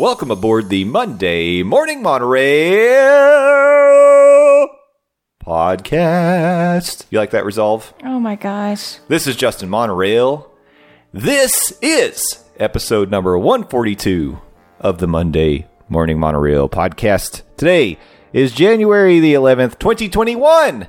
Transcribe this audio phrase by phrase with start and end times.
[0.00, 2.40] Welcome aboard the Monday Morning Monorail
[5.44, 7.04] podcast.
[7.10, 7.92] You like that resolve?
[8.02, 8.96] Oh my gosh.
[9.08, 10.50] This is Justin Monorail.
[11.12, 14.40] This is episode number 142
[14.78, 17.42] of the Monday Morning Monorail podcast.
[17.58, 17.98] Today
[18.32, 20.88] is January the 11th, 2021.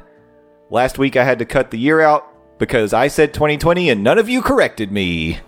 [0.69, 4.17] Last week I had to cut the year out because I said 2020 and none
[4.17, 5.39] of you corrected me.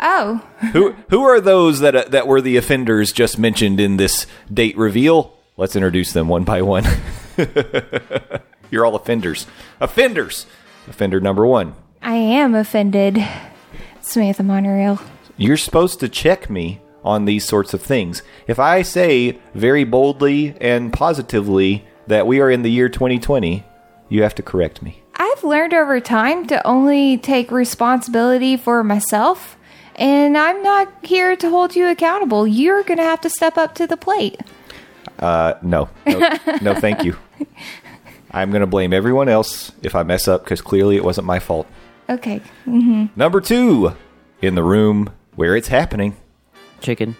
[0.00, 4.26] Oh, who who are those that uh, that were the offenders just mentioned in this
[4.52, 5.34] date reveal?
[5.56, 6.84] Let's introduce them one by one.
[8.70, 9.46] You're all offenders.
[9.80, 10.46] Offenders.
[10.88, 11.74] Offender number 1.
[12.02, 13.24] I am offended.
[14.00, 15.00] Samantha Monorail.
[15.36, 18.22] You're supposed to check me on these sorts of things.
[18.46, 23.64] If I say very boldly and positively that we are in the year 2020,
[24.08, 25.02] you have to correct me.
[25.16, 29.56] I've learned over time to only take responsibility for myself,
[29.96, 32.46] and I'm not here to hold you accountable.
[32.46, 34.40] You're going to have to step up to the plate.
[35.18, 37.16] Uh, no, no, no, thank you.
[38.30, 41.38] I'm going to blame everyone else if I mess up because clearly it wasn't my
[41.38, 41.66] fault.
[42.08, 42.40] Okay.
[42.66, 43.94] Number two,
[44.42, 46.16] in the room where it's happening,
[46.80, 47.16] Chicken.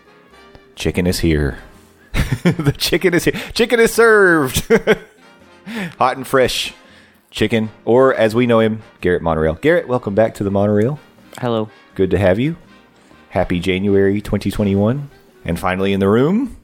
[0.75, 1.59] chicken is here.
[2.43, 3.41] the chicken is here.
[3.55, 4.67] Chicken is served.
[5.99, 6.75] Hot and fresh
[7.31, 9.55] chicken, or as we know him, Garrett Monorail.
[9.55, 10.99] Garrett, welcome back to the Monorail.
[11.39, 11.71] Hello.
[11.95, 12.57] Good to have you.
[13.31, 15.11] Happy January 2021.
[15.45, 16.57] And finally in the room,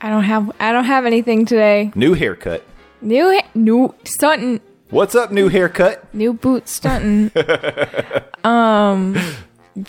[0.00, 1.90] I don't have I don't have anything today.
[1.94, 2.64] new haircut.
[3.00, 4.60] New ha- new stunting,
[4.90, 6.12] What's up, new haircut?
[6.14, 7.30] new boots stunting.
[8.44, 9.16] um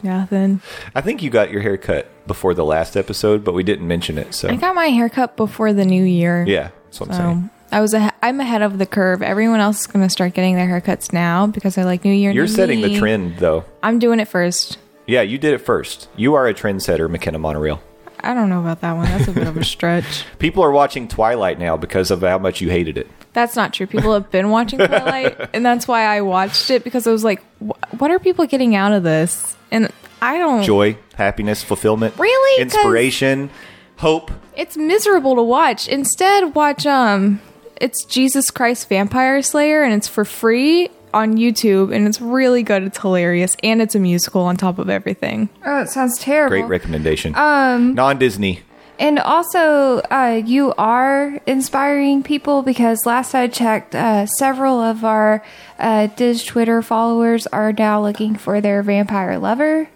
[0.03, 0.61] nothing.
[0.95, 4.33] I think you got your haircut before the last episode, but we didn't mention it.
[4.33, 6.45] So I got my haircut before the new year.
[6.47, 7.49] yeah, that's what I'm So saying.
[7.71, 9.21] I was ahe- I'm ahead of the curve.
[9.21, 12.31] Everyone else is going to start getting their haircuts now because I like New Year.
[12.31, 13.63] You're new setting the trend, though.
[13.81, 14.77] I'm doing it first.
[15.07, 16.09] Yeah, you did it first.
[16.15, 17.81] You are a trendsetter, McKenna Monorail.
[18.23, 19.05] I don't know about that one.
[19.05, 20.25] That's a bit of a stretch.
[20.39, 23.09] People are watching Twilight now because of how much you hated it.
[23.33, 23.87] That's not true.
[23.87, 27.41] People have been watching Twilight, and that's why I watched it because I was like,
[27.59, 30.63] "What are people getting out of this?" And I don't.
[30.63, 32.61] Joy, happiness, fulfillment, Really?
[32.61, 33.49] inspiration,
[33.97, 34.29] hope.
[34.55, 35.87] It's miserable to watch.
[35.87, 37.39] Instead, watch um
[37.81, 42.83] it's Jesus Christ Vampire Slayer and it's for free on YouTube and it's really good.
[42.83, 45.49] It's hilarious and it's a musical on top of everything.
[45.65, 46.57] Oh, it sounds terrible.
[46.57, 47.35] Great recommendation.
[47.35, 48.61] Um, non Disney.
[48.99, 55.43] And also, uh, you are inspiring people because last I checked, uh, several of our
[55.79, 59.89] uh, Diz Twitter followers are now looking for their vampire lover.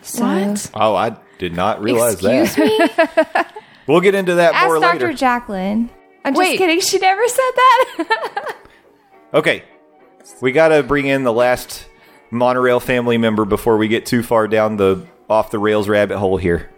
[0.00, 0.70] So, What?
[0.72, 3.46] Oh, I did not realize Excuse that.
[3.46, 3.60] me?
[3.86, 4.98] We'll get into that Ask more later.
[4.98, 5.12] Dr.
[5.12, 5.90] Jacqueline.
[6.26, 6.58] I'm just Wait.
[6.58, 6.80] kidding.
[6.80, 8.56] She never said that.
[9.34, 9.62] okay,
[10.40, 11.86] we got to bring in the last
[12.32, 16.36] monorail family member before we get too far down the off the rails rabbit hole
[16.36, 16.68] here.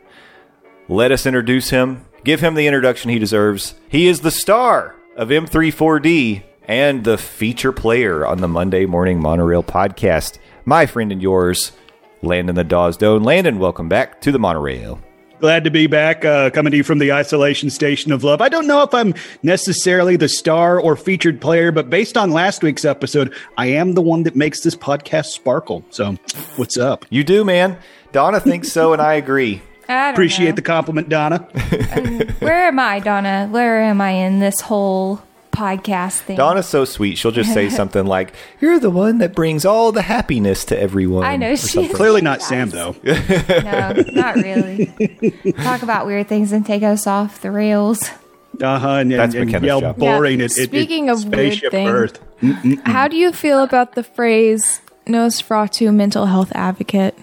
[0.86, 2.04] Let us introduce him.
[2.24, 3.74] Give him the introduction he deserves.
[3.88, 9.62] He is the star of M34D and the feature player on the Monday Morning Monorail
[9.62, 10.36] podcast.
[10.66, 11.72] My friend and yours,
[12.20, 13.22] Landon the Dawes Doan.
[13.22, 15.00] Landon, welcome back to the monorail.
[15.40, 18.40] Glad to be back, uh, coming to you from the isolation station of love.
[18.40, 22.62] I don't know if I'm necessarily the star or featured player, but based on last
[22.64, 25.84] week's episode, I am the one that makes this podcast sparkle.
[25.90, 26.16] So,
[26.56, 27.06] what's up?
[27.10, 27.78] You do, man.
[28.10, 29.62] Donna thinks so, and I agree.
[29.88, 30.54] I don't Appreciate know.
[30.56, 31.38] the compliment, Donna.
[32.40, 33.46] Where am I, Donna?
[33.50, 35.22] Where am I in this whole
[35.58, 36.36] podcast thing?
[36.36, 37.18] Donna's so sweet.
[37.18, 41.24] She'll just say something like, "You're the one that brings all the happiness to everyone."
[41.24, 41.94] I know or she something.
[41.96, 42.94] Clearly not Sam, though.
[43.04, 44.86] No, not really.
[45.62, 48.08] Talk about weird things and take us off the rails.
[48.62, 48.88] Uh huh.
[48.94, 49.96] And, That's and, and McKenna's yell job.
[49.98, 52.20] boring Yeah, at, at- at speaking of weird things- Earth.
[52.86, 57.16] How do you feel about the phrase Nosferatu mental health advocate?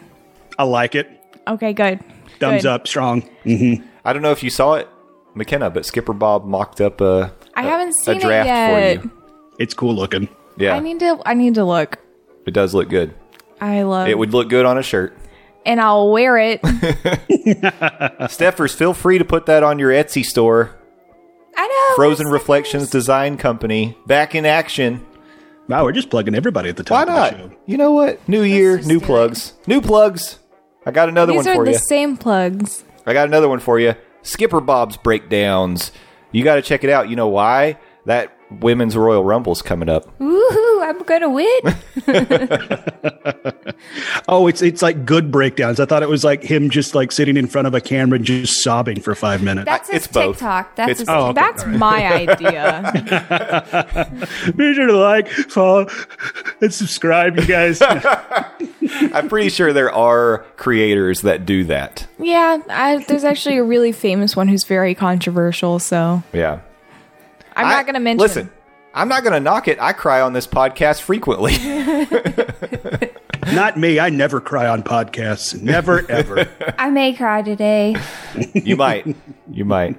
[0.60, 1.10] I like it.
[1.48, 2.00] Okay, good.
[2.40, 2.70] Thumbs Good.
[2.70, 3.24] up, strong.
[3.46, 4.88] I don't know if you saw it,
[5.36, 9.00] McKenna, but Skipper Bob mocked up a I haven't a seen it yet.
[9.02, 9.12] for you.
[9.60, 10.28] It's cool looking.
[10.58, 12.00] Yeah, I need to I need to look.
[12.46, 13.14] it does look good.
[13.62, 15.18] I love It would look good on a shirt.
[15.66, 16.62] and I'll wear it.
[18.30, 20.76] Steffers, feel free to put that on your Etsy store
[21.58, 21.96] I know.
[21.96, 25.06] Frozen Reflections Design Company back in action.
[25.70, 27.34] Wow, we're just plugging everybody at the Why top not?
[27.34, 27.58] of the show.
[27.66, 28.28] You know what?
[28.28, 29.08] New year, just new do it.
[29.08, 29.54] plugs.
[29.66, 30.40] New plugs.
[30.86, 31.78] I got another These one are for the you.
[31.80, 32.84] same plugs.
[33.06, 33.96] I got another one for you.
[34.22, 35.92] Skipper Bob's breakdowns.
[36.36, 37.10] You got to check it out.
[37.10, 37.80] You know why?
[38.06, 40.18] That women's Royal Rumble's coming up.
[40.20, 40.84] Woohoo!
[40.84, 41.62] I'm gonna win.
[44.28, 45.80] Oh, it's it's like good breakdowns.
[45.80, 48.26] I thought it was like him just like sitting in front of a camera and
[48.26, 49.66] just sobbing for five minutes.
[49.66, 50.36] That's uh, his it's both.
[50.38, 50.76] TikTok.
[50.76, 51.34] That's It's- his Oh, okay.
[51.34, 52.92] That's my idea.
[54.56, 55.88] Be sure to like, follow,
[56.62, 57.82] and subscribe, you guys.
[57.82, 62.08] I'm pretty sure there are creators that do that.
[62.18, 65.78] yeah, I, there's actually a really famous one who's very controversial.
[65.80, 66.62] So Yeah.
[67.56, 68.22] I'm I- not going to mention.
[68.22, 68.52] Listen,
[68.94, 69.80] I'm not going to knock it.
[69.80, 71.54] I cry on this podcast frequently.
[73.54, 74.00] Not me.
[74.00, 75.62] I never cry on podcasts.
[75.62, 76.50] Never ever.
[76.80, 77.96] I may cry today.
[78.54, 79.16] you might.
[79.52, 79.98] You might.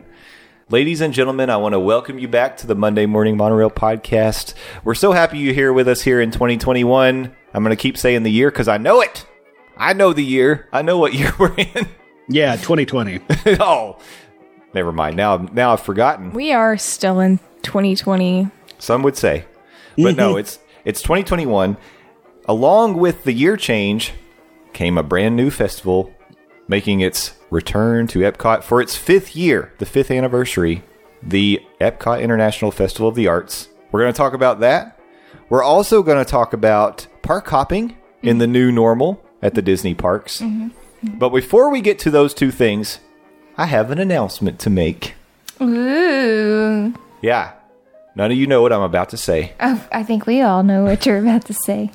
[0.68, 4.54] Ladies and gentlemen, I want to welcome you back to the Monday Morning Monorail podcast.
[4.82, 7.32] We're so happy you're here with us here in 2021.
[7.54, 9.24] I'm going to keep saying the year because I know it.
[9.76, 10.68] I know the year.
[10.72, 11.86] I know what year we're in.
[12.28, 13.20] yeah, 2020.
[13.60, 13.98] oh,
[14.76, 15.16] never mind.
[15.16, 16.32] Now, now I've forgotten.
[16.32, 18.48] we are still in 2020.
[18.78, 19.44] Some would say,
[19.96, 21.76] but no, it's it's 2021.
[22.48, 24.12] Along with the year change
[24.72, 26.14] came a brand new festival,
[26.68, 30.84] making its return to Epcot for its fifth year, the fifth anniversary,
[31.22, 33.68] the Epcot International Festival of the Arts.
[33.90, 35.00] We're going to talk about that.
[35.48, 39.94] We're also going to talk about park hopping in the new normal at the Disney
[39.94, 40.40] parks.
[40.40, 40.68] Mm-hmm.
[40.68, 41.18] Mm-hmm.
[41.18, 43.00] But before we get to those two things,
[43.58, 45.14] I have an announcement to make.
[45.60, 46.94] Ooh.
[47.22, 47.52] Yeah.
[48.14, 49.52] None of you know what I'm about to say.
[49.60, 51.90] Oh, I think we all know what you're about to say.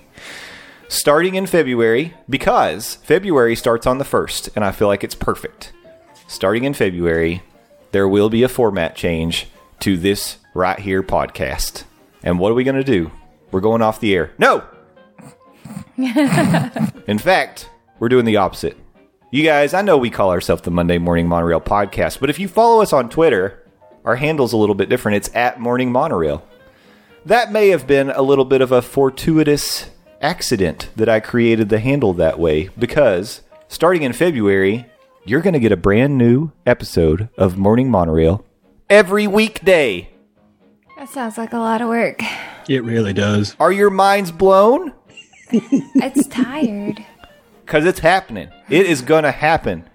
[0.88, 5.72] starting in February because February starts on the 1st, and I feel like it's perfect.
[6.28, 7.44] Starting in February,
[7.92, 9.48] there will be a format change
[9.82, 11.84] to this right here podcast.
[12.24, 13.12] And what are we going to do?
[13.52, 14.32] We're going off the air.
[14.38, 14.64] No!
[15.98, 17.70] in fact,
[18.00, 18.78] we're doing the opposite.
[19.34, 22.50] You guys, I know we call ourselves the Monday Morning Monorail Podcast, but if you
[22.50, 23.66] follow us on Twitter,
[24.04, 25.16] our handle's a little bit different.
[25.16, 26.46] It's at Morning Monorail.
[27.26, 29.90] That may have been a little bit of a fortuitous
[30.20, 34.86] accident that I created the handle that way because starting in February,
[35.24, 38.46] you're going to get a brand new episode of Morning Monorail
[38.90, 40.10] every weekday.
[40.98, 42.22] That sounds like a lot of work.
[42.68, 43.56] It really does.
[43.62, 44.94] Are your minds blown?
[45.54, 47.06] It's tired.
[47.72, 48.50] Because it's happening.
[48.68, 49.90] It is going to happen.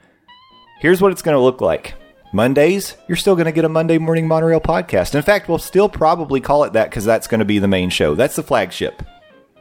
[0.80, 1.92] Here's what it's going to look like.
[2.32, 5.14] Mondays, you're still going to get a Monday Morning Monorail podcast.
[5.14, 7.90] In fact, we'll still probably call it that because that's going to be the main
[7.90, 8.14] show.
[8.14, 9.02] That's the flagship.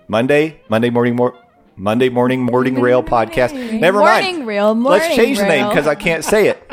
[0.07, 1.37] Monday, Monday morning, mor-
[1.75, 3.53] Monday morning morning rail podcast.
[3.81, 4.47] Never Morning mind.
[4.47, 6.71] Rail, Let's Morning change the name because I can't say it.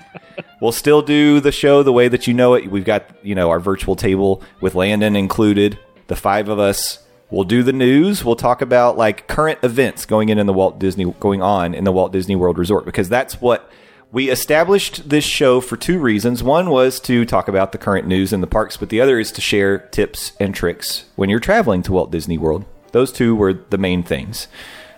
[0.62, 2.70] we'll still do the show the way that you know it.
[2.70, 5.78] We've got you know our virtual table with Landon included.
[6.06, 7.00] The five of us.
[7.30, 8.24] We'll do the news.
[8.24, 11.84] We'll talk about like current events going in in the Walt Disney going on in
[11.84, 13.70] the Walt Disney World Resort because that's what
[14.10, 16.42] we established this show for two reasons.
[16.42, 19.30] One was to talk about the current news in the parks, but the other is
[19.32, 22.64] to share tips and tricks when you're traveling to Walt Disney World.
[22.92, 24.48] Those two were the main things.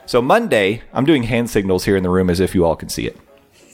[0.07, 2.89] So Monday, I'm doing hand signals here in the room as if you all can
[2.89, 3.17] see it.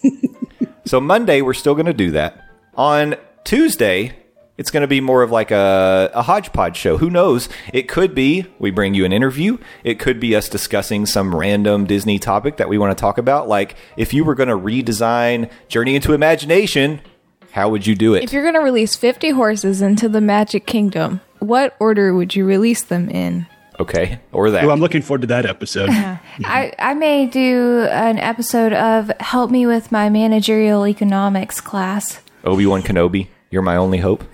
[0.87, 2.43] so Monday, we're still going to do that.
[2.75, 4.17] On Tuesday,
[4.59, 6.97] it's going to be more of like a, a hodgepodge show.
[6.99, 7.49] Who knows?
[7.73, 9.59] It could be we bring you an interview.
[9.85, 13.49] It could be us discussing some random Disney topic that we want to talk about.
[13.49, 17.01] Like if you were going to redesign Journey into Imagination,
[17.53, 18.25] how would you do it?
[18.25, 22.45] If you're going to release 50 horses into the Magic Kingdom, what order would you
[22.45, 23.47] release them in?
[23.79, 24.65] okay, or that.
[24.65, 25.91] Oh, I'm looking forward to that episode.
[25.91, 32.21] I, I may do an episode of Help Me with My Managerial Economics class.
[32.45, 33.29] Obi Wan Kenobi.
[33.51, 34.25] You're my only hope.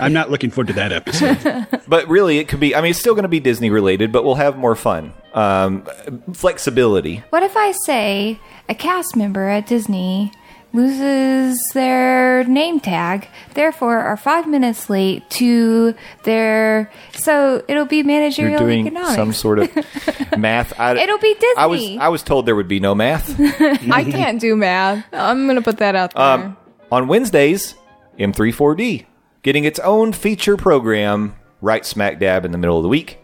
[0.00, 1.66] I'm not looking forward to that episode.
[1.88, 2.74] but really, it could be.
[2.74, 5.86] I mean, it's still going to be Disney related, but we'll have more fun, um,
[6.32, 7.22] flexibility.
[7.30, 10.32] What if I say a cast member at Disney
[10.72, 15.94] loses their name tag, therefore are five minutes late to
[16.24, 16.90] their.
[17.12, 19.14] So it'll be You're managerial doing economics.
[19.14, 19.70] some sort of
[20.38, 20.78] math.
[20.78, 21.54] I, It'll be Disney.
[21.56, 23.38] I was I was told there would be no math.
[23.40, 25.04] I can't do math.
[25.12, 26.22] I'm going to put that out there.
[26.22, 26.56] Um,
[26.90, 27.74] on Wednesdays,
[28.18, 29.06] M34D
[29.42, 33.18] getting its own feature program right smack dab in the middle of the week.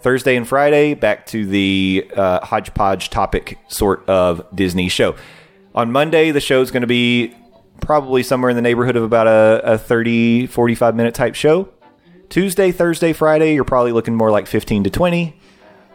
[0.00, 5.14] Thursday and Friday, back to the uh, hodgepodge topic sort of Disney show.
[5.74, 7.34] On Monday, the show is going to be
[7.80, 11.68] probably somewhere in the neighborhood of about a, a 30, 45 minute type show.
[12.28, 15.38] Tuesday, Thursday, Friday, you're probably looking more like 15 to 20.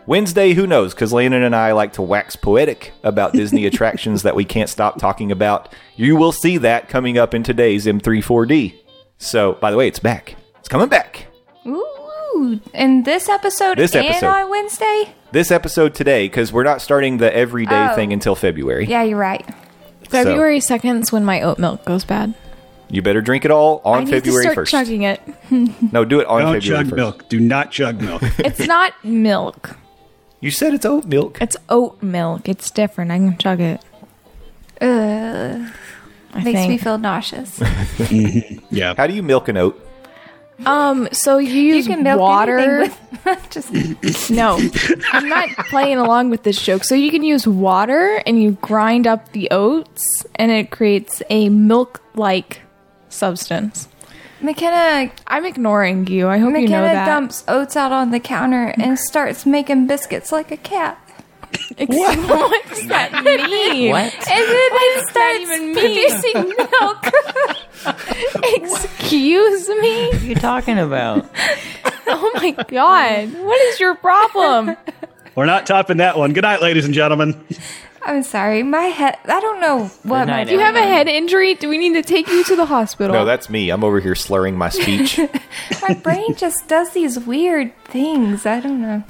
[0.07, 0.93] Wednesday, who knows?
[0.93, 4.97] Because Landon and I like to wax poetic about Disney attractions that we can't stop
[4.99, 5.73] talking about.
[5.97, 8.73] You will see that coming up in today's M34D.
[9.17, 10.35] So, by the way, it's back.
[10.59, 11.27] It's coming back.
[11.65, 14.27] Ooh, and this episode This and episode.
[14.27, 15.13] on Wednesday?
[15.33, 17.95] This episode today, because we're not starting the everyday Oh.
[17.95, 18.85] thing until February.
[18.85, 19.45] Yeah, you're right.
[20.09, 22.33] February 2nd is when my oat milk goes bad.
[22.89, 24.71] You better drink it all on I need February to start 1st.
[24.71, 25.19] chugging it.
[25.91, 26.53] No, do it on February.
[26.53, 26.95] Don't February chug 1st.
[26.95, 27.27] milk.
[27.27, 28.21] Do not chug milk.
[28.39, 29.75] It's not milk.
[30.39, 31.39] You said it's oat milk.
[31.41, 32.47] It's oat milk.
[32.47, 33.11] It's different.
[33.11, 33.81] I can chug it.
[34.79, 35.71] Ugh,
[36.33, 36.69] I makes think.
[36.69, 37.59] me feel nauseous.
[38.69, 38.93] yeah.
[38.95, 39.83] How do you milk an oat?
[40.65, 42.57] Um, so you you use can milk water.
[42.57, 44.59] anything with just no,
[45.11, 46.83] I'm not playing along with this joke.
[46.83, 51.49] So you can use water and you grind up the oats, and it creates a
[51.49, 52.61] milk-like
[53.09, 53.87] substance.
[54.41, 55.11] McKenna.
[55.25, 56.27] I'm ignoring you.
[56.27, 57.05] I hope you know McKenna that.
[57.05, 60.99] dumps oats out on the counter and starts making biscuits like a cat.
[61.77, 63.91] Ex- what does that mean?
[63.91, 64.13] What?
[64.13, 65.75] And then it that starts even mean?
[65.75, 68.73] producing milk.
[68.73, 70.07] Excuse me.
[70.07, 71.29] What are you talking about?
[72.07, 73.33] Oh my god.
[73.43, 74.75] What is your problem?
[75.35, 76.33] We're not topping that one.
[76.33, 77.43] Good night, ladies and gentlemen.
[78.03, 79.17] I'm sorry, my head.
[79.25, 80.25] I don't know what Good my.
[80.25, 80.97] night, Do you have a everyone.
[80.97, 81.55] head injury?
[81.55, 83.13] Do we need to take you to the hospital?
[83.13, 83.69] No, that's me.
[83.69, 85.19] I'm over here slurring my speech.
[85.87, 88.45] My brain just does these weird things.
[88.45, 89.03] I don't know.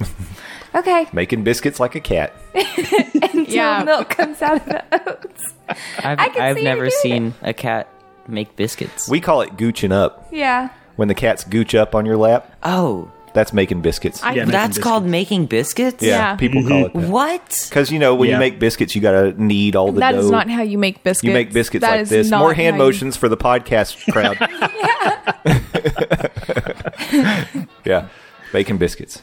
[0.76, 2.34] Okay, Making biscuits like a cat.
[2.56, 3.84] until Yeah.
[3.84, 5.54] milk comes out of the oats.
[6.00, 7.88] I've, I can I've see you never doing seen a cat
[8.28, 9.10] make biscuits.
[9.10, 10.28] We call it gooching up.
[10.32, 10.70] Yeah.
[10.98, 14.24] When the cats gooch up on your lap, oh, that's making biscuits.
[14.24, 14.84] I- Yeah, making that's biscuits.
[14.84, 16.04] called making biscuits?
[16.04, 16.36] yeah, yeah.
[16.38, 17.10] people call it that.
[17.10, 17.68] What?
[17.70, 18.40] Because, you know, when you Yeah.
[18.40, 20.20] make biscuits, you got to knead all the That dough.
[20.20, 21.24] is not how you make biscuits.
[21.28, 22.30] you make biscuits That like is this.
[22.30, 24.38] not More hand how you- motions for the podcast crowd.
[27.86, 28.08] yeah,
[28.54, 29.22] making biscuits.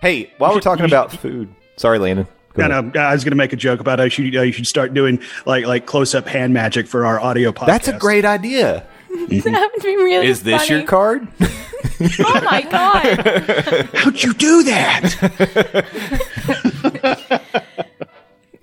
[0.00, 2.26] Hey, while we're talking about food, sorry, Landon.
[2.54, 2.94] Go I, ahead.
[2.94, 4.66] know, I was going to make a joke about how you should, uh, you should
[4.66, 7.66] start doing like like close up hand magic for our audio podcast.
[7.66, 8.86] That's a great idea.
[9.12, 10.80] That would be really Is this funny.
[10.80, 11.28] your card?
[12.18, 13.88] Oh my god.
[13.94, 15.14] How'd you do that?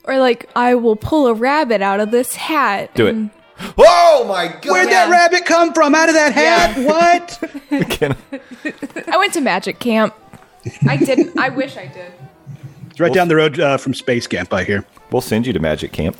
[0.03, 2.93] or like I will pull a rabbit out of this hat.
[2.95, 3.15] Do it.
[3.77, 4.65] Oh my god!
[4.71, 5.95] Where'd that rabbit come from?
[5.95, 6.77] Out of that hat?
[6.85, 7.39] What?
[9.07, 10.13] I went to magic camp.
[10.87, 11.37] I didn't.
[11.37, 12.11] I wish I did.
[12.89, 14.85] It's right down the road uh, from Space Camp, I hear.
[15.11, 16.17] we'll send you to Magic Camp.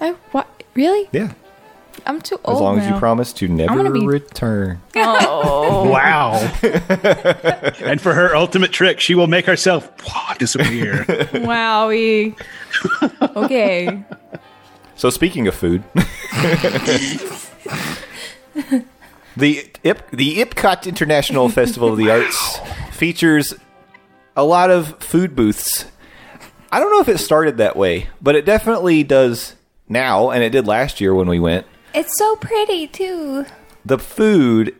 [0.00, 0.48] I, what?
[0.74, 1.08] Really?
[1.12, 1.32] Yeah,
[2.06, 2.56] I'm too old.
[2.56, 4.80] as old long as you promise to never be- return.
[4.96, 5.88] Oh.
[5.90, 6.34] Wow.
[6.62, 9.90] and for her ultimate trick, she will make herself
[10.38, 11.04] disappear.
[11.04, 12.38] Wowie.
[13.36, 14.04] Okay.
[14.96, 15.82] So speaking of food,
[19.36, 22.58] the Ip, the Ipcot International Festival of the Arts
[22.90, 23.54] features
[24.36, 25.86] a lot of food booths.
[26.70, 29.54] I don't know if it started that way, but it definitely does
[29.88, 31.66] now, and it did last year when we went.
[31.94, 33.46] It's so pretty too.
[33.84, 34.74] The food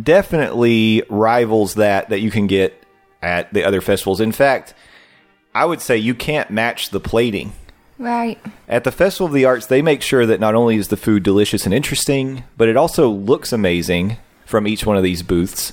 [0.00, 2.82] definitely rivals that that you can get
[3.22, 4.20] at the other festivals.
[4.20, 4.74] In fact,
[5.54, 7.52] I would say you can't match the plating.
[7.98, 8.38] Right.
[8.68, 11.22] At the Festival of the Arts, they make sure that not only is the food
[11.22, 15.72] delicious and interesting, but it also looks amazing from each one of these booths.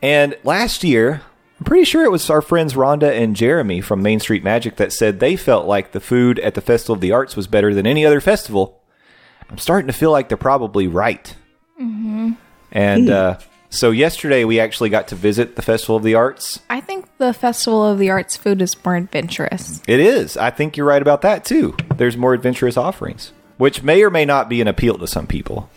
[0.00, 1.22] And last year,
[1.58, 4.92] I'm pretty sure it was our friends Rhonda and Jeremy from Main Street Magic that
[4.92, 7.86] said they felt like the food at the Festival of the Arts was better than
[7.86, 8.75] any other festival.
[9.50, 11.34] I'm starting to feel like they're probably right.
[11.80, 12.32] Mm-hmm.
[12.72, 13.38] And uh,
[13.70, 16.60] so yesterday, we actually got to visit the Festival of the Arts.
[16.70, 19.82] I think the Festival of the Arts food is more adventurous.
[19.86, 20.36] It is.
[20.36, 21.76] I think you're right about that too.
[21.96, 25.70] There's more adventurous offerings, which may or may not be an appeal to some people.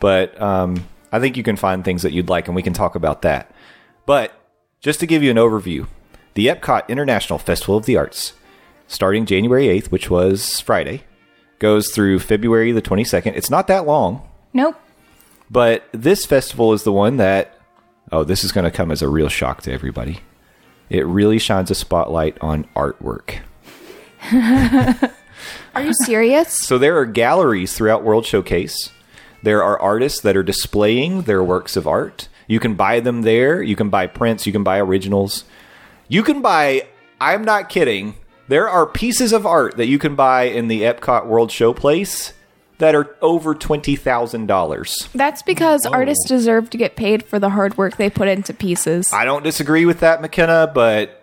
[0.00, 2.94] But um, I think you can find things that you'd like, and we can talk
[2.94, 3.50] about that.
[4.04, 4.32] But
[4.80, 5.86] just to give you an overview,
[6.34, 8.34] the Epcot International Festival of the Arts,
[8.86, 11.04] starting January 8th, which was Friday,
[11.58, 13.34] goes through February the 22nd.
[13.36, 14.22] It's not that long,
[14.52, 14.76] Nope.
[15.50, 17.58] but this festival is the one that,
[18.12, 20.20] oh, this is going to come as a real shock to everybody.
[20.90, 23.38] It really shines a spotlight on artwork.
[25.74, 26.58] Are you serious?
[26.66, 28.90] So there are galleries throughout World Showcase.
[29.42, 32.28] There are artists that are displaying their works of art.
[32.48, 33.62] You can buy them there.
[33.62, 34.46] You can buy prints.
[34.46, 35.44] You can buy originals.
[36.08, 36.86] You can buy,
[37.20, 38.14] I'm not kidding,
[38.48, 42.32] there are pieces of art that you can buy in the Epcot World Showplace
[42.78, 45.12] that are over $20,000.
[45.12, 49.12] That's because artists deserve to get paid for the hard work they put into pieces.
[49.12, 51.22] I don't disagree with that, McKenna, but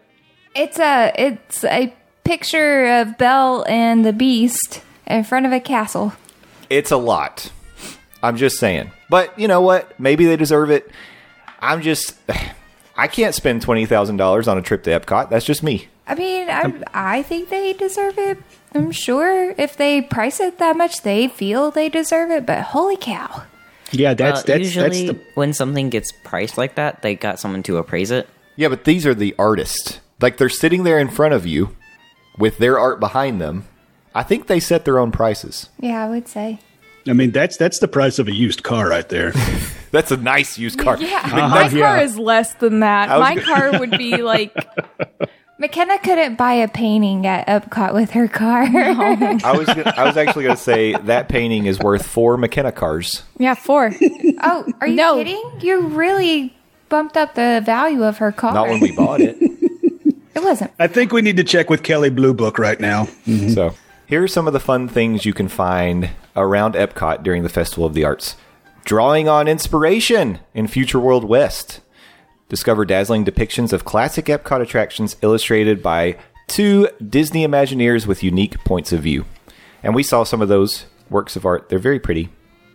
[0.55, 6.13] It's a it's a picture of Belle and the Beast in front of a castle.
[6.69, 7.51] it's a lot.
[8.23, 8.89] I'm just saying.
[9.09, 9.99] But you know what?
[9.99, 10.89] Maybe they deserve it.
[11.59, 12.15] I'm just.
[12.95, 15.29] I can't spend twenty thousand dollars on a trip to Epcot.
[15.29, 15.87] That's just me.
[16.05, 18.37] I mean, I um, I think they deserve it.
[18.75, 22.45] I'm sure if they price it that much, they feel they deserve it.
[22.45, 23.43] But holy cow!
[23.91, 27.15] Yeah, uh, that's Well, that's usually that's the when something gets priced like that, they
[27.15, 28.27] got someone to appraise it.
[28.55, 29.99] Yeah, but these are the artists.
[30.21, 31.75] Like they're sitting there in front of you
[32.37, 33.65] with their art behind them.
[34.15, 35.69] I think they set their own prices.
[35.79, 36.59] Yeah, I would say.
[37.07, 39.33] I mean that's that's the price of a used car right there.
[39.93, 40.97] That's a nice used car.
[40.99, 43.09] Yeah, I mean, my that's- car is less than that.
[43.09, 44.51] My gonna- car would be like
[45.59, 48.63] McKenna couldn't buy a painting at Epcot with her car.
[48.63, 52.71] I was gonna, I was actually going to say that painting is worth four McKenna
[52.71, 53.21] cars.
[53.37, 53.91] yeah four.
[54.41, 55.17] oh, are you No.
[55.17, 55.43] kidding?
[55.61, 56.55] You really
[56.89, 58.51] bumped up the value of her car.
[58.55, 59.37] Not when we bought it.
[59.39, 60.71] It wasn't.
[60.79, 63.05] I think we need to check with Kelley Blue Book right now.
[63.53, 63.75] So
[64.07, 67.85] here are some of the fun things you can find around Epcot during the Festival
[67.85, 68.35] of the Arts.
[68.85, 71.79] Drawing on inspiration in Future World West.
[72.49, 78.91] Discover dazzling depictions of classic Epcot attractions illustrated by two Disney Imagineers with unique points
[78.91, 79.25] of view.
[79.81, 81.69] And we saw some of those works of art.
[81.69, 82.29] They're very pretty.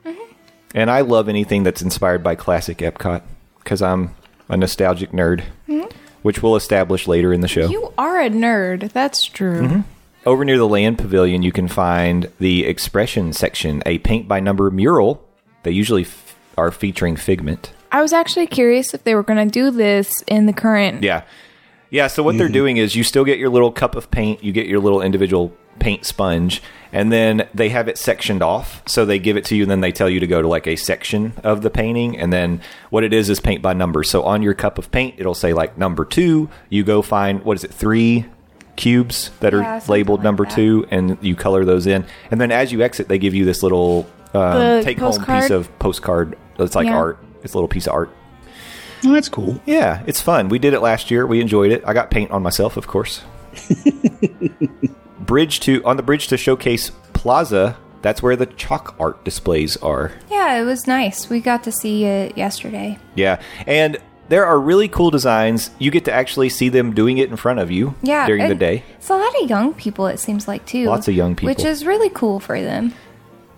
[0.05, 0.33] Mm-hmm.
[0.75, 3.23] And I love anything that's inspired by classic Epcot
[3.59, 4.15] because I'm
[4.49, 5.88] a nostalgic nerd, mm-hmm.
[6.23, 7.69] which we'll establish later in the show.
[7.69, 8.93] You are a nerd.
[8.93, 9.62] That's true.
[9.62, 9.81] Mm-hmm.
[10.27, 14.71] Over near the land pavilion, you can find the expression section, a paint by number
[14.71, 15.27] mural.
[15.63, 17.73] They usually f- are featuring Figment.
[17.91, 21.03] I was actually curious if they were going to do this in the current.
[21.03, 21.23] Yeah.
[21.91, 22.53] Yeah, so what they're mm-hmm.
[22.53, 25.57] doing is you still get your little cup of paint, you get your little individual
[25.79, 26.61] paint sponge,
[26.93, 28.83] and then they have it sectioned off.
[28.87, 30.67] So they give it to you, and then they tell you to go to like
[30.67, 32.19] a section of the painting.
[32.19, 32.61] And then
[32.91, 34.03] what it is is paint by number.
[34.03, 36.51] So on your cup of paint, it'll say like number two.
[36.69, 38.27] You go find, what is it, three
[38.79, 40.55] cubes that are Yeah, labeled like number that.
[40.55, 42.07] two, and you color those in.
[42.31, 45.77] And then as you exit, they give you this little um, take home piece of
[45.79, 46.39] postcard.
[46.59, 46.97] It's like Yeah.
[46.97, 47.19] art.
[47.43, 48.11] It's a little piece of art.
[49.05, 49.61] Oh, that's cool.
[49.67, 50.49] Yeah, it's fun.
[50.49, 51.27] We did it last year.
[51.27, 51.83] We enjoyed it.
[51.87, 53.23] I got paint on myself, of course.
[55.21, 57.77] bridge to on the bridge to Showcase Plaza.
[58.01, 60.13] That's where the chalk art displays are.
[60.31, 61.29] Yeah, it was nice.
[61.29, 62.99] We got to see it yesterday.
[63.17, 65.71] Yeah, and there are really cool designs.
[65.79, 68.55] You get to actually see them doing it in front of you Yeah, during the
[68.55, 68.83] day.
[68.97, 70.07] It's a lot of young people.
[70.07, 70.87] It seems like too.
[70.87, 71.55] Lots of young people.
[71.55, 72.93] which is really cool for them.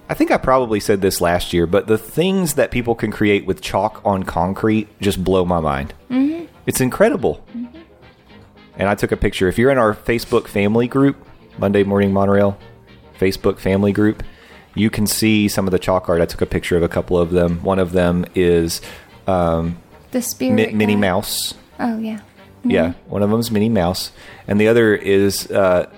[0.08, 3.46] I think I probably said this last year, but the things that people can create
[3.46, 5.94] with chalk on concrete just blow my mind.
[6.10, 6.46] Mm-hmm.
[6.66, 7.44] It's incredible.
[8.76, 9.46] And I took a picture.
[9.46, 11.16] If you're in our Facebook family group,
[11.58, 12.58] Monday Morning Monorail
[13.20, 14.22] Facebook family group,
[14.74, 16.20] you can see some of the chalk art.
[16.20, 17.62] I took a picture of a couple of them.
[17.62, 18.80] One of them is
[19.26, 19.78] um,
[20.12, 20.54] The spirit.
[20.54, 21.00] Mi- Minnie guy.
[21.00, 21.54] Mouse.
[21.78, 22.20] Oh yeah.
[22.62, 24.12] Yeah, one of them is Minnie Mouse,
[24.46, 25.88] and the other is uh,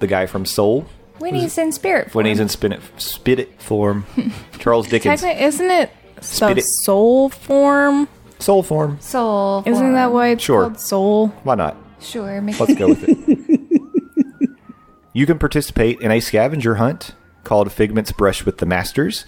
[0.00, 0.84] the guy from Soul
[1.18, 2.10] When he's in spirit.
[2.10, 2.24] form.
[2.24, 4.04] when he's in spin it, spit it form.
[4.58, 5.20] Charles Dickens.
[5.20, 6.64] Technically, isn't it Spit the it.
[6.64, 8.08] soul form?
[8.40, 8.98] Soul form.
[9.00, 9.62] soul.
[9.64, 9.92] Isn't form.
[9.94, 10.62] that why it's Sure.
[10.62, 11.28] called soul?
[11.44, 11.76] Why not?
[12.00, 12.40] Sure.
[12.40, 14.50] Make Let's go with it.
[15.12, 19.24] you can participate in a scavenger hunt called Figment's Brush with the Masters.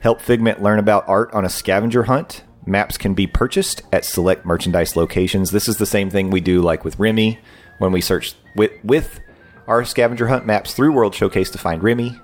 [0.00, 2.44] Help Figment learn about art on a scavenger hunt.
[2.68, 5.50] Maps can be purchased at select merchandise locations.
[5.50, 7.38] This is the same thing we do like with Remy
[7.78, 9.20] when we search with with
[9.66, 12.16] our scavenger hunt maps through World Showcase to find Remy.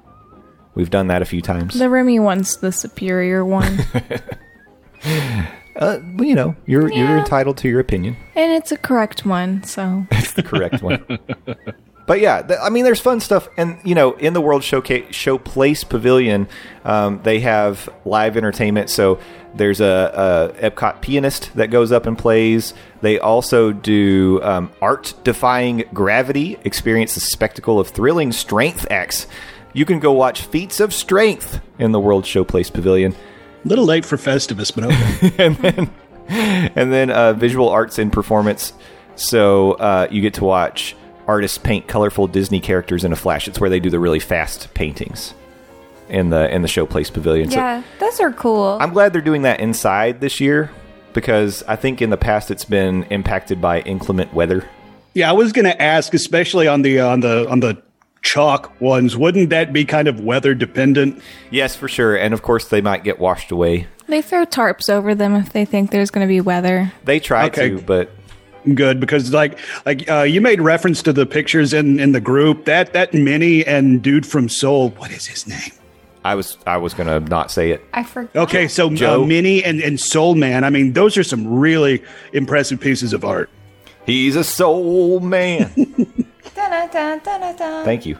[0.74, 1.78] We've done that a few times.
[1.78, 3.78] The Remy one's the superior one,
[5.76, 8.16] Uh, well, you know, you're you're entitled to your opinion.
[8.36, 9.62] and it's a correct one.
[9.64, 11.04] So it's the correct one.
[12.06, 15.12] But yeah, th- I mean, there's fun stuff, and you know, in the World Showcase
[15.14, 16.46] Show Place Pavilion,
[16.84, 18.88] um, they have live entertainment.
[18.88, 19.18] So
[19.56, 22.74] there's a, a Epcot pianist that goes up and plays.
[23.02, 26.58] They also do um, art defying gravity.
[26.64, 29.26] Experience the spectacle of thrilling strength acts.
[29.72, 33.14] You can go watch feats of strength in the World Showplace Pavilion.
[33.64, 35.34] A little late for Festivus, but okay.
[35.44, 35.90] and then
[36.76, 38.72] and uh, visual arts and performance.
[39.16, 43.46] So uh, you get to watch artists paint colorful Disney characters in a flash.
[43.46, 45.34] It's where they do the really fast paintings
[46.08, 47.50] in the in the Showplace Pavilion.
[47.50, 48.78] So Yeah, those are cool.
[48.80, 50.70] I'm glad they're doing that inside this year
[51.12, 54.68] because I think in the past it's been impacted by inclement weather.
[55.14, 57.80] yeah, I was going to ask, especially on the on the on the
[58.22, 61.22] chalk ones, wouldn't that be kind of weather dependent?
[61.50, 62.16] Yes, for sure.
[62.16, 63.86] And of course, they might get washed away.
[64.08, 66.92] they throw tarps over them if they think there's going to be weather.
[67.04, 67.70] They try Okay.
[67.70, 68.10] to, but
[68.74, 72.64] Good because like like uh, you made reference to the pictures in in the group
[72.64, 74.88] that that mini and dude from Soul.
[74.96, 75.72] What is his name?
[76.24, 77.84] I was I was gonna not say it.
[77.92, 78.44] I forgot.
[78.44, 79.26] Okay, so uh, Joe.
[79.26, 80.64] Minnie and and Soul Man.
[80.64, 83.50] I mean, those are some really impressive pieces of art.
[84.06, 85.66] He's a soul man.
[86.54, 88.18] Thank you.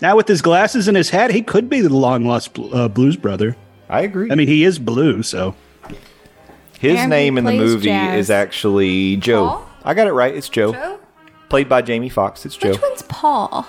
[0.00, 3.16] Now with his glasses and his hat, he could be the long lost uh, blues
[3.16, 3.56] brother.
[3.88, 4.30] I agree.
[4.30, 5.54] I mean, he is blue, so
[6.80, 8.18] His And name in the movie jazz.
[8.18, 9.46] is actually Joe.
[9.46, 9.68] Paul?
[9.84, 10.34] I got it right.
[10.34, 10.72] It's Joe.
[10.72, 10.98] Joe?
[11.48, 12.46] Played by Jamie Foxx.
[12.46, 12.70] It's Joe.
[12.70, 13.66] Which one's Paul?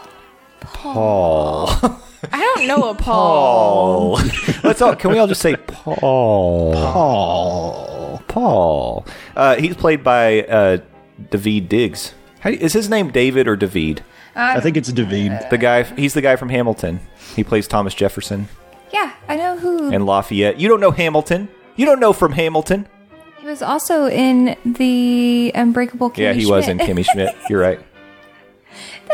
[0.62, 1.70] Paul.
[2.32, 4.18] I don't know a Paul.
[4.18, 4.30] Paul.
[4.64, 4.96] Let's all.
[4.96, 6.74] Can we all just say Paul?
[6.74, 8.22] Paul.
[8.28, 9.06] Paul.
[9.36, 10.78] Uh, he's played by uh,
[11.30, 12.14] David Diggs.
[12.40, 14.04] How, is his name David or David?
[14.36, 15.32] I think it's David.
[15.50, 15.84] The guy.
[15.84, 17.00] He's the guy from Hamilton.
[17.36, 18.48] He plays Thomas Jefferson
[18.92, 19.92] Yeah, I know who.
[19.92, 20.60] and Lafayette.
[20.60, 21.50] You don't know Hamilton.
[21.76, 22.88] You don't know from Hamilton.
[23.40, 27.36] he was also in the Unbreakable Kimmy yeah, he was in Kimmy Schmidt.
[27.50, 27.80] You're right.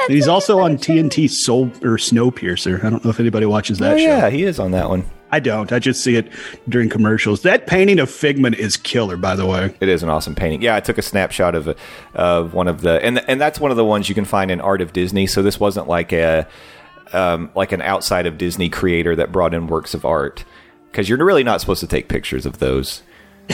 [0.08, 2.84] And he's also on TNT Soul or Snowpiercer.
[2.84, 4.04] I don't know if anybody watches that Oh show.
[4.04, 5.06] yeah, he is on that one.
[5.32, 5.72] I don't.
[5.72, 6.32] I just see it
[6.68, 7.44] during commercials.
[7.44, 9.76] That painting of Figment is killer, by the way.
[9.80, 10.62] It is an awesome painting.
[10.64, 11.76] Yeah, I took a snapshot of a,
[12.16, 14.60] of one of the and and that's one of the ones you can find in
[14.60, 15.28] Art of Disney.
[15.28, 16.48] So this wasn't like a
[17.14, 20.46] um, like an outside of Disney creator that brought in works of art
[20.92, 23.04] because you're really not supposed to take pictures of those.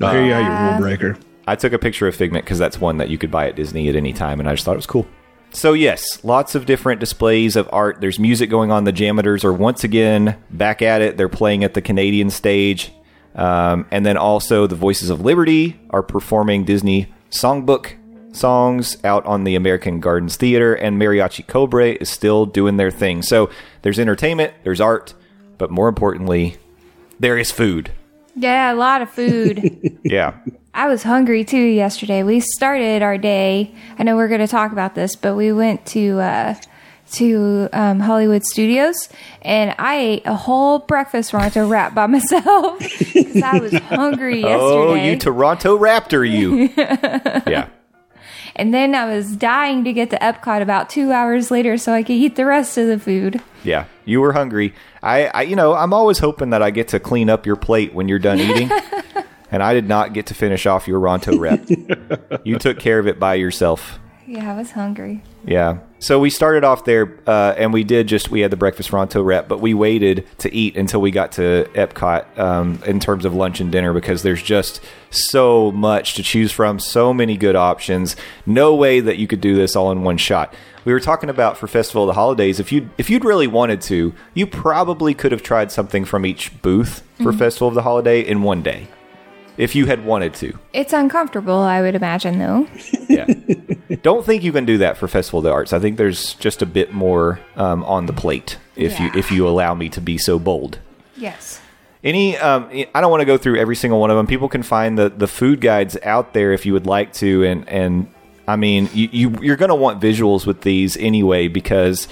[0.00, 1.18] Oh, here you are, your rule breaker.
[1.48, 3.88] I took a picture of Figment because that's one that you could buy at Disney
[3.88, 5.08] at any time, and I just thought it was cool.
[5.50, 8.00] So yes, lots of different displays of art.
[8.00, 8.84] There's music going on.
[8.84, 11.16] The JAMMitors are once again back at it.
[11.16, 12.92] They're playing at the Canadian stage,
[13.34, 17.94] um, and then also the Voices of Liberty are performing Disney songbook
[18.32, 23.22] songs out on the American Gardens Theater, and Mariachi Cobre is still doing their thing.
[23.22, 23.50] So
[23.82, 25.14] there's entertainment, there's art,
[25.56, 26.56] but more importantly,
[27.18, 27.90] there is food.
[28.36, 29.98] Yeah, a lot of food.
[30.04, 30.38] Yeah.
[30.78, 32.22] I was hungry too yesterday.
[32.22, 33.74] We started our day.
[33.98, 36.54] I know we're going to talk about this, but we went to uh,
[37.14, 39.08] to um, Hollywood Studios,
[39.42, 42.78] and I ate a whole breakfast Ronto wrap by myself
[43.12, 44.54] because I was hungry yesterday.
[44.60, 46.70] Oh, you Toronto Raptor, you.
[47.52, 47.70] yeah.
[48.54, 52.04] and then I was dying to get to Epcot about two hours later so I
[52.04, 53.42] could eat the rest of the food.
[53.64, 54.74] Yeah, you were hungry.
[55.02, 57.94] I, I, you know, I'm always hoping that I get to clean up your plate
[57.94, 58.70] when you're done eating,
[59.50, 61.38] and I did not get to finish off your Ronto
[62.30, 62.40] rep.
[62.44, 63.98] you took care of it by yourself.
[64.28, 65.22] Yeah, I was hungry.
[65.46, 65.78] Yeah.
[66.00, 69.24] So we started off there, uh, and we did just we had the breakfast Ronto
[69.24, 73.34] wrap, but we waited to eat until we got to Epcot um, in terms of
[73.34, 78.16] lunch and dinner because there's just so much to choose from, so many good options.
[78.44, 80.52] No way that you could do this all in one shot.
[80.84, 82.60] We were talking about for Festival of the Holidays.
[82.60, 86.60] If you if you'd really wanted to, you probably could have tried something from each
[86.60, 88.88] booth for Festival of the Holiday in one day,
[89.58, 90.58] if you had wanted to.
[90.72, 92.66] It's uncomfortable, I would imagine, though.
[93.08, 93.26] Yeah.
[94.02, 95.72] Don't think you can do that for Festival of the Arts.
[95.72, 99.48] I think there's just a bit more um, on the plate if you if you
[99.48, 100.78] allow me to be so bold.
[101.16, 101.58] Yes.
[102.04, 104.26] Any, um, I don't want to go through every single one of them.
[104.26, 107.66] People can find the, the food guides out there if you would like to, and
[107.66, 108.12] and
[108.46, 112.08] I mean, you, you you're going to want visuals with these anyway because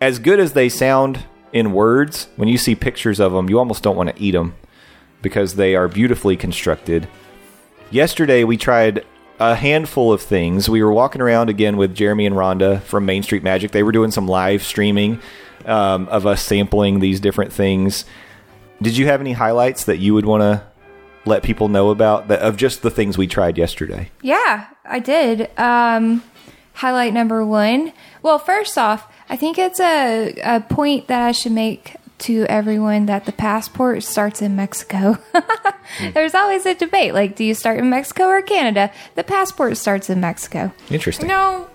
[0.00, 3.82] as good as they sound in words, when you see pictures of them, you almost
[3.82, 4.54] don't want to eat them
[5.26, 7.08] because they are beautifully constructed.
[7.90, 9.04] Yesterday, we tried
[9.40, 10.68] a handful of things.
[10.68, 13.72] We were walking around again with Jeremy and Rhonda from Main Street Magic.
[13.72, 15.20] They were doing some live streaming
[15.64, 18.04] um, of us sampling these different things.
[18.80, 20.62] Did you have any highlights that you would want to
[21.24, 24.12] let people know about that of just the things we tried yesterday?
[24.22, 25.50] Yeah, I did.
[25.58, 26.22] Um,
[26.74, 27.92] highlight number one.
[28.22, 33.06] Well, first off, I think it's a, a point that I should make to everyone
[33.06, 35.18] that the passport starts in Mexico.
[36.14, 38.90] There's always a debate like, do you start in Mexico or Canada?
[39.14, 40.72] The passport starts in Mexico.
[40.90, 41.28] Interesting.
[41.28, 41.68] No,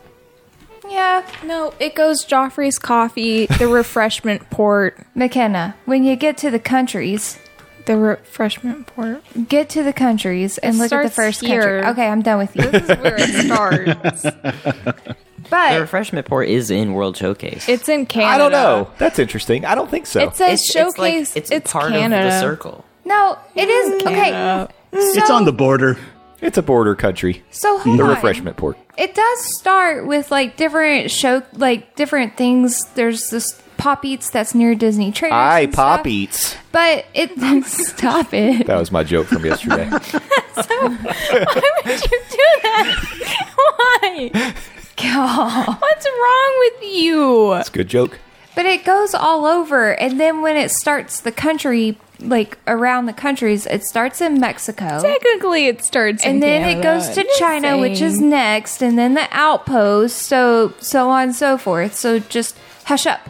[0.90, 6.60] Yeah, no, it goes Joffrey's Coffee, the refreshment port, McKenna, when you get to the
[6.60, 7.38] countries,
[7.86, 9.22] the refreshment port.
[9.48, 11.62] get to the countries and It look at the starts first here.
[11.82, 11.92] country.
[11.92, 12.64] Okay, I'm done with you.
[12.70, 14.24] This is where it starts.
[14.24, 17.68] But The But refreshment port is in World Showcase.
[17.68, 18.34] It's in Canada.
[18.34, 18.90] I don't know.
[18.98, 19.66] That's interesting.
[19.66, 20.22] I don't think so.
[20.22, 21.36] It says it's, it's like showcase.
[21.36, 22.28] it's, It's, part Canada.
[22.28, 22.86] of the circle.
[23.06, 24.14] no, it is okay.
[24.14, 24.70] Canada.
[24.94, 25.98] It's on the border.
[26.42, 27.44] It's a border country.
[27.52, 28.10] So hold The on.
[28.10, 28.78] refreshment port.
[28.98, 32.86] It does start with like different show, like different things.
[32.96, 35.34] There's this Pop Eats that's near Disney Traders.
[35.34, 36.08] I and pop stuff.
[36.08, 36.56] eats.
[36.72, 37.32] but it
[37.66, 38.68] stop it.
[38.68, 39.90] That was my joke from yesterday.
[39.90, 43.54] Why would you do that?
[43.56, 44.54] Why?
[44.98, 45.78] God.
[45.82, 47.54] What's wrong with you?
[47.54, 48.20] It's a good joke.
[48.54, 53.14] But it goes all over, and then when it starts the country, like around the
[53.14, 55.02] countries, it starts in Mexico.
[55.02, 56.54] Technically, it starts, in Mexico.
[56.56, 60.74] and then it goes to Just China, which is next, and then the outpost, so
[60.80, 61.96] so on and so forth.
[61.96, 63.22] So just hush up.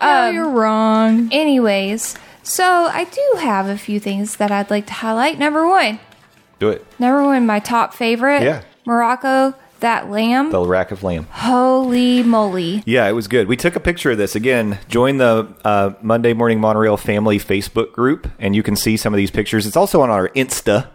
[0.00, 1.28] Oh, Um, you're wrong.
[1.32, 5.38] Anyways, so I do have a few things that I'd like to highlight.
[5.38, 5.98] Number one,
[6.58, 6.86] Do it.
[6.98, 8.62] number one, my top favorite, Yeah.
[8.86, 10.50] Morocco, that lamb.
[10.50, 11.26] The rack of lamb.
[11.30, 12.82] Holy moly!
[12.86, 13.46] Yeah, it was good.
[13.48, 14.78] We took a picture of this again.
[14.88, 19.18] Join the uh, Monday Morning Monorail Family Facebook group, and you can see some of
[19.18, 19.66] these pictures.
[19.66, 20.88] It's also on our Insta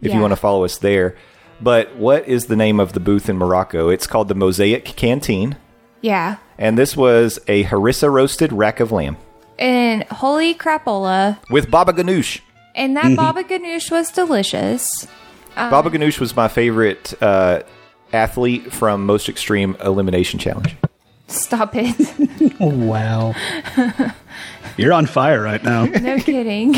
[0.00, 1.16] if you want to follow us there.
[1.60, 3.88] But what is the name of the booth in Morocco?
[3.88, 5.56] It's called the Mosaic Canteen.
[6.00, 6.36] Yeah.
[6.58, 9.16] And this was a harissa roasted rack of lamb
[9.58, 11.38] And holy crapola.
[11.50, 12.40] with baba ganoush.
[12.74, 15.06] And that baba ganoush was delicious.
[15.56, 17.62] baba ganoush was my favorite uh,
[18.12, 20.76] athlete from Most Extreme Elimination Challenge.
[21.26, 21.94] Stop it.
[22.60, 23.34] Oh, wow.
[24.76, 25.84] You're on fire right now.
[26.00, 26.72] No kidding.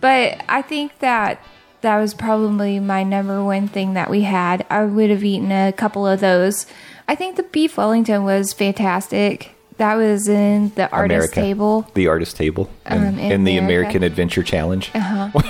[0.00, 1.40] but I think that
[1.82, 4.66] that was probably my number one thing that we had.
[4.68, 6.66] I would have eaten a couple of those.
[7.10, 9.50] I think the beef Wellington was fantastic.
[9.78, 11.34] That was in the artist America.
[11.34, 11.90] table.
[11.94, 13.96] The artist table in, Um, in in the America.
[13.98, 14.90] American Adventure Challenge.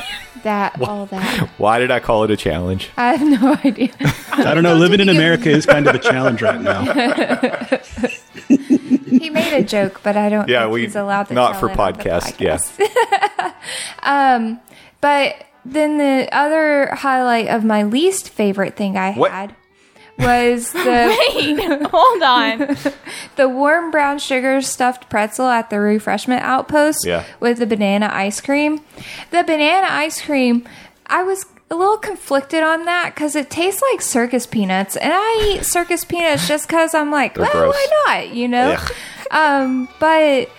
[0.42, 1.51] That all that.
[1.59, 2.88] Why did I call it a challenge?
[2.96, 3.90] I have no idea.
[4.33, 4.75] I don't know.
[4.75, 6.81] Living in America is kind of a challenge right now.
[8.49, 11.61] He made a joke, but I don't Yeah, think we he's allowed to not tell
[11.61, 12.40] for it on the podcast.
[12.40, 12.57] Yeah,
[15.03, 19.33] But then the other highlight of my least favorite thing I What?
[19.33, 19.55] had
[20.20, 22.76] was the Wait, Hold on.
[23.37, 27.24] the warm brown sugar stuffed pretzel at the refreshment outpost Yeah.
[27.40, 28.80] with the banana ice cream.
[29.30, 30.66] The banana ice cream,
[31.06, 35.54] I was a little conflicted on that because it tastes like circus peanuts, and I
[35.56, 37.74] eat circus peanuts just because I'm like, They're well, gross.
[37.74, 38.35] why not?
[38.35, 38.70] You know.
[38.70, 38.88] Yeah.
[39.33, 40.50] Um, but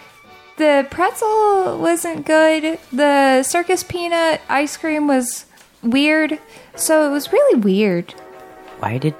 [0.56, 2.80] the pretzel wasn't good.
[2.93, 5.45] The circus peanut ice cream was
[5.84, 6.39] weird,
[6.78, 8.12] so it was really weird.
[8.80, 9.13] Why did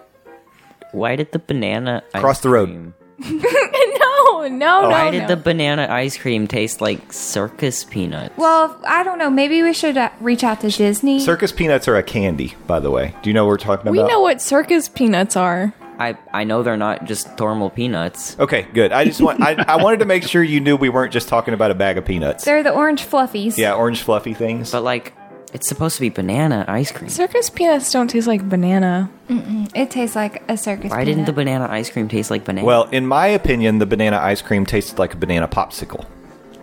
[0.92, 2.68] why did the banana ice Cross the road.
[2.70, 5.28] cream- no, no, Why no, did no.
[5.28, 8.34] the banana ice cream taste like circus peanuts?
[8.38, 9.30] Well, I don't know.
[9.30, 11.20] Maybe we should uh, reach out to Disney.
[11.20, 13.14] circus peanuts are a candy, by the way.
[13.22, 13.92] Do you know what we're talking about?
[13.92, 14.10] we about?
[14.10, 15.74] know what circus peanuts are.
[16.00, 18.36] I I know they're not just normal peanuts.
[18.40, 18.92] Okay, good.
[18.92, 21.54] I just want I, I wanted to make sure you knew we weren't just talking
[21.54, 22.44] about a bag of peanuts.
[22.44, 23.56] They're the orange fluffies.
[23.58, 24.72] yeah, orange fluffy things.
[24.72, 25.14] But like
[25.54, 27.10] it's supposed to be banana ice cream.
[27.10, 29.10] Circus peanuts don't taste like banana.
[29.30, 30.92] It tastes like a circus.
[30.92, 32.66] Why didn't the banana ice cream taste like banana?
[32.66, 36.06] Well, in my opinion, the banana ice cream tasted like a banana popsicle.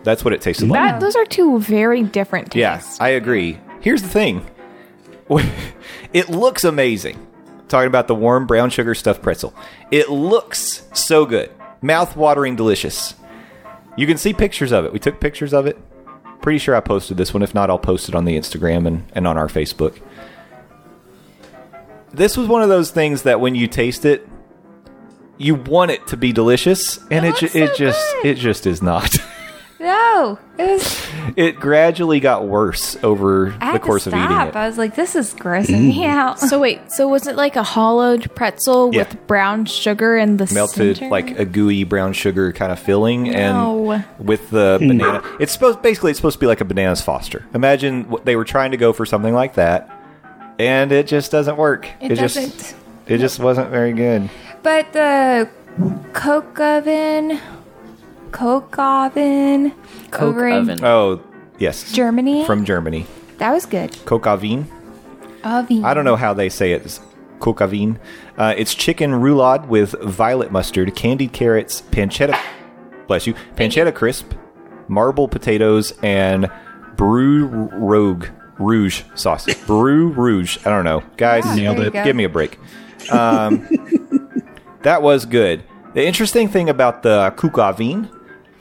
[0.05, 0.79] That's what it tasted like.
[0.81, 3.01] That those are two very different Yeah, tastes.
[3.01, 3.59] I agree.
[3.81, 4.47] Here's the thing.
[6.15, 7.19] It looks amazing.
[7.69, 9.53] Talking about the warm brown sugar stuffed pretzel.
[9.91, 11.51] It looks so good.
[11.83, 13.15] Mouth-watering delicious.
[13.97, 14.93] You can see pictures of it.
[14.93, 15.77] We took pictures of it.
[16.49, 17.43] Pretty sure I posted this one.
[17.43, 20.01] If not, I'll post it on the Instagram and, and on our Facebook.
[22.11, 24.27] This was one of those things that when you taste it,
[25.37, 28.81] you want it to be delicious, and it, It looks it just it just is
[28.81, 29.19] not.
[29.81, 31.07] No, it was.
[31.37, 34.49] it gradually got worse over I had the course to of eating stop.
[34.49, 34.57] it.
[34.57, 36.09] I was like, this is grossing me mm.
[36.09, 36.41] out.
[36.41, 39.01] So wait, so was it like a hollowed pretzel Yeah.
[39.01, 41.11] with brown sugar in the melted center?
[41.11, 43.93] like a gooey brown sugar kind of filling No.
[43.93, 44.89] and with the hmm.
[44.89, 48.35] banana it's supposed basically it's supposed to be like a bananas foster imagine what they
[48.37, 49.89] were trying to go for something like that
[50.59, 52.75] and it just doesn't work It just doesn't.
[53.07, 54.29] it just wasn't very good
[54.63, 55.49] But the
[56.13, 57.39] Coke oven,
[58.33, 59.73] Coke oven,
[60.11, 60.85] Coke over in oven.
[60.85, 61.23] oh
[61.59, 61.93] yes.
[61.93, 63.07] Germany, from germany.
[63.39, 63.93] That was good.
[63.93, 64.67] kokavin
[65.45, 65.85] Oven.
[65.85, 66.83] i don't know how they say it.
[66.85, 67.01] It's
[67.39, 67.99] kokavin
[68.37, 72.37] uh, it's chicken roulade with violet mustard candied carrots pancetta
[73.07, 74.33] bless you pancetta crisp
[74.89, 76.51] marble potatoes and
[76.97, 78.27] brew rogue
[78.59, 79.47] rouge sauce.
[79.67, 80.59] Brew rouge.
[80.67, 81.05] I don't know.
[81.17, 81.93] Guys Nailed it.
[81.93, 82.59] give me a break.
[83.13, 83.69] Um,
[84.83, 85.63] that was good.
[85.95, 88.11] The interesting thing about the kukavin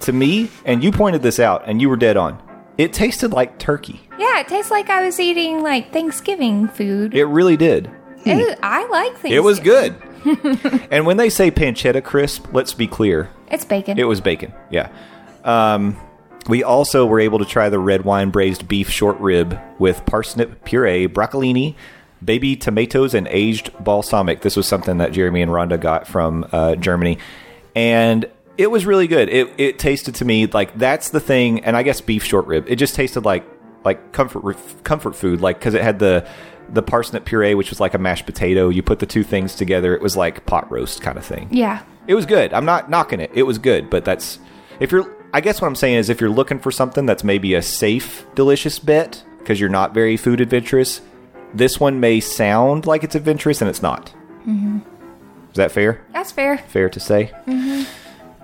[0.02, 2.42] to me and you pointed this out and you were dead on
[2.78, 7.16] it tasted like turkey Yeah, it tastes like I was eating like Thanksgiving food.
[7.16, 7.90] it really did
[8.26, 9.38] I like Thanksgiving.
[9.38, 9.96] it was good
[10.92, 13.98] and when they say pancetta crisp let's be clear It's bacon.
[13.98, 14.54] It was bacon.
[14.70, 14.90] Yeah.
[15.46, 15.96] Um,
[16.50, 20.64] we also were able to try the red wine braised beef short rib with parsnip
[20.66, 21.76] puree, broccolini,
[22.24, 24.42] baby tomatoes, and aged balsamic.
[24.42, 27.18] This was something that Jeremy and Rhonda got from uh, Germany,
[27.76, 29.30] and it was really good.
[29.30, 32.66] It it tasted to me like that's the thing, and I guess beef short rib.
[32.68, 33.46] It just tasted like
[33.84, 36.28] like comfort comfort food, like because it had the
[36.70, 38.70] the parsnip puree, which was like a mashed potato.
[38.70, 41.48] You put the two things together, it was like pot roast kind of thing.
[41.52, 41.84] yeah.
[42.08, 42.54] It was good.
[42.54, 43.32] I'm not knocking it.
[43.34, 44.40] It was good, but that's
[44.80, 45.14] if you're.
[45.34, 48.26] I guess what I'm saying is if you're looking for something that's maybe a safe,
[48.34, 51.02] delicious bet because you're not very food adventurous,
[51.54, 54.14] this one may sound like it's adventurous and it's not.
[54.48, 54.80] Mm-hmm.
[55.50, 56.02] Is that fair?
[56.14, 56.58] That's fair.
[56.60, 57.34] Fair to say.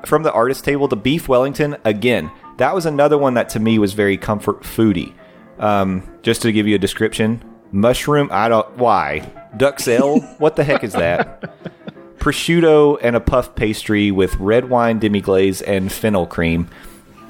[0.05, 2.31] From the artist table, the beef Wellington again.
[2.57, 5.13] That was another one that to me was very comfort foody.
[5.59, 8.29] Um, just to give you a description, mushroom.
[8.31, 9.19] I don't why
[9.57, 10.39] duck duxelle.
[10.39, 11.41] what the heck is that?
[12.17, 16.69] prosciutto and a puff pastry with red wine demi glaze and fennel cream.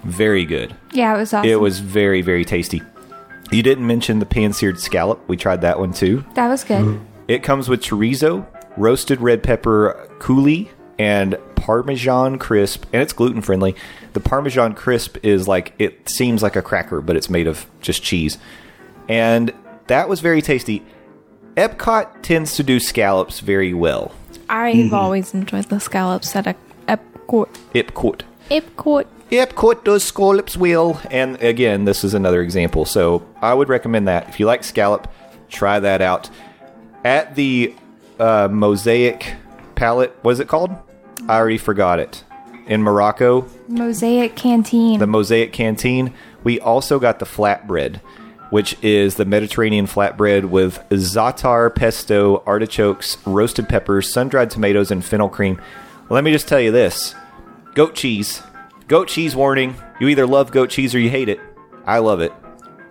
[0.03, 0.75] Very good.
[0.91, 1.49] Yeah, it was awesome.
[1.49, 2.81] It was very very tasty.
[3.51, 5.27] You didn't mention the pan-seared scallop.
[5.27, 6.25] We tried that one too.
[6.33, 6.99] That was good.
[7.27, 8.45] It comes with chorizo,
[8.77, 13.73] roasted red pepper coulis, and Parmesan crisp, and it's gluten friendly.
[14.11, 18.03] The Parmesan crisp is like it seems like a cracker, but it's made of just
[18.03, 18.37] cheese,
[19.07, 19.53] and
[19.87, 20.83] that was very tasty.
[21.55, 24.11] Epcot tends to do scallops very well.
[24.49, 26.55] I've always enjoyed the scallops at a
[26.89, 27.47] Epcot.
[27.73, 28.23] Epcot.
[28.51, 29.05] Epcot.
[29.31, 32.83] Epcot does scallops well, and again, this is another example.
[32.83, 35.09] So I would recommend that if you like scallop,
[35.47, 36.29] try that out.
[37.05, 37.73] At the
[38.19, 39.35] uh, Mosaic
[39.75, 40.75] Palette, what is it called?
[41.27, 42.23] I already forgot it.
[42.65, 44.99] In Morocco, Mosaic Canteen.
[44.99, 46.13] the Mosaic Canteen.
[46.43, 47.97] We also got the flatbread,
[48.51, 55.03] which is the Mediterranean flatbread with za'atar, pesto, artichokes, roasted peppers, sun dried tomatoes, and
[55.03, 55.61] fennel cream.
[56.09, 57.15] Let me just tell you this
[57.73, 58.41] goat cheese.
[58.87, 59.75] Goat cheese warning.
[59.99, 61.39] You either love goat cheese or you hate it.
[61.85, 62.31] I love it.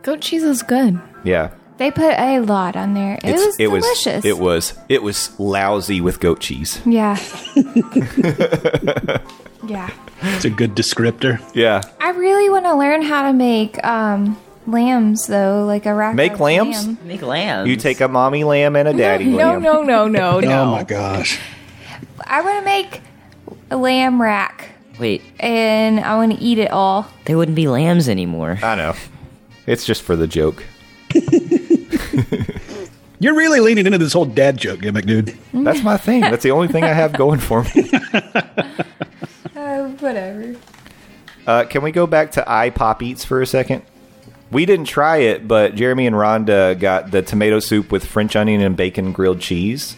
[0.02, 1.00] Goat cheese is good.
[1.24, 1.50] Yeah.
[1.82, 3.14] They put a lot on there.
[3.16, 4.24] It It's- was delicious.
[4.24, 6.80] it was it was lousy with goat cheese.
[6.86, 7.16] Yeah.
[9.66, 9.90] yeah.
[10.22, 11.40] It's a good descriptor.
[11.54, 11.82] Yeah.
[12.00, 16.14] I really want to learn how to make um, lambs, though, like a rack.
[16.14, 16.86] Make of lambs?
[16.86, 16.98] lamb.
[17.04, 17.68] Make lambs.
[17.68, 19.62] You take a mommy lamb and a daddy No, lamb.
[19.62, 20.62] no, no, no, no.
[20.62, 21.40] Oh my gosh.
[22.24, 23.00] I want to make
[23.70, 24.68] a lamb rack,
[25.00, 27.08] Wait, and I want to eat it all.
[27.24, 28.58] they wouldn't be lambs anymore.
[28.62, 28.94] I know.
[29.66, 30.62] It's just for the joke.
[33.18, 35.36] You're really leaning into this whole dad joke gimmick, dude.
[35.52, 36.22] That's my thing.
[36.22, 37.90] That's the only thing I have going for me.
[39.54, 40.56] Uh, whatever.
[41.46, 43.82] Uh, can we go back to I Pop Eats for a second?
[44.50, 48.60] We didn't try it, but Jeremy and Rhonda got the tomato soup with French onion
[48.60, 49.96] and bacon grilled cheese.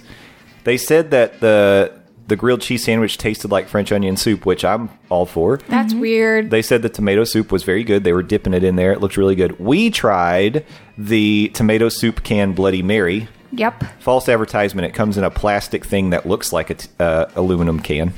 [0.65, 1.93] They said that the
[2.27, 5.59] the grilled cheese sandwich tasted like French onion soup, which I'm all for.
[5.69, 6.51] That's weird.
[6.51, 8.05] They said the tomato soup was very good.
[8.05, 8.93] They were dipping it in there.
[8.93, 9.59] It looked really good.
[9.61, 10.65] We tried
[10.97, 13.29] the tomato soup can Bloody Mary.
[13.53, 13.85] Yep.
[14.01, 14.87] False advertisement.
[14.87, 18.13] It comes in a plastic thing that looks like a t- uh, aluminum can.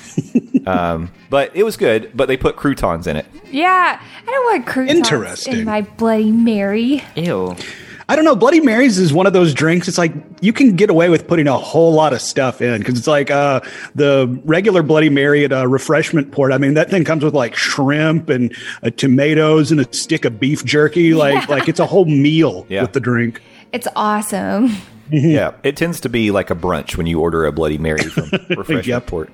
[0.66, 2.10] um, but it was good.
[2.14, 3.26] But they put croutons in it.
[3.50, 5.58] Yeah, I don't want croutons Interesting.
[5.58, 7.02] in my Bloody Mary.
[7.16, 7.56] Ew.
[8.08, 8.34] I don't know.
[8.36, 9.88] Bloody Marys is one of those drinks.
[9.88, 12.98] It's like you can get away with putting a whole lot of stuff in because
[12.98, 13.60] it's like uh,
[13.94, 16.52] the regular Bloody Mary at a refreshment port.
[16.52, 20.38] I mean, that thing comes with like shrimp and uh, tomatoes and a stick of
[20.40, 21.14] beef jerky.
[21.14, 22.82] Like, like it's a whole meal Yeah.
[22.82, 23.40] with the drink.
[23.72, 24.74] It's awesome.
[25.10, 28.24] Yeah, it tends to be like a brunch when you order a Bloody Mary from
[28.48, 29.06] Refreshment Yep.
[29.06, 29.30] Port.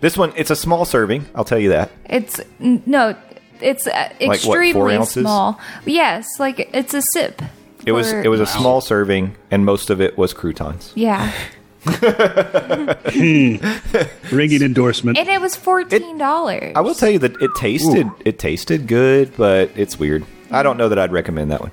[0.00, 1.26] This one, it's a small serving.
[1.34, 1.90] I'll tell you that.
[2.04, 3.16] It's no,
[3.60, 5.22] it's uh, what, extremely four ounces?
[5.22, 5.58] small.
[5.86, 7.40] Yes, like it's a sip.
[7.86, 10.92] It was it was a small serving, and most of it was croutons.
[10.94, 11.30] Yeah,
[11.86, 13.56] hmm.
[14.34, 15.18] Ringing endorsement.
[15.18, 16.72] and it was fourteen dollars.
[16.74, 20.24] I will tell you that it tasted it tasted good, but it's weird.
[20.50, 21.72] I don't know that I'd recommend that one.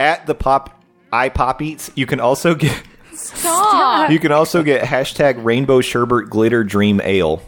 [0.00, 4.10] At the pop i pop eats, you can also get Stop.
[4.10, 7.42] you can also get hashtag rainbow sherbet glitter dream ale.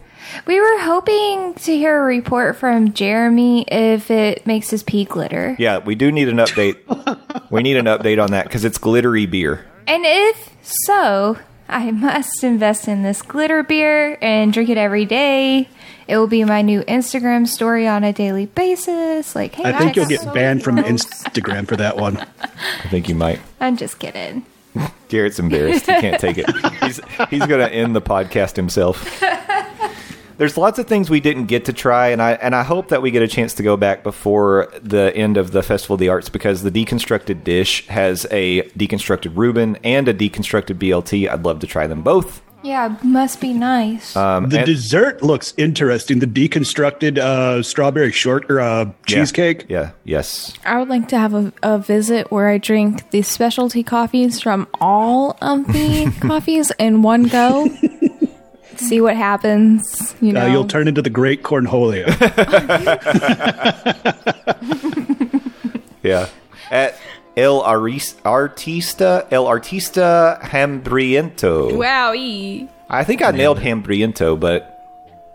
[0.46, 5.56] We were hoping to hear a report from Jeremy if it makes his pee glitter,
[5.58, 6.76] Yeah, we do need an update.
[7.50, 9.64] we need an update on that because it's glittery beer.
[9.86, 11.38] and if so,
[11.68, 15.68] I must invest in this glitter beer and drink it every day.
[16.08, 19.36] It will be my new Instagram story on a daily basis.
[19.36, 20.76] Like, hey, I think you'll get out banned from.
[20.78, 22.16] Instagram for that one.
[22.18, 23.38] I think you might.
[23.60, 24.44] I'm just kidding.
[25.08, 25.86] Garrett's embarrassed.
[25.86, 26.48] He can't take it.
[26.82, 29.22] He's he's going to end the podcast himself.
[30.40, 33.02] There's lots of things we didn't get to try, and I and I hope that
[33.02, 36.08] we get a chance to go back before the end of the Festival of the
[36.08, 41.28] Arts because the deconstructed dish has a deconstructed Reuben and a deconstructed BLT.
[41.30, 42.40] I'd love to try them both.
[42.62, 44.16] Yeah, must be nice.
[44.16, 46.20] Um, The and- dessert looks interesting.
[46.20, 49.66] The deconstructed uh, strawberry short or uh, yeah, cheesecake.
[49.68, 49.90] Yeah.
[50.04, 50.54] Yes.
[50.64, 54.68] I would like to have a, a visit where I drink the specialty coffees from
[54.80, 57.66] all of the coffees in one go.
[58.88, 60.14] See what happens.
[60.20, 62.06] You know, Uh, you'll turn into the great cornholio.
[66.02, 66.28] Yeah.
[66.70, 66.96] At
[67.36, 71.76] El Aris- Artista El Artista Hambriento.
[71.76, 72.12] Wow.
[72.88, 74.78] I think I nailed Hambriento, but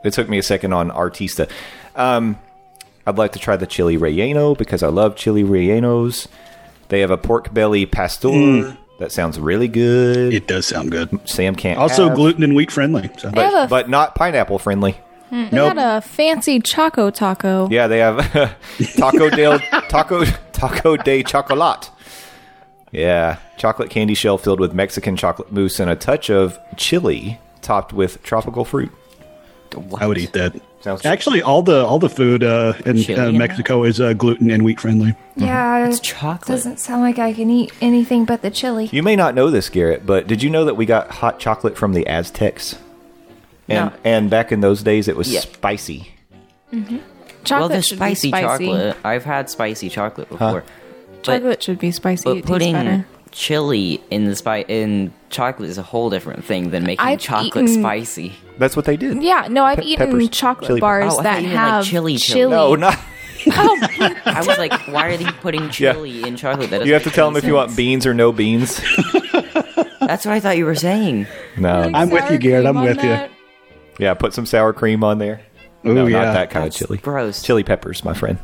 [0.04, 1.48] it took me a second on Artista.
[1.96, 2.40] Um,
[3.06, 6.28] I'd like to try the chili relleno because I love chili rellenos.
[6.90, 8.30] They have a pork belly pastor
[9.00, 10.34] that sounds really good.
[10.34, 11.10] it does sound good.
[11.28, 13.10] Sam can't Also have, gluten and wheat friendly.
[13.18, 13.30] So.
[13.30, 14.94] They have but, a, but not pineapple friendly.
[15.30, 15.76] Hmm, they nope.
[15.76, 17.68] got a fancy Choco Taco.
[17.70, 18.18] Yeah, they have
[18.96, 20.24] Taco del Taco
[20.54, 21.90] Taco de Chocolate.
[22.92, 27.92] Yeah, chocolate candy shell filled with Mexican chocolate mousse and a touch of chili, topped
[27.92, 28.92] with tropical fruit.
[29.98, 30.56] I would eat that.
[30.86, 34.52] Sounds- Actually, all the all the food uh, in uh, in Mexico is uh, gluten
[34.52, 35.16] and wheat friendly.
[35.36, 36.48] yeah, It's it chocolate.
[36.48, 38.88] doesn't sound like I can eat anything but the chili.
[38.92, 41.76] You may not know this, Garrett, but did you know that we got hot chocolate
[41.76, 42.76] from the Aztecs?
[43.68, 43.94] And No.
[44.04, 45.40] and back in those days, it was Yeah.
[45.40, 46.12] spicy.
[46.72, 47.02] Chocolate
[47.50, 48.66] well, the should spicy, be spicy.
[48.68, 48.98] chocolate.
[49.04, 50.64] I've had spicy chocolate before.
[50.64, 52.24] But, Chocolate should be spicy.
[52.26, 53.06] but it tastes putting better.
[53.36, 57.66] Chili in the spi- in chocolate is a whole different thing than making I've chocolate
[57.66, 58.34] eaten- spicy.
[58.58, 59.22] That's what they did.
[59.22, 61.56] Yeah, no, I've Pe- eaten peppers, chocolate chili- bars Oh, I that thought you meant,
[61.60, 62.40] like, have chili chili.
[62.40, 62.52] chili.
[62.52, 62.98] No, not.
[63.48, 66.70] I was like, why are they putting chili in chocolate?
[66.72, 68.32] That You have to doesn't tell make them if any you want beans or no
[68.32, 68.78] beans.
[70.00, 71.28] That's what I thought you were saying.
[71.58, 71.92] No.
[71.94, 72.66] I'm with you, Garrett.
[72.66, 73.20] I'm with you.
[74.00, 75.42] Yeah, put some sour cream on there.
[75.84, 76.26] Oh no, yeah.
[76.26, 76.98] not that kind That's of chili.
[77.00, 77.44] gross.
[77.44, 78.40] Chili peppers, my friend.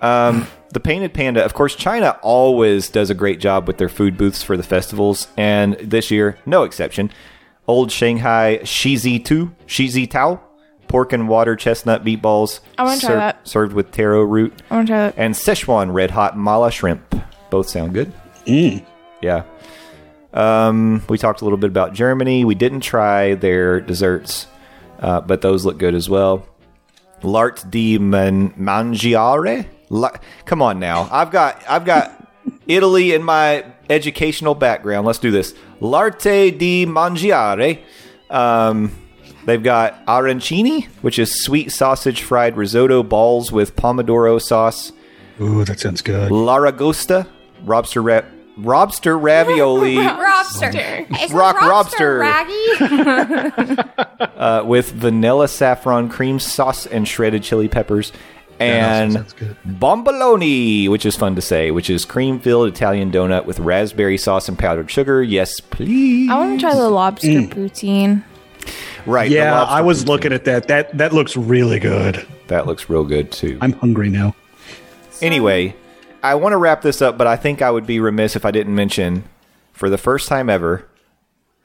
[0.00, 4.16] Um, the Painted Panda, of course, China always does a great job with their food
[4.16, 7.10] booths for the festivals, and this year, no exception.
[7.66, 10.40] Old Shanghai Shizi Tu, Shizi Tao,
[10.88, 12.60] pork and water chestnut meatballs.
[12.78, 13.46] I wanna try that.
[13.46, 14.62] Served with taro root.
[14.70, 15.14] I want to try that.
[15.18, 17.14] And Szechuan red hot mala shrimp.
[17.50, 18.12] Both sound good.
[18.46, 19.42] Yeah.
[20.32, 22.44] Um, we talked a little bit about Germany.
[22.44, 24.46] We didn't try their desserts,
[25.00, 26.46] uh, but those look good as well.
[27.22, 29.66] L'art di man- mangiare.
[29.90, 30.12] La-
[30.44, 32.28] Come on now, I've got I've got
[32.66, 35.06] Italy in my educational background.
[35.06, 35.54] Let's do this.
[35.80, 37.80] L'arte di mangiare.
[38.30, 38.90] Um,
[39.46, 44.92] they've got arancini, which is sweet sausage fried risotto balls with pomodoro sauce.
[45.40, 46.30] Ooh, that sounds good.
[46.30, 47.26] Laragosta,
[47.64, 48.22] lobster ra-
[48.58, 51.06] lobster ravioli Robster.
[51.24, 52.18] Is Rock it Robster.
[54.38, 58.12] Uh, with vanilla saffron cream sauce and shredded chili peppers.
[58.60, 59.34] And sounds
[59.66, 64.48] bomboloni, which is fun to say, which is cream filled Italian donut with raspberry sauce
[64.48, 65.22] and powdered sugar.
[65.22, 66.28] Yes, please.
[66.28, 67.48] I want to try the lobster mm.
[67.48, 68.24] poutine.
[69.06, 69.30] Right.
[69.30, 70.08] Yeah, I was poutine.
[70.08, 70.68] looking at that.
[70.68, 72.26] That that looks really good.
[72.48, 73.58] That looks real good too.
[73.60, 74.34] I'm hungry now.
[75.22, 75.76] Anyway,
[76.22, 78.50] I want to wrap this up, but I think I would be remiss if I
[78.50, 79.24] didn't mention,
[79.72, 80.88] for the first time ever,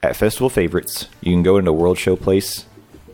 [0.02, 2.64] at Festival Favorites, you can go into World Showplace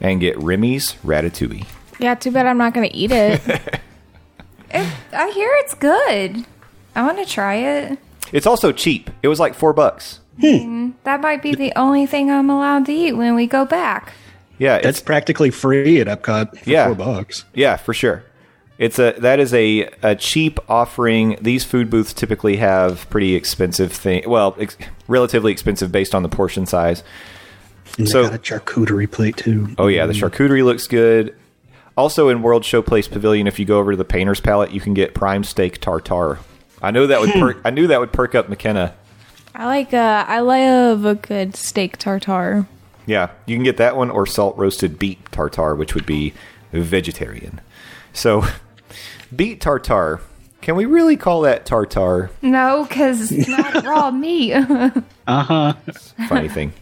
[0.01, 1.66] and get Remy's Ratatouille.
[2.01, 3.40] Yeah, too bad I'm not going to eat it.
[4.72, 6.46] It- I hear it's good.
[6.94, 7.98] I want to try it.
[8.32, 9.11] It's also cheap.
[9.20, 10.20] It was like four bucks.
[10.40, 10.90] Hmm.
[11.03, 14.12] That might be the only thing I'm allowed to eat when we go back.
[14.59, 16.86] Yeah, That's it's, practically free at Epcot for Yeah.
[16.86, 17.44] four bucks.
[17.53, 18.22] yeah, for sure.
[18.78, 21.36] It's a that is a, a cheap offering.
[21.40, 24.22] These food booths typically have pretty expensive thing.
[24.28, 24.76] Well, ex-
[25.09, 27.03] relatively expensive based on the portion size.
[27.98, 29.74] And So- they got a charcuterie plate too.
[29.78, 30.20] Oh yeah, the mm.
[30.30, 31.34] charcuterie looks good.
[32.01, 34.94] Also in World Showplace Pavilion, if you go over to the Painter's Palette, you can
[34.94, 36.38] get prime steak tartare.
[36.80, 37.61] I know that would perk.
[37.66, 38.94] I knew that would perk up McKenna.
[39.55, 42.66] I like uh I love a good steak tartare.
[43.05, 46.32] Yeah, you can get that one or salt roasted beet tartare, which would be
[46.72, 47.61] vegetarian.
[48.14, 48.46] So,
[49.36, 50.20] beet tartare.
[50.62, 52.30] Can we really call that tartare?
[52.40, 54.55] No, because it's not raw meat.
[54.55, 54.90] Uh
[55.26, 55.74] huh.
[56.30, 56.72] Funny thing.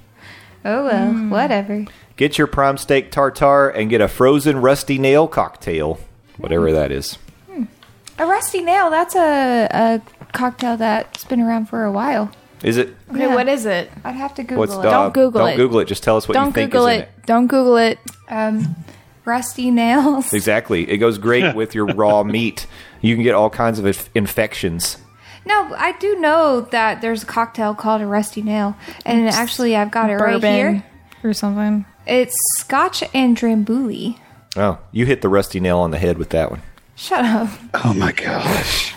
[0.65, 1.87] Oh well, whatever.
[2.19, 5.99] Get your prime steak tartare and get a frozen rusty nail cocktail,
[6.37, 7.17] whatever that is.
[8.19, 10.03] A rusty nail, that's a, a
[10.33, 12.31] cocktail that's been around for a while.
[12.65, 12.89] Is it?
[13.09, 13.35] Okay, Yeah.
[13.37, 13.89] what is it?
[14.05, 14.83] I'd have to Google What's it.
[14.83, 15.45] the, Don't Google it.
[15.45, 15.57] Don't it.
[15.57, 15.85] Google it.
[15.87, 17.09] Just tell us what you Don't think Google is in it.
[17.27, 17.99] Don't Google it.
[18.29, 18.75] Um,
[19.25, 20.33] rusty nails.
[20.35, 20.91] Exactly.
[20.91, 22.67] It goes great with your raw meat.
[23.01, 24.97] You can get all kinds of inf- infections.
[25.47, 29.93] No, I do know that there's a cocktail called a rusty nail, and actually, I've
[29.93, 30.85] got it right Bourbon here.
[31.23, 31.87] or something.
[32.09, 34.19] It's Scotch and Drambuie.
[34.57, 36.63] Oh, you hit the rusty nail on the head with that one.
[36.97, 37.51] Shut up.
[37.85, 38.95] Oh my gosh.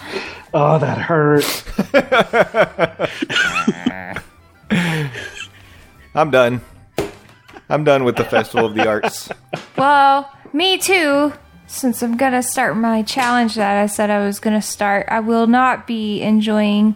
[0.54, 1.44] Oh, that hurt.
[6.16, 6.62] I'm done.
[7.70, 9.30] I'm done with the Festival of the Arts.
[9.78, 11.34] Well, me too.
[11.68, 15.48] Since I'm gonna start my challenge that I said I was gonna start, I will
[15.48, 16.96] not be enjoying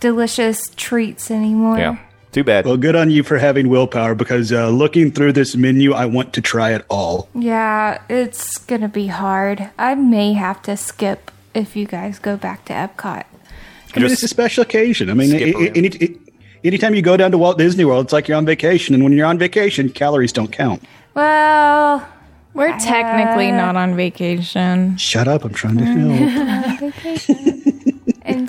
[0.00, 1.78] delicious treats anymore.
[1.78, 1.98] Yeah.
[2.34, 2.66] Too bad.
[2.66, 6.32] Well, good on you for having willpower because uh, looking through this menu, I want
[6.34, 7.28] to try it all.
[7.34, 9.70] Yeah, it's gonna be hard.
[9.78, 13.22] I may have to skip if you guys go back to Epcot.
[13.24, 15.10] I mean, Just it's a special occasion.
[15.10, 16.16] I mean, skip i- i- any, i-
[16.64, 18.96] anytime you go down to Walt Disney World, it's like you're on vacation.
[18.96, 20.82] And when you're on vacation, calories don't count.
[21.14, 22.04] Well,
[22.52, 24.96] We're technically not on vacation.
[24.96, 25.44] Shut up.
[25.44, 27.73] I'm trying to help.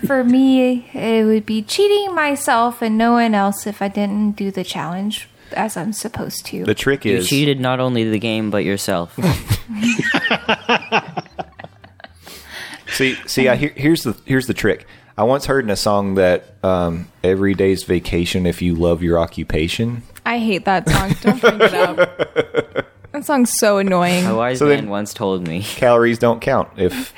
[0.05, 4.31] And for me, it would be cheating myself and no one else if I didn't
[4.33, 6.63] do the challenge as I'm supposed to.
[6.65, 9.13] the trick is You is cheated not only the game but yourself.
[12.87, 14.87] see see I, here, here's the here's the trick.
[15.17, 19.17] I once heard in a song that um, every day's vacation if you love your
[19.17, 20.03] occupation.
[20.25, 21.15] I hate that song.
[21.21, 22.85] Don't bring it up.
[23.15, 24.25] That song's so annoying.
[24.25, 25.61] A wise So man then- once told me.
[25.63, 27.13] Calories don't count if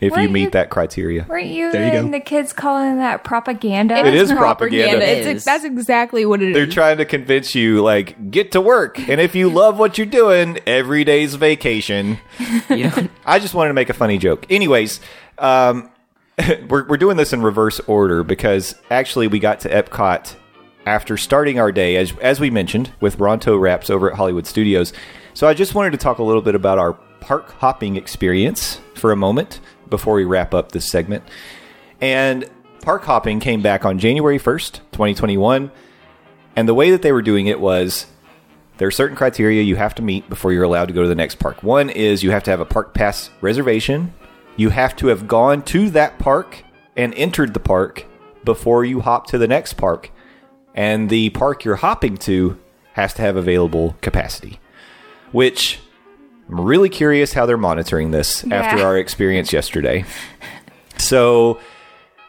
[0.00, 1.26] if you Weren't meet you- that criteria.
[1.28, 2.18] Weren't you There you and go.
[2.18, 3.96] the kids calling that propaganda?
[4.06, 5.02] It is propaganda.
[5.06, 5.44] It's It is.
[5.44, 6.54] that's exactly what it is.
[6.54, 8.98] They're trying to convince you, like, get to work.
[9.08, 12.18] And if you love what you're doing, every day's vacation.
[12.70, 14.44] You know, I just wanted to make a funny joke.
[14.50, 15.00] Anyways,
[15.38, 15.90] um,
[16.68, 20.34] we're, we're doing this in reverse order because actually we got to Epcot
[20.86, 24.92] after starting our day, as, as we mentioned, with Ronto Wraps over at Hollywood Studios.
[25.34, 29.10] So I just wanted to talk a little bit about our park hopping experience for
[29.12, 29.60] a moment
[29.90, 31.24] before we wrap up this segment.
[32.00, 32.48] And
[32.82, 35.70] park hopping came back on January 1st, 2021.
[36.56, 38.06] And the way that they were doing it was
[38.78, 41.14] there are certain criteria you have to meet before you're allowed to go to the
[41.14, 41.62] next park.
[41.62, 44.14] One is you have to have a park pass reservation.
[44.56, 46.64] You have to have gone to that park
[46.96, 48.06] and entered the park
[48.44, 50.10] before you hop to the next park.
[50.74, 52.58] And the park you're hopping to
[52.92, 54.60] has to have available capacity,
[55.32, 55.80] which
[56.48, 60.04] I'm really curious how they're monitoring this after our experience yesterday.
[60.96, 61.60] So,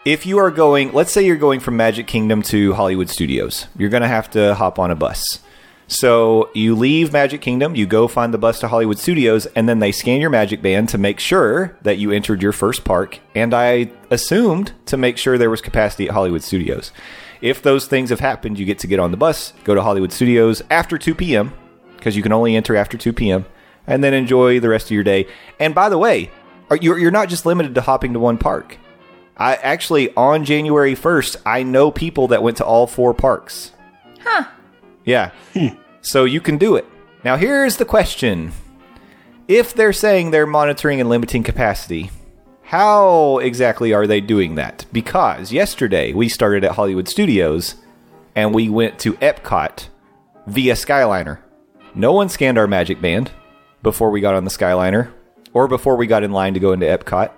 [0.06, 3.90] if you are going, let's say you're going from Magic Kingdom to Hollywood Studios, you're
[3.90, 5.40] going to have to hop on a bus.
[5.88, 9.80] So you leave Magic Kingdom, you go find the bus to Hollywood Studios, and then
[9.80, 13.20] they scan your Magic Band to make sure that you entered your first park.
[13.34, 16.92] And I assumed to make sure there was capacity at Hollywood Studios.
[17.42, 20.12] If those things have happened, you get to get on the bus, go to Hollywood
[20.12, 21.54] Studios after 2 p.m.,
[21.98, 23.46] because you can only enter after 2 p.m.,
[23.90, 25.28] and then enjoy the rest of your day.
[25.60, 26.32] And by the way,
[26.70, 28.78] are- you're you're not just limited to hopping to one park.
[29.36, 33.72] I actually on January 1st, I know people that went to all four parks.
[34.22, 34.46] Huh.
[35.06, 35.32] Yeah.
[35.54, 35.68] Hmm.
[36.02, 36.86] So you can do it.
[37.24, 38.52] Now here's the question.
[39.48, 42.12] If they're saying they're monitoring and limiting capacity,
[42.64, 44.86] how exactly are they doing that?
[44.94, 47.76] Because yesterday we started at Hollywood Studios
[48.36, 49.88] and we went to Epcot
[50.46, 51.40] via Skyliner.
[51.96, 53.32] No one scanned our Magic Band
[53.84, 55.12] before we got on the Skyliner
[55.54, 57.32] or before we got in line to go into Epcot.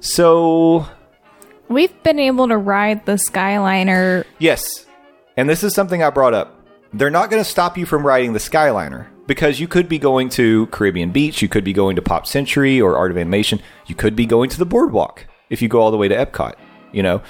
[0.00, 0.86] So,
[1.68, 4.24] We've been able to ride the Skyliner.
[4.38, 4.86] yes.
[5.36, 6.60] And this is something I brought up.
[6.92, 10.28] They're not going to stop you from riding the Skyliner because you could be going
[10.30, 13.94] to Caribbean Beach, you could be going to Pop Century or Art of Animation, you
[13.96, 16.54] could be going to the boardwalk if you go all the way to Epcot,
[16.92, 17.22] you know?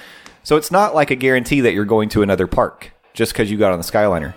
[0.43, 3.57] So it's not like a guarantee that you're going to another park just because you
[3.57, 4.35] got on the Skyliner.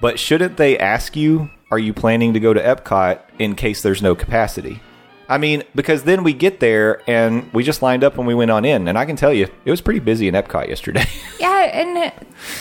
[0.00, 4.02] But shouldn't they ask you, are you planning to go to Epcot in case there's
[4.02, 4.80] no capacity?
[5.28, 8.50] I mean, because then we get there and we just lined up and we went
[8.50, 11.04] on in, and I can tell you, it was pretty busy in Epcot yesterday.
[11.40, 12.12] Yeah, and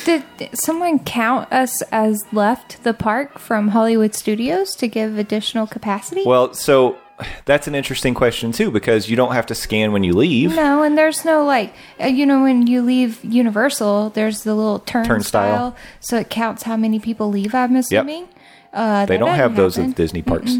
[0.06, 0.24] did
[0.58, 6.24] someone count us as left the park from Hollywood Studios to give additional capacity?
[6.26, 6.98] well, so
[7.44, 10.56] that's an interesting question too, because you don't have to scan when you leave.
[10.56, 14.80] no, and there's no like, uh, you know, when you leave Universal, there's the little
[14.80, 15.76] turnstile, Turnstile.
[16.00, 17.54] so it counts how many people leave.
[17.54, 18.30] I'm assuming.
[18.74, 19.92] Uh, They don't have those happen.
[19.92, 20.56] at Disney parks.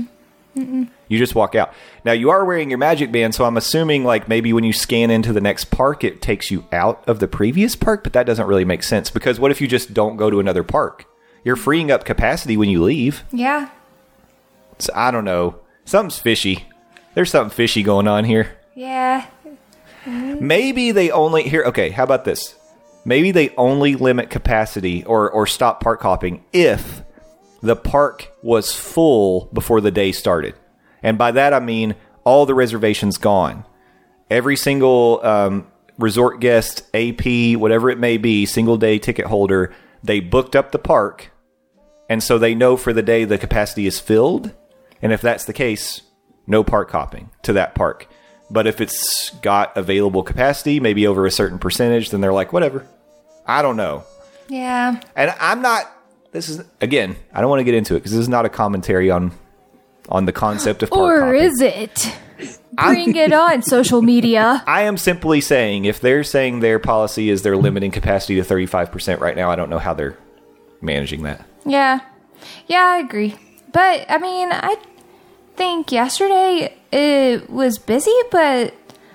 [0.56, 1.74] You just walk out.
[2.04, 5.10] Now you are wearing your Magic Band, so I'm assuming like maybe when you scan
[5.10, 8.46] into the next park, it takes you out of the previous park, but that doesn't
[8.46, 11.06] really make sense because what if you just don't go to another park?
[11.46, 13.24] You're freeing up capacity when you leave.
[13.32, 13.70] Yeah,
[14.80, 15.60] So I don't know.
[15.86, 16.66] Something's fishy.
[17.16, 18.58] There's something fishy going on here.
[18.76, 19.28] yeah.
[20.06, 21.64] Maybe they only here.
[21.68, 22.56] Okay, how about this?
[23.06, 27.04] Maybe they only limit capacity or or stop park hopping if
[27.62, 30.56] the park was full before the day started,
[31.04, 33.66] and by that I mean all the reservations gone.
[34.30, 40.20] Every single um, resort guest, AP, whatever it may be, single day ticket holder, they
[40.20, 41.32] booked up the park,
[42.10, 44.54] and so they know for the day the capacity is filled.
[45.02, 46.02] And if that's the case,
[46.48, 48.08] no park hopping to that park.
[48.50, 52.88] But if it's got available capacity, maybe over a certain percentage, then they're like, whatever.
[53.46, 54.04] I don't know.
[54.48, 55.00] Yeah.
[55.16, 55.86] And I'm not.
[56.32, 57.16] This is again.
[57.34, 59.32] I don't want to get into it because this is not a commentary on
[60.10, 61.42] on the concept of Or hopping.
[61.42, 62.16] is it?
[62.74, 64.64] Bring it on, social media.
[64.66, 69.20] I am simply saying if they're saying their policy is they're limiting capacity to 35%
[69.20, 70.18] right now, I don't know how they're
[70.82, 71.46] managing that.
[71.66, 72.00] Yeah.
[72.68, 73.36] Yeah, I agree.
[73.72, 74.78] But I mean, I
[75.58, 78.74] think yesterday it was busy, but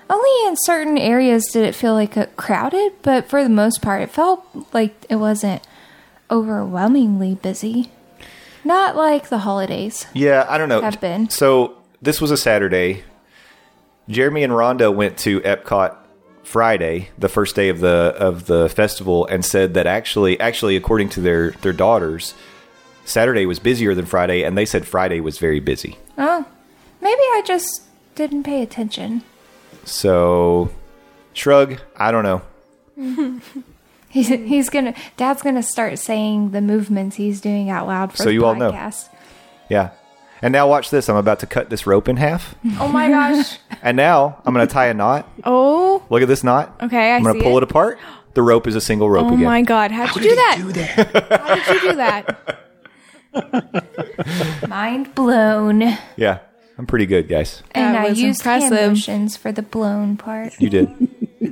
[0.09, 4.01] only in certain areas did it feel like uh, crowded, but for the most part
[4.03, 5.61] it felt like it wasn't
[6.29, 7.91] overwhelmingly busy.
[8.63, 10.07] Not like the holidays.
[10.13, 10.81] Yeah, I don't know.
[10.81, 11.29] Have been.
[11.29, 13.03] So this was a Saturday.
[14.09, 15.95] Jeremy and Rhonda went to Epcot
[16.43, 21.09] Friday, the first day of the of the festival, and said that actually, actually, according
[21.09, 22.33] to their their daughters,
[23.03, 25.97] Saturday was busier than Friday, and they said Friday was very busy.
[26.17, 26.45] Oh.
[27.01, 27.83] Maybe I just
[28.15, 29.21] didn't pay attention.
[29.83, 30.71] So,
[31.33, 31.79] shrug.
[31.95, 33.41] I don't know.
[34.15, 34.45] He's, mm-hmm.
[34.45, 38.33] he's gonna dad's gonna start saying the movements he's doing out loud for So the
[38.33, 38.71] you all know.
[38.71, 39.09] podcast.
[39.69, 39.89] Yeah.
[40.41, 41.09] And now watch this.
[41.09, 42.55] I'm about to cut this rope in half.
[42.79, 43.57] Oh my gosh.
[43.81, 45.27] And now I'm going to tie a knot.
[45.43, 46.01] Oh.
[46.09, 46.77] Look at this knot.
[46.83, 47.63] Okay, I I'm going see to pull it.
[47.63, 47.69] it.
[47.69, 47.99] apart.
[48.35, 49.33] The rope is a single rope again.
[49.33, 49.45] Oh again.
[49.47, 49.91] my god.
[49.91, 50.57] How'd you do that?
[51.41, 52.61] How did you do that?
[54.69, 55.81] Mind blown.
[56.15, 56.39] Yeah.
[56.77, 57.63] I'm pretty good, guys.
[57.71, 58.89] And That I was used hand impressive.
[58.91, 60.59] motions for the blown part.
[60.59, 60.89] You did.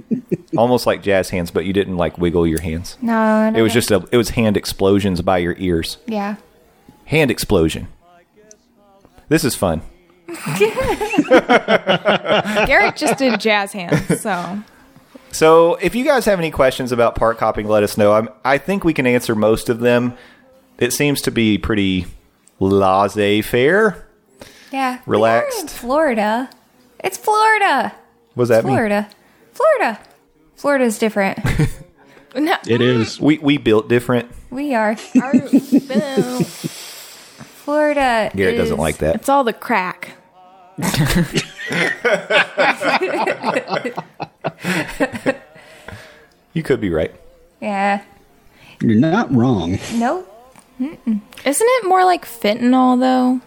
[0.58, 2.98] Almost like jazz hands, but you didn't like wiggle your hands.
[3.02, 5.98] No, no It was just a it was hand explosions by your ears.
[6.08, 6.36] yeah.
[7.06, 7.88] Hand explosion.
[9.30, 9.82] This is fun.
[12.68, 14.60] Garrett just did jazz hands, so
[15.32, 18.14] So, if you guys have any questions about park hopping, let us know.
[18.14, 20.16] I'm, I think we can answer most of them.
[20.78, 22.06] It seems to be pretty
[22.60, 24.08] laissez faire.
[24.72, 25.00] Yeah.
[25.06, 25.70] Relaxed.
[25.70, 26.50] Florida.
[27.04, 27.94] It's Florida.
[28.38, 28.76] Does that mean?
[29.54, 30.00] Florida.
[30.56, 30.86] Florida.
[30.86, 31.40] is different.
[32.36, 33.20] no, It is.
[33.20, 34.32] We we built different.
[34.50, 34.96] we are.
[35.14, 36.68] it's
[37.64, 38.30] Florida.
[38.36, 39.16] Garrett doesn't is- like that.
[39.16, 40.12] It's all the crack.
[46.54, 47.14] You could be right.
[47.62, 48.04] Yeah.
[48.82, 49.80] You're not wrong.
[49.96, 50.30] Nope.
[50.80, 53.42] Isn't it more like fentanyl though?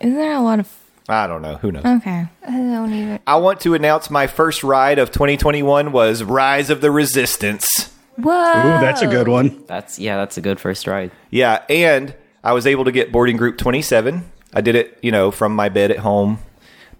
[0.00, 0.66] Isn't there a lot of
[1.08, 1.56] I don't know.
[1.56, 1.84] Who knows?
[1.84, 2.26] Okay.
[2.46, 3.20] I don't even.
[3.26, 7.92] I want to announce my first ride of 2021 was Rise of the Resistance.
[8.16, 8.30] Whoa.
[8.30, 9.64] Ooh, that's a good one.
[9.66, 11.10] That's yeah, that's a good first ride.
[11.30, 14.24] Yeah, and I was able to get boarding group 27.
[14.54, 16.38] I did it, you know, from my bed at home.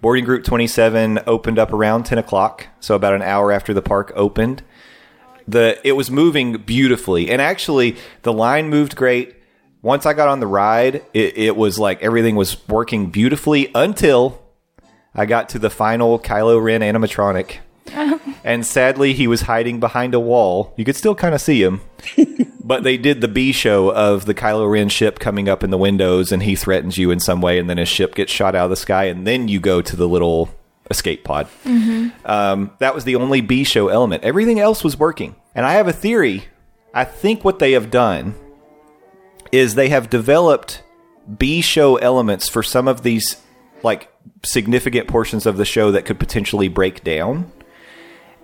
[0.01, 4.11] Boarding group 27 opened up around 10 o'clock, so about an hour after the park
[4.15, 4.63] opened.
[5.47, 9.35] The it was moving beautifully, and actually the line moved great.
[9.83, 14.41] Once I got on the ride, it, it was like everything was working beautifully until
[15.13, 17.57] I got to the final Kylo Ren animatronic.
[18.45, 20.73] and sadly, he was hiding behind a wall.
[20.77, 21.81] You could still kind of see him.
[22.65, 25.77] But they did the B show of the Kylo Ren ship coming up in the
[25.77, 28.63] windows, and he threatens you in some way, and then his ship gets shot out
[28.63, 30.49] of the sky, and then you go to the little
[30.89, 31.49] escape pod.
[32.23, 34.23] Um, that was the only B show element.
[34.23, 35.35] Everything else was working.
[35.53, 36.45] And I have a theory.
[36.93, 38.33] I think what they have done
[39.53, 40.81] is they have developed
[41.37, 43.39] B show elements for some of these
[43.83, 44.11] like
[44.43, 47.51] significant portions of the show that could potentially break down.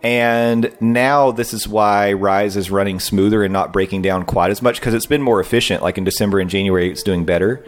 [0.04, 4.62] And now this is why Rise is running smoother and not breaking down quite as
[4.62, 5.82] much because it's been more efficient.
[5.82, 7.66] Like in December and January, it's doing better.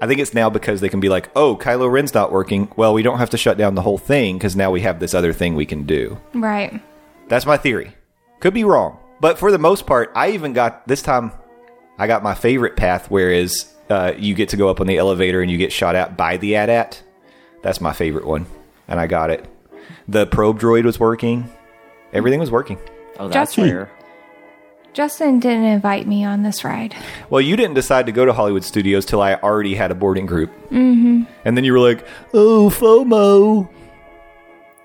[0.00, 2.72] I think it's now because they can be like, oh, Kylo Ren's not working.
[2.76, 5.12] Well, we don't have to shut down the whole thing because now we have this
[5.12, 6.18] other thing we can do.
[6.32, 6.80] Right.
[7.28, 7.94] That's my theory.
[8.38, 8.96] Could be wrong.
[9.20, 11.32] But for the most part, I even got this time,
[12.00, 15.42] I got my favorite path, whereas uh, you get to go up on the elevator
[15.42, 17.02] and you get shot at by the AT-AT.
[17.62, 18.46] That's my favorite one.
[18.88, 19.44] And I got it.
[20.08, 21.50] The probe droid was working.
[22.14, 22.78] Everything was working.
[23.18, 23.64] Oh, that's Justin.
[23.76, 23.90] rare.
[24.94, 26.96] Justin didn't invite me on this ride.
[27.28, 30.24] Well, you didn't decide to go to Hollywood Studios till I already had a boarding
[30.24, 30.50] group.
[30.70, 31.24] Mm-hmm.
[31.44, 33.68] And then you were like, oh, FOMO.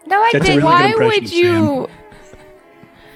[0.05, 0.63] No, I That's didn't.
[0.63, 1.87] really Why good would you?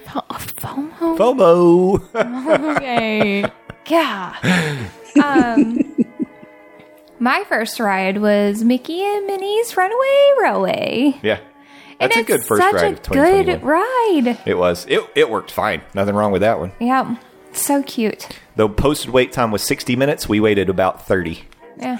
[0.05, 1.17] Fo- FOMO.
[1.17, 2.75] FOMO.
[2.77, 3.51] Okay.
[3.89, 4.87] Yeah.
[5.23, 6.05] um,
[7.19, 11.19] my first ride was Mickey and Minnie's Runaway Railway.
[11.21, 11.39] yeah.
[11.99, 13.45] That's and a good first such ride a of 2021.
[13.45, 14.39] good ride.
[14.45, 14.85] It was.
[14.87, 15.81] It, it worked fine.
[15.93, 16.71] Nothing wrong with that one.
[16.79, 17.17] Yeah.
[17.51, 18.29] So cute.
[18.55, 20.29] The posted wait time was 60 minutes.
[20.29, 21.41] We waited about 30.
[21.77, 21.97] Yeah.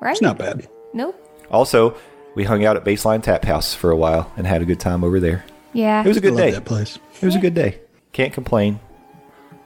[0.00, 0.12] Right?
[0.12, 0.68] It's not bad.
[0.92, 1.16] Nope.
[1.50, 1.96] Also,
[2.34, 5.02] we hung out at Baseline Tap House for a while and had a good time
[5.04, 5.44] over there.
[5.72, 6.02] Yeah.
[6.02, 6.50] It was a good love day.
[6.50, 6.98] that place.
[7.22, 7.80] It was a good day.
[8.12, 8.78] Can't complain.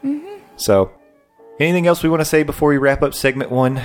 [0.05, 0.39] Mm-hmm.
[0.57, 0.93] So,
[1.61, 3.81] anything else we want to say before we wrap up segment one?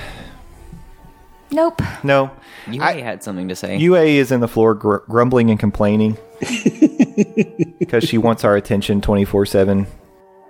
[1.50, 1.80] nope.
[2.04, 2.30] No.
[2.70, 3.76] You I- had something to say.
[3.78, 6.16] UA is in the floor gr- grumbling and complaining
[7.78, 9.86] because she wants our attention 24 7.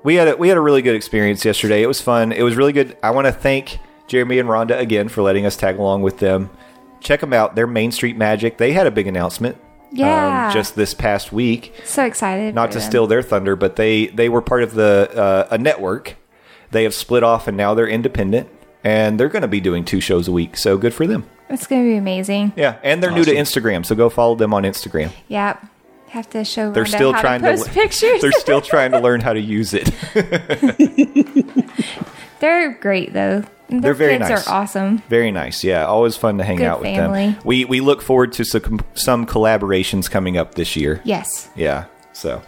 [0.03, 1.83] We had a, we had a really good experience yesterday.
[1.83, 2.33] It was fun.
[2.33, 2.97] It was really good.
[3.03, 6.51] I want to thank Jeremy and Rhonda again for letting us tag along with them.
[7.01, 7.55] Check them out.
[7.55, 8.59] They're Main Street Magic.
[8.59, 9.57] They had a big announcement.
[9.57, 9.63] um,
[9.93, 10.51] Yeah.
[10.53, 11.75] just this past week.
[11.85, 12.55] So excited.
[12.55, 12.89] Not to them.
[12.89, 16.17] steal their thunder, but they they were part of the uh, a network.
[16.71, 18.49] They have split off and now they're independent,
[18.85, 20.57] and they're going to be doing two shows a week.
[20.57, 21.29] So good for them.
[21.49, 22.53] It's going to be amazing.
[22.57, 25.11] Yeah, and they're new to Instagram, so go follow them on Instagram.
[25.29, 25.67] Yep.
[26.11, 28.21] Have to show They're Rhonda still how trying to to post le- pictures.
[28.21, 29.91] They're still trying to learn how to use it.
[32.41, 33.45] They're great though.
[33.69, 34.49] Their They're very kids nice.
[34.49, 34.99] are awesome.
[35.09, 35.63] Very nice.
[35.63, 37.27] Yeah, always fun to hang Good out with family.
[37.33, 37.37] them.
[37.45, 41.01] We we look forward to some some collaborations coming up this year.
[41.05, 41.49] Yes.
[41.55, 41.85] Yeah.
[42.13, 42.43] So,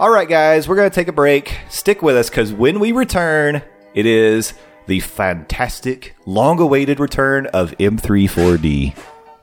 [0.00, 1.58] all right, guys, we're going to take a break.
[1.68, 3.62] Stick with us because when we return,
[3.94, 4.54] it is
[4.86, 8.96] the fantastic, long awaited return of M34D.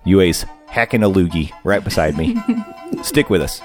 [0.06, 2.38] UA's hacking a loogie right beside me.
[3.04, 3.62] Stick with us.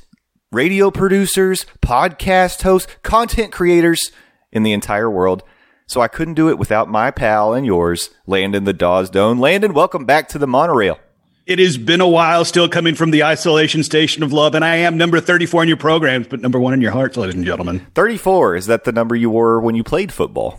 [0.52, 4.12] radio producers, podcast hosts, content creators
[4.52, 5.42] in the entire world.
[5.86, 9.38] So I couldn't do it without my pal and yours, Landon the Dawes Doan.
[9.38, 10.98] Landon, welcome back to the monorail.
[11.46, 14.76] It has been a while still coming from the isolation station of love, and I
[14.76, 17.86] am number 34 in your programs, but number one in your hearts, ladies and gentlemen.
[17.94, 20.58] 34, is that the number you wore when you played football?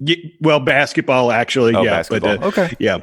[0.00, 1.72] Ye- well, basketball, actually.
[1.76, 1.90] Oh, yeah.
[1.90, 2.38] basketball.
[2.38, 2.74] But, uh, Okay.
[2.80, 2.98] Yeah.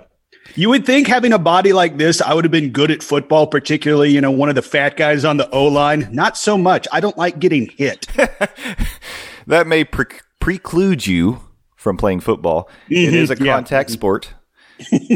[0.56, 3.48] You would think having a body like this, I would have been good at football,
[3.48, 6.10] particularly, you know, one of the fat guys on the O line.
[6.12, 6.86] Not so much.
[6.92, 8.08] I don't like getting hit.
[9.48, 10.06] That may pre-
[10.40, 11.40] preclude you
[11.82, 12.70] from playing football.
[12.90, 13.56] It is a yeah.
[13.56, 14.36] contact sport.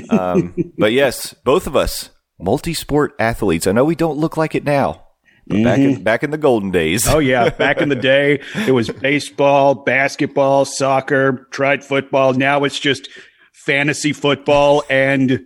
[0.10, 2.10] um, but yes, both of us,
[2.40, 3.68] multi sport athletes.
[3.68, 5.06] I know we don't look like it now,
[5.46, 7.08] but back, in, back in the golden days.
[7.08, 12.34] Oh yeah, back in the day, it was baseball, basketball, soccer, tried football.
[12.34, 13.10] Now it's just
[13.54, 15.46] fantasy football, and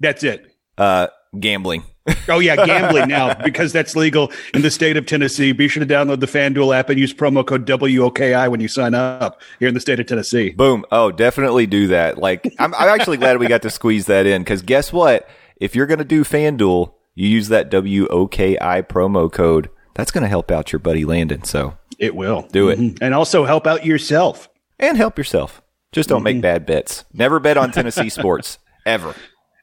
[0.00, 0.52] that's it.
[0.76, 1.06] Uh,
[1.38, 1.84] gambling.
[2.28, 5.52] Oh yeah, gambling now because that's legal in the state of Tennessee.
[5.52, 8.94] Be sure to download the FanDuel app and use promo code WOKI when you sign
[8.94, 10.50] up here in the state of Tennessee.
[10.50, 10.84] Boom.
[10.90, 12.18] Oh, definitely do that.
[12.18, 15.28] Like, I'm, I'm actually glad we got to squeeze that in because guess what?
[15.58, 19.70] If you're going to do FanDuel, you use that WOKI promo code.
[19.94, 21.44] That's going to help out your buddy Landon.
[21.44, 22.78] So, It will Do it.
[22.78, 22.98] Mhm.
[23.00, 24.48] and also help out yourself.
[24.78, 25.62] and help yourself.
[25.92, 27.04] Just don't make bad bets.
[27.14, 28.58] Never bet on Tennessee sports.
[28.84, 29.14] Ever.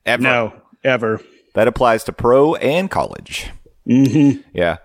[0.05, 0.23] Ever.
[0.23, 1.21] No, ever.
[1.53, 3.49] That applies to pro and college.
[3.87, 4.41] Mm-hmm.
[4.53, 4.77] Yeah.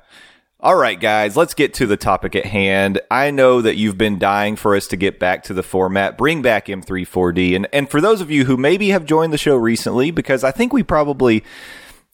[0.61, 3.01] All right, guys, let's get to the topic at hand.
[3.13, 6.43] I know that you've been dying for us to get back to the format, bring
[6.43, 7.55] back M34D.
[7.55, 10.51] And, and for those of you who maybe have joined the show recently, because I
[10.51, 11.45] think we probably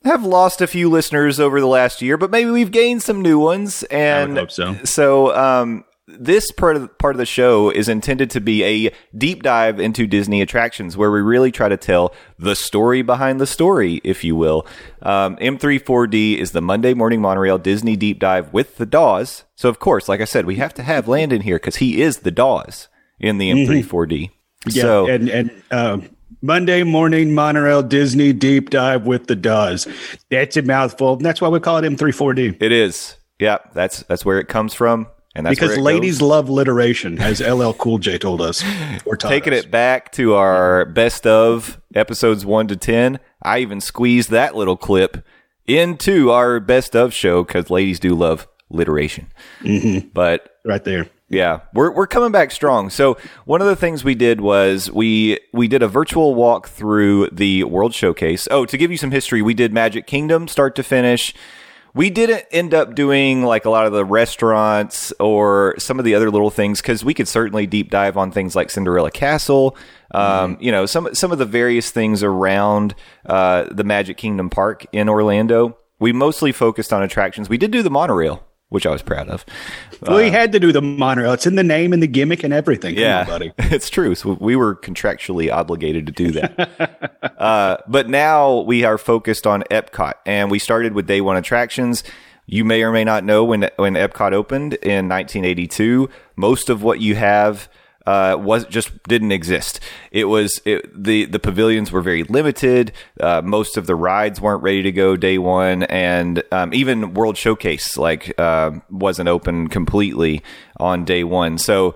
[0.04, 3.38] have lost a few listeners over the last year, but maybe we've gained some new
[3.38, 3.82] ones.
[3.84, 4.76] And hope so.
[4.84, 8.92] So, um, this part of the, part of the show is intended to be a
[9.16, 13.46] deep dive into Disney attractions, where we really try to tell the story behind the
[13.46, 14.66] story, if you will.
[15.02, 19.44] Um, M34D is the Monday morning monorail Disney deep dive with the Dawes.
[19.54, 22.18] So, of course, like I said, we have to have Landon here because he is
[22.18, 22.88] the Dawes
[23.18, 24.30] in the M34D.
[24.66, 25.98] Yeah, so, and and uh,
[26.42, 29.88] Monday morning monorail Disney deep dive with the Dawes.
[30.30, 31.14] That's a mouthful.
[31.14, 32.62] And that's why we call it M34D.
[32.62, 33.16] it is.
[33.38, 36.28] Yeah, that's that's where it comes from, and that's because ladies goes.
[36.28, 38.64] love literation, as LL Cool J told us.
[39.04, 39.64] Or taking us.
[39.64, 44.76] it back to our best of episodes 1 to 10 i even squeezed that little
[44.76, 45.24] clip
[45.66, 49.28] into our best of show because ladies do love literation
[49.60, 50.08] mm-hmm.
[50.08, 51.08] but right there.
[51.28, 55.38] yeah we're, we're coming back strong so one of the things we did was we
[55.52, 59.40] we did a virtual walk through the world showcase oh to give you some history
[59.40, 61.32] we did magic kingdom start to finish
[61.94, 66.14] we didn't end up doing like a lot of the restaurants or some of the
[66.14, 69.76] other little things because we could certainly deep dive on things like Cinderella Castle.
[70.10, 72.94] Um, You know, some some of the various things around
[73.26, 75.78] uh, the Magic Kingdom Park in Orlando.
[76.00, 77.48] We mostly focused on attractions.
[77.48, 79.44] We did do the monorail, which I was proud of.
[80.08, 81.32] we had to do the monorail.
[81.32, 82.96] It's in the name and the gimmick and everything.
[82.96, 83.52] Come Yeah, on, buddy.
[83.58, 84.14] it's true.
[84.16, 87.34] So we were contractually obligated to do that.
[87.38, 92.02] uh, but now we are focused on Epcot, and we started with day one attractions.
[92.46, 97.00] You may or may not know when when Epcot opened in 1982, most of what
[97.00, 97.68] you have
[98.06, 99.80] uh, was just didn't exist.
[100.10, 102.92] It was it, the the pavilions were very limited.
[103.18, 107.36] Uh, most of the rides weren't ready to go day one, and um, even World
[107.36, 110.42] Showcase like um wasn't open completely
[110.78, 111.58] on day one.
[111.58, 111.94] So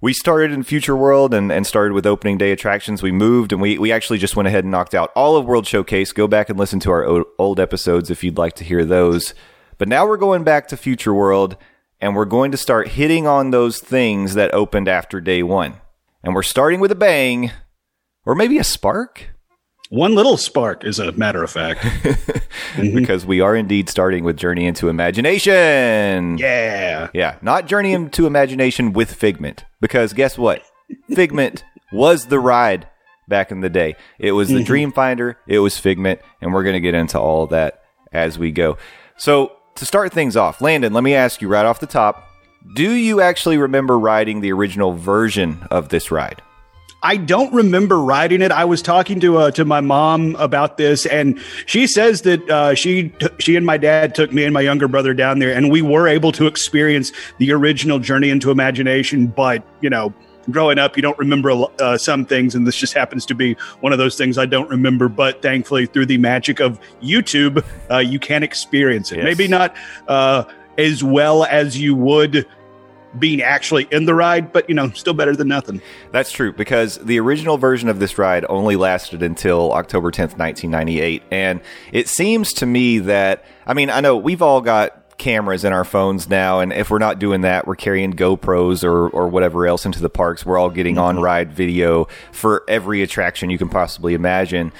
[0.00, 3.02] we started in Future World and, and started with opening day attractions.
[3.02, 5.66] We moved and we, we actually just went ahead and knocked out all of World
[5.66, 6.12] Showcase.
[6.12, 9.34] Go back and listen to our old episodes if you'd like to hear those.
[9.76, 11.56] But now we're going back to Future World
[12.00, 15.74] and we're going to start hitting on those things that opened after day one.
[16.22, 17.50] And we're starting with a bang
[18.24, 19.30] or maybe a spark
[19.90, 21.84] One little spark, as a matter of fact.
[22.74, 22.96] Mm-hmm.
[22.96, 26.36] because we are indeed starting with Journey into Imagination.
[26.38, 27.08] yeah.
[27.14, 29.64] Yeah, not Journey into Imagination with Figment.
[29.80, 30.62] Because guess what?
[31.12, 32.86] Figment was the ride
[33.26, 33.96] back in the day.
[34.18, 34.64] It was the mm-hmm.
[34.64, 37.82] Dream Finder, it was Figment, and we're going to get into all that
[38.12, 38.76] as we go.
[39.16, 42.28] So, to start things off, Landon, let me ask you right off the top
[42.74, 46.42] do you actually remember riding the original version of this ride?
[47.02, 48.50] I don't remember riding it.
[48.50, 52.74] I was talking to uh, to my mom about this, and she says that uh,
[52.74, 55.70] she t- she and my dad took me and my younger brother down there, and
[55.70, 59.28] we were able to experience the original Journey into Imagination.
[59.28, 60.12] But you know,
[60.50, 63.92] growing up, you don't remember uh, some things, and this just happens to be one
[63.92, 65.08] of those things I don't remember.
[65.08, 69.16] But thankfully, through the magic of YouTube, uh, you can experience it.
[69.16, 69.24] Yes.
[69.24, 69.76] Maybe not
[70.08, 70.44] uh,
[70.76, 72.46] as well as you would
[73.18, 75.80] being actually in the ride, but you know, still better than nothing.
[76.12, 81.22] That's true because the original version of this ride only lasted until October 10th, 1998.
[81.30, 81.60] And
[81.92, 85.84] it seems to me that, I mean, I know we've all got cameras in our
[85.84, 89.84] phones now, and if we're not doing that, we're carrying GoPros or, or whatever else
[89.84, 90.46] into the parks.
[90.46, 94.72] We're all getting on ride video for every attraction you can possibly imagine.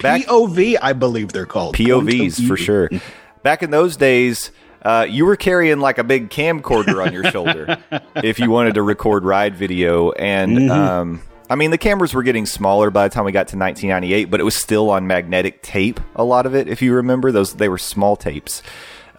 [0.00, 2.90] Back, POV, I believe they're called POVs for sure.
[3.42, 4.50] Back in those days,
[4.82, 7.78] uh, you were carrying like a big camcorder on your shoulder
[8.16, 10.12] if you wanted to record ride video.
[10.12, 13.58] And um, I mean, the cameras were getting smaller by the time we got to
[13.58, 16.00] 1998, but it was still on magnetic tape.
[16.14, 18.62] A lot of it, if you remember, those they were small tapes.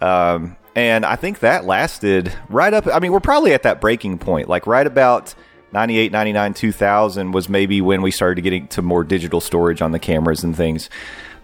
[0.00, 2.86] Um, and I think that lasted right up.
[2.86, 5.34] I mean, we're probably at that breaking point, like right about
[5.72, 9.98] 98, 99, 2000 was maybe when we started getting to more digital storage on the
[9.98, 10.88] cameras and things.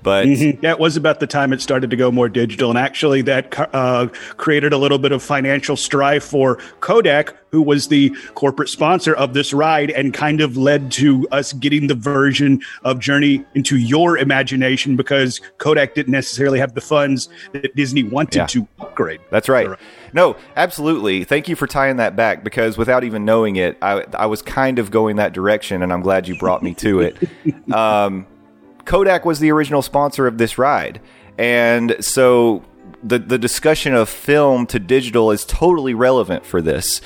[0.04, 0.26] But
[0.60, 4.08] That was about the time it started to go more digital, and actually, that uh,
[4.36, 9.32] created a little bit of financial strife for Kodak, who was the corporate sponsor of
[9.32, 14.18] this ride, and kind of led to us getting the version of Journey into Your
[14.18, 18.46] Imagination because Kodak didn't necessarily have the funds that Disney wanted Yeah.
[18.46, 19.20] to upgrade.
[19.30, 19.68] That's right.
[20.12, 21.24] No, absolutely.
[21.24, 24.78] Thank you for tying that back because without even knowing it, I, I was kind
[24.78, 27.16] of going that direction, and I'm glad you brought me to it.
[27.72, 28.26] um,
[28.84, 31.00] Kodak was the original sponsor of this ride,
[31.38, 32.64] and so
[33.02, 37.00] the the discussion of film to digital is totally relevant for this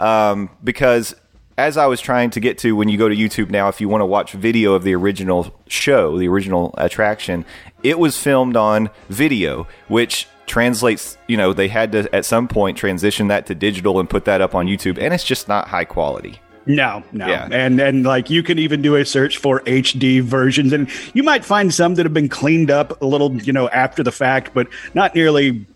[0.00, 1.14] um, because.
[1.58, 3.86] As I was trying to get to when you go to YouTube now, if you
[3.86, 7.44] want to watch video of the original show, the original attraction,
[7.82, 12.76] it was filmed on video, which translates, you know, they had to at some point
[12.76, 15.84] transition that to digital and put that up on YouTube, and it's just not high
[15.84, 16.40] quality.
[16.66, 17.26] No, no.
[17.26, 17.48] Yeah.
[17.50, 21.44] And and like you can even do a search for HD versions and you might
[21.44, 24.68] find some that have been cleaned up a little, you know, after the fact, but
[24.94, 25.66] not nearly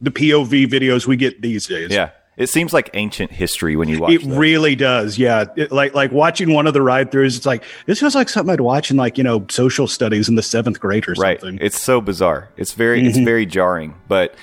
[0.00, 1.90] the POV videos we get these days.
[1.90, 2.10] Yeah.
[2.36, 4.36] It seems like ancient history when you watch It those.
[4.36, 5.44] really does, yeah.
[5.56, 8.52] It- like like watching one of the ride throughs, it's like this feels like something
[8.52, 11.38] I'd watch in like you know social studies in the seventh grade or right.
[11.38, 11.58] something.
[11.60, 12.48] It's so bizarre.
[12.56, 13.26] It's very it's mm-hmm.
[13.26, 14.34] very jarring, but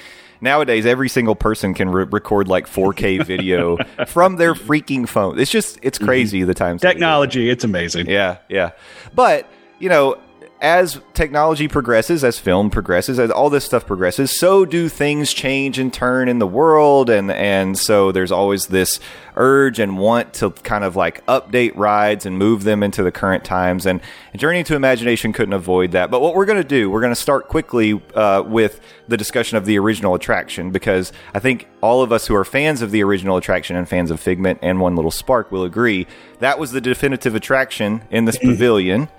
[0.42, 3.78] nowadays every single person can re- record like 4K video
[4.08, 5.40] from their freaking phone.
[5.40, 6.08] It's just it's mm-hmm.
[6.08, 7.00] crazy the times that we live in.
[7.00, 8.08] Technology, it's amazing.
[8.08, 8.72] Yeah, yeah.
[9.14, 9.48] But,
[9.80, 10.20] you know,
[10.62, 15.78] as technology progresses, as film progresses, as all this stuff progresses, so do things change
[15.78, 19.00] and turn in the world and and so there's always this
[19.36, 23.44] urge and want to kind of like update rides and move them into the current
[23.44, 24.02] times and,
[24.38, 26.12] Journey to Imagination couldn't avoid that.
[26.12, 29.58] But what we're going to do, we're going to start quickly uh, with the discussion
[29.58, 33.04] of the original attraction because I think all of us who are fans of the
[33.04, 36.06] original attraction and fans of Figment and One Little Spark will agree
[36.40, 39.10] that was the definitive attraction in this pavilion.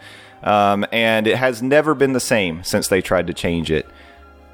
[0.43, 3.87] Um, and it has never been the same since they tried to change it.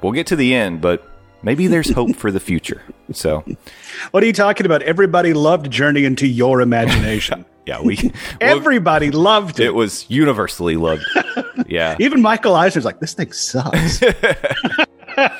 [0.01, 1.07] We'll get to the end, but
[1.43, 2.81] maybe there's hope for the future.
[3.13, 3.43] So,
[4.11, 4.81] What are you talking about?
[4.81, 7.45] Everybody loved Journey into Your Imagination.
[7.65, 8.11] yeah, we well,
[8.41, 9.67] Everybody loved it.
[9.67, 11.03] it was universally loved.
[11.67, 11.95] Yeah.
[11.99, 14.03] Even Michael Eisner's like, this thing sucks.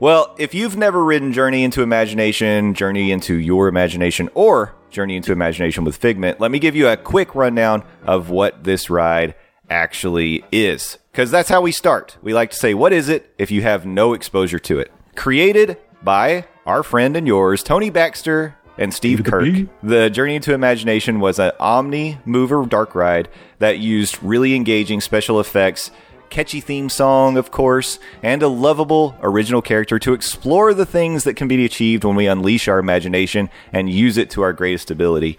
[0.00, 5.32] Well, if you've never ridden Journey into Imagination, Journey into Your Imagination, or Journey into
[5.32, 9.34] Imagination with Figment, let me give you a quick rundown of what this ride
[9.68, 10.98] actually is.
[11.12, 12.16] Because that's how we start.
[12.22, 14.92] We like to say, what is it if you have no exposure to it?
[15.16, 19.46] Created by our friend and yours, Tony Baxter and Steve Kirk.
[19.82, 23.28] The Journey into Imagination was an Omni Mover dark ride
[23.58, 25.90] that used really engaging special effects
[26.30, 31.34] catchy theme song, of course, and a lovable original character to explore the things that
[31.34, 35.38] can be achieved when we unleash our imagination and use it to our greatest ability.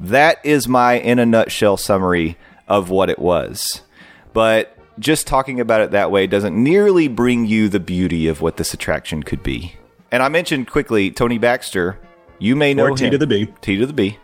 [0.00, 2.36] That is my, in a nutshell, summary
[2.66, 3.82] of what it was.
[4.32, 8.56] But just talking about it that way doesn't nearly bring you the beauty of what
[8.56, 9.74] this attraction could be.
[10.10, 11.98] And I mentioned quickly Tony Baxter.
[12.38, 13.10] You may know Or T him.
[13.12, 13.52] to the B.
[13.60, 14.18] T to the B.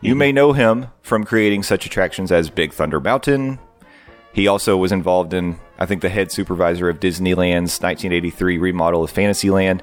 [0.00, 0.18] You mm-hmm.
[0.18, 3.58] may know him from creating such attractions as Big Thunder Mountain,
[4.32, 9.10] he also was involved in, I think, the head supervisor of Disneyland's 1983 remodel of
[9.10, 9.82] Fantasyland.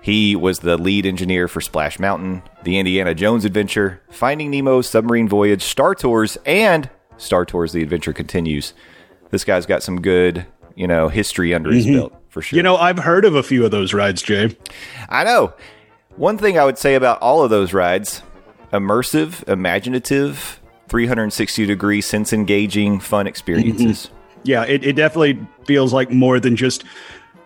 [0.00, 5.28] He was the lead engineer for Splash Mountain, the Indiana Jones Adventure, Finding Nemo, Submarine
[5.28, 8.74] Voyage, Star Tours, and Star Tours The Adventure Continues.
[9.30, 12.00] This guy's got some good, you know, history under his mm-hmm.
[12.00, 12.56] belt, for sure.
[12.56, 14.56] you know, I've heard of a few of those rides, Jay.
[15.08, 15.54] I know.
[16.16, 18.22] One thing I would say about all of those rides
[18.72, 24.10] immersive, imaginative, 360 degree sense engaging, fun experiences.
[24.46, 26.84] Yeah, it, it definitely feels like more than just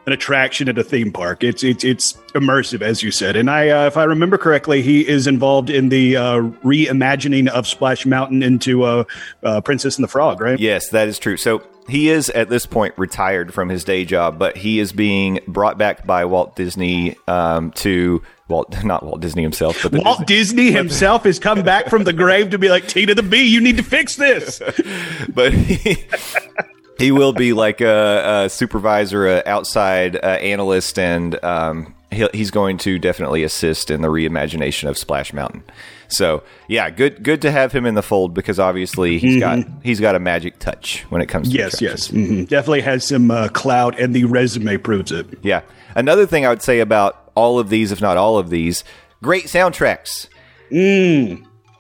[0.09, 1.45] an attraction at a theme park.
[1.45, 3.37] It's it's it's immersive, as you said.
[3.37, 7.67] And I, uh, if I remember correctly, he is involved in the uh, reimagining of
[7.67, 9.05] Splash Mountain into uh,
[9.43, 10.59] uh, Princess and the Frog, right?
[10.59, 11.37] Yes, that is true.
[11.37, 15.41] So he is at this point retired from his day job, but he is being
[15.47, 20.27] brought back by Walt Disney um, to Walt, not Walt Disney himself, but the Walt
[20.27, 23.43] Disney himself has come back from the grave to be like, T to the B,
[23.43, 24.61] you need to fix this.
[25.29, 26.05] but he,
[26.99, 32.79] he will be like a, a supervisor, a outside uh, analyst, and um, he's going
[32.79, 35.63] to definitely assist in the reimagination of Splash Mountain.
[36.09, 40.01] So yeah, good good to have him in the fold because obviously he's got he's
[40.01, 42.09] got a magic touch when it comes to yes, yes.
[42.09, 45.27] hmm Definitely has some uh, clout, and the resume proves it.
[45.43, 45.61] Yeah.
[45.95, 48.85] Another thing I would say about all of these, if not all of these,
[49.23, 50.29] great soundtracks.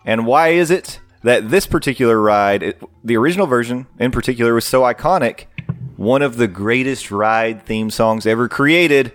[0.04, 4.66] And why is it that this particular ride, it, the original version in particular, was
[4.66, 5.44] so iconic?
[5.96, 9.12] One of the greatest ride theme songs ever created.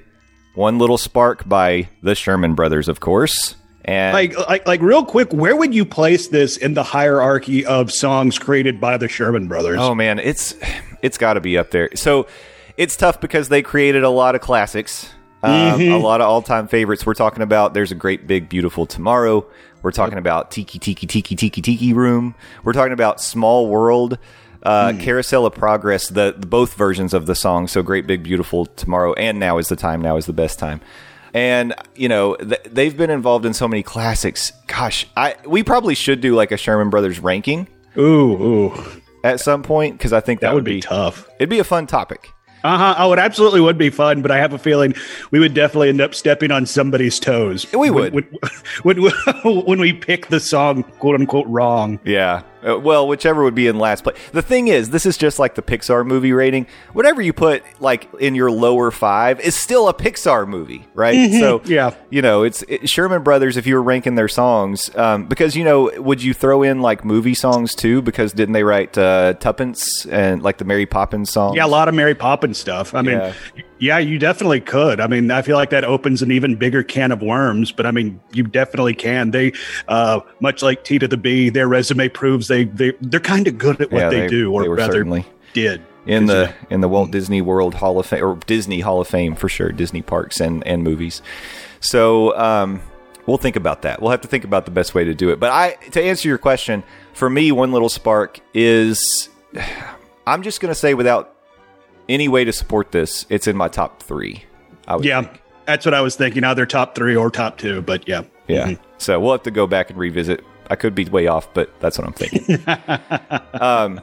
[0.56, 3.56] One Little Spark by the Sherman Brothers, of course.
[3.86, 7.92] And Like, like, like, real quick, where would you place this in the hierarchy of
[7.92, 9.78] songs created by the Sherman Brothers?
[9.80, 10.56] Oh man, it's
[11.02, 11.90] it's got to be up there.
[11.96, 12.28] So
[12.78, 15.10] it's tough because they created a lot of classics,
[15.44, 17.06] um, a lot of all-time favorites.
[17.06, 19.46] We're talking about "There's a Great Big Beautiful Tomorrow."
[19.82, 24.18] We're talking about "Tiki Tiki Tiki Tiki Tiki Room." We're talking about "Small World."
[24.66, 27.68] Uh, Carousel of Progress, the, the both versions of the song.
[27.68, 30.00] So great, big, beautiful tomorrow, and now is the time.
[30.02, 30.80] Now is the best time.
[31.34, 34.52] And you know th- they've been involved in so many classics.
[34.68, 37.68] Gosh, I we probably should do like a Sherman Brothers ranking
[37.98, 38.34] Ooh,
[38.72, 41.28] ooh, at some point because I think that, that would be tough.
[41.40, 42.32] It'd be a fun topic.
[42.64, 42.96] Uh huh.
[42.98, 44.94] Oh, it absolutely would be fun, but I have a feeling
[45.32, 47.70] we would definitely end up stepping on somebody's toes.
[47.74, 48.14] We would.
[48.14, 48.24] when,
[48.84, 48.98] when,
[49.44, 52.00] when, when we pick the song, quote unquote, wrong.
[52.06, 52.44] Yeah.
[52.66, 54.18] Uh, well, whichever would be in last place.
[54.32, 56.68] The thing is, this is just like the Pixar movie rating.
[56.94, 61.32] Whatever you put like in your lower five is still a Pixar movie, right?
[61.32, 61.94] So yeah.
[62.10, 63.58] you know, it's it, Sherman Brothers.
[63.58, 67.04] If you were ranking their songs, um, because you know, would you throw in like
[67.04, 68.02] movie songs too?
[68.02, 71.56] Because didn't they write uh, Tuppence and like the Mary Poppins song?
[71.56, 72.94] Yeah, a lot of Mary Poppins stuff.
[72.94, 73.34] I mean, Yeah.
[73.80, 73.98] yeah.
[73.98, 75.00] you definitely could.
[75.00, 77.92] I mean, I feel like that opens an even bigger can of worms, but I
[77.92, 79.32] mean, you definitely can.
[79.32, 79.54] They,
[79.88, 83.58] uh, much like T to the B, their resume proves they, they, they're kind of
[83.58, 85.26] good at what Yeah, they, they- do, or they rather certainly.
[85.54, 85.82] did.
[86.06, 89.36] in the in the Walt Disney World Hall of Fame or Disney Hall of Fame
[89.36, 91.22] for sure, Disney parks and and movies.
[91.80, 92.82] So um,
[93.26, 94.02] we'll think about that.
[94.02, 95.40] We'll have to think about the best way to do it.
[95.40, 96.84] But I to answer your question,
[97.14, 99.30] for me, one little spark is
[100.28, 101.36] I'm just going to say without
[102.10, 104.44] any way to support this, it's in my top three.
[104.88, 105.42] I would yeah, think.
[105.66, 106.44] that's what I was thinking.
[106.44, 108.24] Either top three or top two, but yeah.
[108.48, 108.76] Yeah.
[108.98, 110.44] So we'll have to go back and revisit.
[110.70, 112.64] I could be way off, but that's what I'm thinking.
[113.62, 114.02] um,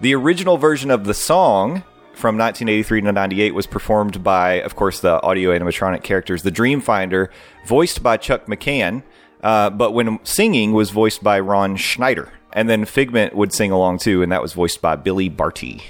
[0.00, 1.82] the original version of the song
[2.12, 7.28] from 1983 to 98 was performed by, of course, the audio animatronic characters, the Dreamfinder,
[7.66, 9.02] voiced by Chuck McCann,
[9.42, 12.32] uh, but when singing was voiced by Ron Schneider.
[12.52, 15.82] And then Figment would sing along too, and that was voiced by Billy Barty.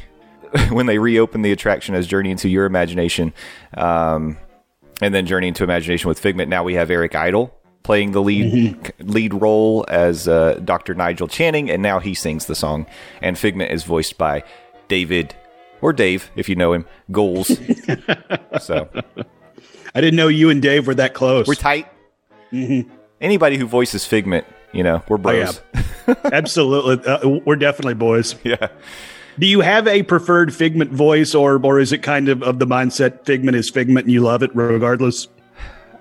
[0.70, 3.32] when they reopened the attraction as Journey into Your Imagination,
[3.76, 4.36] um,
[5.00, 6.50] and then Journey into Imagination with Figment.
[6.50, 7.54] Now we have Eric Idle
[7.90, 10.94] playing the lead lead role as uh, Dr.
[10.94, 12.86] Nigel Channing, and now he sings the song.
[13.20, 14.44] And Figment is voiced by
[14.86, 15.34] David
[15.82, 17.48] or Dave, if you know him, Goelz.
[18.62, 18.88] so
[19.92, 21.48] I didn't know you and Dave were that close.
[21.48, 21.88] we're tight.
[23.20, 25.50] Anybody who voices Figment, you know, we're Oh, yeah.
[26.06, 26.16] bros.
[26.32, 28.36] Absolutely, uh, we're definitely boys.
[28.44, 28.68] yeah.
[29.36, 32.66] Do you have a preferred Figment voice, or or is it kind of of the
[32.68, 35.26] mindset Figment is Figment and you love it regardless?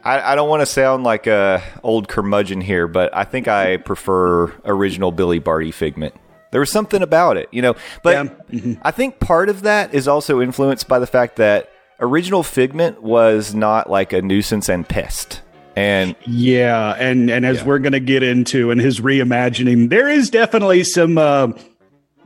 [0.09, 3.77] I, I don't want to sound like a old curmudgeon here, but I think I
[3.77, 6.15] prefer original Billy Barty Figment.
[6.51, 7.75] There was something about it, you know.
[8.01, 8.75] But Yeah.
[8.81, 13.53] I think part of that is also influenced by the fact that original Figment was
[13.53, 15.41] not like a nuisance and pest.
[15.75, 20.31] And Yeah, and and as we're going to get into in his reimagining, there is
[20.31, 21.49] definitely some uh,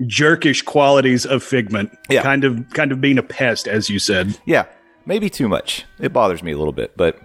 [0.02, 1.92] jerkish qualities of Figment.
[2.10, 2.24] Yeah.
[2.24, 4.40] kind of kind of being a pest, as you said.
[4.46, 4.68] yeah,
[5.06, 5.84] maybe too much.
[6.00, 7.20] It bothers me a little bit, but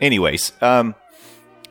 [0.00, 0.94] anyways, um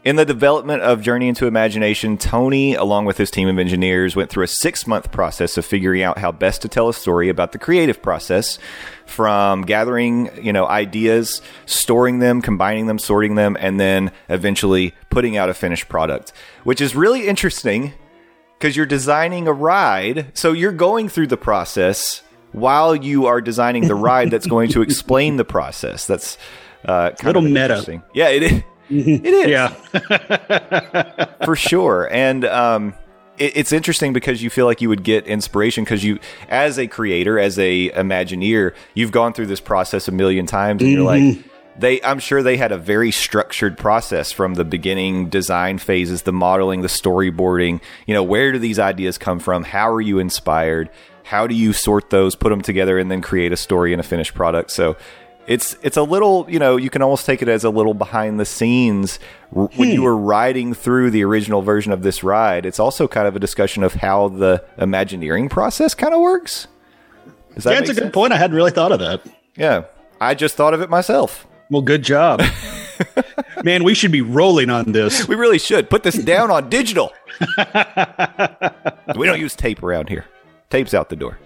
[0.08, 4.30] in the development of Journey into Imagination, Tony, along with his team of engineers, went
[4.30, 7.52] through a six month process of figuring out how best to tell a story about
[7.52, 8.58] the creative process
[9.06, 15.36] from gathering, you know, ideas, storing them, combining them, sorting them, and then eventually putting
[15.36, 16.32] out a finished product,
[16.64, 17.92] which is really interesting
[18.58, 20.32] because you're designing a ride.
[20.34, 22.22] So you're going through the process
[22.54, 26.08] while you are designing the ride that's going to explain the process.
[26.08, 26.38] That's
[26.86, 28.02] uh, kind Little of meta.
[28.14, 28.64] Yeah, it is.
[28.90, 29.68] It is Yeah,
[31.46, 32.08] for sure.
[32.10, 32.94] And um,
[33.38, 36.20] it, it's interesting because you feel like you would get inspiration because you,
[36.50, 40.92] as a creator, as a Imagineer, you've gone through this process a million times, and
[40.92, 41.38] you're like,
[41.78, 42.02] they.
[42.02, 46.82] I'm sure they had a very structured process from the beginning design phases, the modeling,
[46.82, 47.82] the storyboarding.
[48.06, 49.64] You know, where do these ideas come from?
[49.64, 50.90] How are you inspired?
[51.24, 54.04] How do you sort those, put them together, and then create a story and a
[54.04, 54.72] finished product?
[54.72, 54.96] So.
[55.48, 58.38] It's it's a little you know you can almost take it as a little behind
[58.40, 59.18] the scenes
[59.56, 62.66] r- when you were riding through the original version of this ride.
[62.66, 66.68] It's also kind of a discussion of how the Imagineering process kind of works.
[67.56, 68.14] Does that Yeah, it's a make good sense?
[68.14, 68.34] point.
[68.34, 69.22] I hadn't really thought of that.
[69.56, 69.86] Yeah,
[70.20, 71.48] I just thought of it myself.
[71.70, 72.42] Well, good job.
[73.64, 75.28] Man, we should be rolling on this.
[75.28, 77.12] We really should put this down on digital.
[79.16, 80.26] we don't use tape around here.
[80.70, 81.40] Tape's out the door.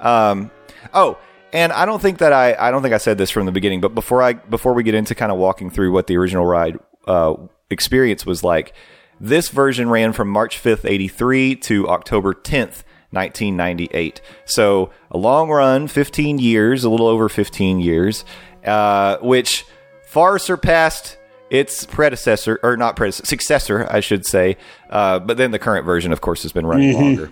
[0.00, 0.50] Um,
[0.94, 1.18] oh,
[1.52, 3.80] and I don't think that I I don't think I said this from the beginning,
[3.80, 6.78] but before I before we get into kind of walking through what the original ride
[7.06, 7.34] uh,
[7.70, 8.74] experience was like,
[9.20, 12.84] this version ran from March fifth, eighty three, to October tenth.
[13.10, 14.20] 1998.
[14.44, 18.22] So a long run, 15 years, a little over 15 years,
[18.66, 19.64] uh, which
[20.06, 21.16] far surpassed
[21.48, 24.58] its predecessor, or not predecessor, successor, I should say.
[24.90, 27.30] Uh, but then the current version, of course, has been running longer.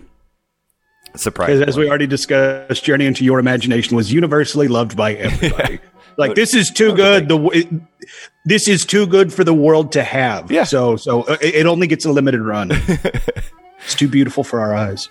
[1.17, 1.69] Surprising.
[1.69, 5.81] As we already discussed, Journey into Your Imagination was universally loved by everybody.
[6.17, 7.29] like this is too good.
[7.29, 7.69] The it,
[8.45, 10.51] this is too good for the world to have.
[10.51, 10.65] Yeah.
[10.65, 12.71] So so uh, it, it only gets a limited run.
[13.81, 15.09] it's too beautiful for our eyes.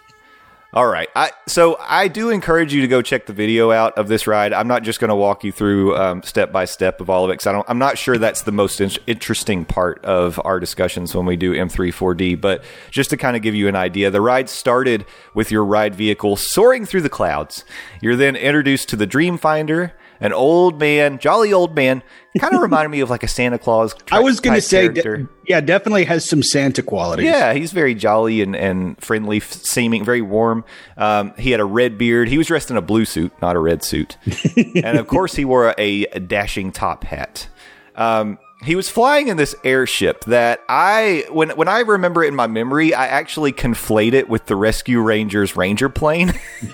[0.74, 1.08] All right.
[1.16, 4.52] I, so I do encourage you to go check the video out of this ride.
[4.52, 7.30] I'm not just going to walk you through um, step by step of all of
[7.30, 11.26] it because I'm not sure that's the most in- interesting part of our discussions when
[11.26, 12.42] we do M3 4D.
[12.42, 12.62] But
[12.92, 16.36] just to kind of give you an idea, the ride started with your ride vehicle
[16.36, 17.64] soaring through the clouds.
[18.02, 22.04] You're then introduced to the Dreamfinder, an old man, jolly old man,
[22.40, 23.96] kind of reminded me of like a Santa Claus.
[24.12, 27.26] I was going to say, de- yeah, definitely has some Santa qualities.
[27.26, 30.66] Yeah, he's very jolly and, and friendly seeming, very warm.
[30.98, 32.30] Um, he had a red beard.
[32.30, 34.18] He was dressed in a blue suit, not a red suit.
[34.56, 37.48] and of course, he wore a, a dashing top hat.
[37.96, 42.36] Um, he was flying in this airship that I, when when I remember it in
[42.36, 46.34] my memory, I actually conflate it with the Rescue Rangers Ranger plane.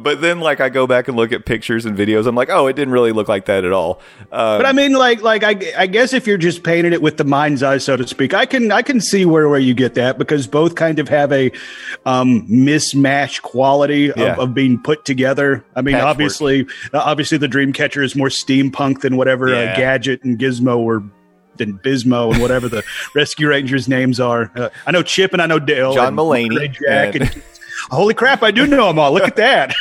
[0.00, 2.26] but then, like, I go back and look at pictures and videos.
[2.26, 4.00] I'm like, oh, it didn't really look like that at all.
[4.30, 7.16] Uh, But I mean, like, like I, I guess if you're just painting it with
[7.16, 9.94] the mind's eye, so to speak, I can, I can see where, where you get
[9.94, 11.50] that because both kind of have a
[12.06, 14.36] um, mismatch quality of, Yeah.
[14.36, 15.64] of being put together.
[15.74, 16.10] I mean, Patchwork.
[16.10, 19.72] obviously, obviously, the Dreamcatcher is more steampunk than whatever Yeah.
[19.72, 21.02] uh, Gadget and Gizmo or
[21.56, 24.50] than Bismo and whatever the Rescue Rangers names are.
[24.54, 27.42] Uh, I know Chip and I know Dale, John and Mulaney Ray Jack, and- and,
[27.90, 29.12] holy crap, I do know them all.
[29.12, 29.74] Look at that.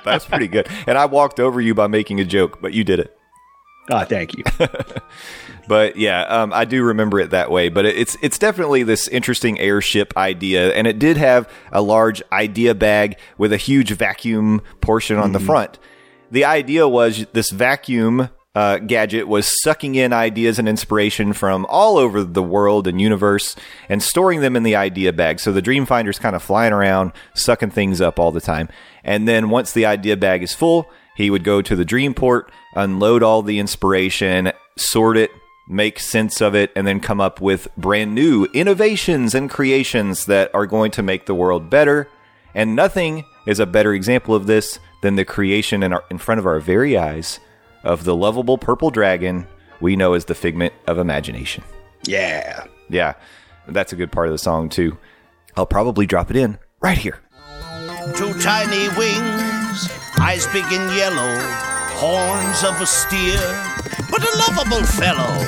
[0.04, 0.68] That's pretty good.
[0.86, 3.16] And I walked over you by making a joke, but you did it.
[3.90, 4.44] Ah, thank you.
[5.68, 7.68] But yeah, um, I do remember it that way.
[7.70, 12.72] But it's it's definitely this interesting airship idea, and it did have a large idea
[12.72, 15.80] bag with a huge vacuum portion on the front.
[16.30, 21.98] The idea was this vacuum uh, gadget was sucking in ideas and inspiration from all
[21.98, 23.54] over the world and universe
[23.88, 25.38] and storing them in the idea bag.
[25.40, 28.70] So the Dreamfinder's kind of flying around, sucking things up all the time.
[29.04, 33.22] And then once the idea bag is full, he would go to the Dreamport, unload
[33.22, 35.30] all the inspiration, sort it,
[35.68, 40.50] make sense of it, and then come up with brand new innovations and creations that
[40.54, 42.08] are going to make the world better.
[42.54, 46.38] And nothing is a better example of this than the creation in, our, in front
[46.38, 47.38] of our very eyes
[47.84, 49.46] of the lovable purple dragon
[49.80, 51.62] we know as the figment of imagination.
[52.04, 52.64] yeah.
[52.88, 53.14] Yeah,
[53.66, 54.96] that's a good part of the song, too.
[55.56, 57.18] I'll probably drop it in right here.
[58.14, 59.88] Two tiny wings,
[60.20, 61.36] eyes big and yellow,
[61.98, 63.40] horns of a steer,
[64.08, 65.44] but a lovable fellow.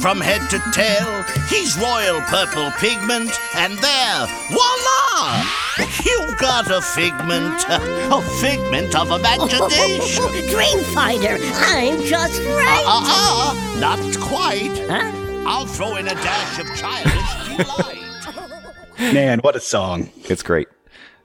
[0.00, 5.63] From head to tail, he's royal purple pigment, and there, voila!
[6.04, 10.24] You've got a figment, a figment of imagination.
[10.54, 12.84] Dreamfinder, I'm just right.
[12.86, 14.78] Uh-uh, not quite.
[14.88, 15.10] Huh?
[15.48, 19.12] I'll throw in a dash of childish delight.
[19.12, 20.10] Man, what a song.
[20.24, 20.68] It's great.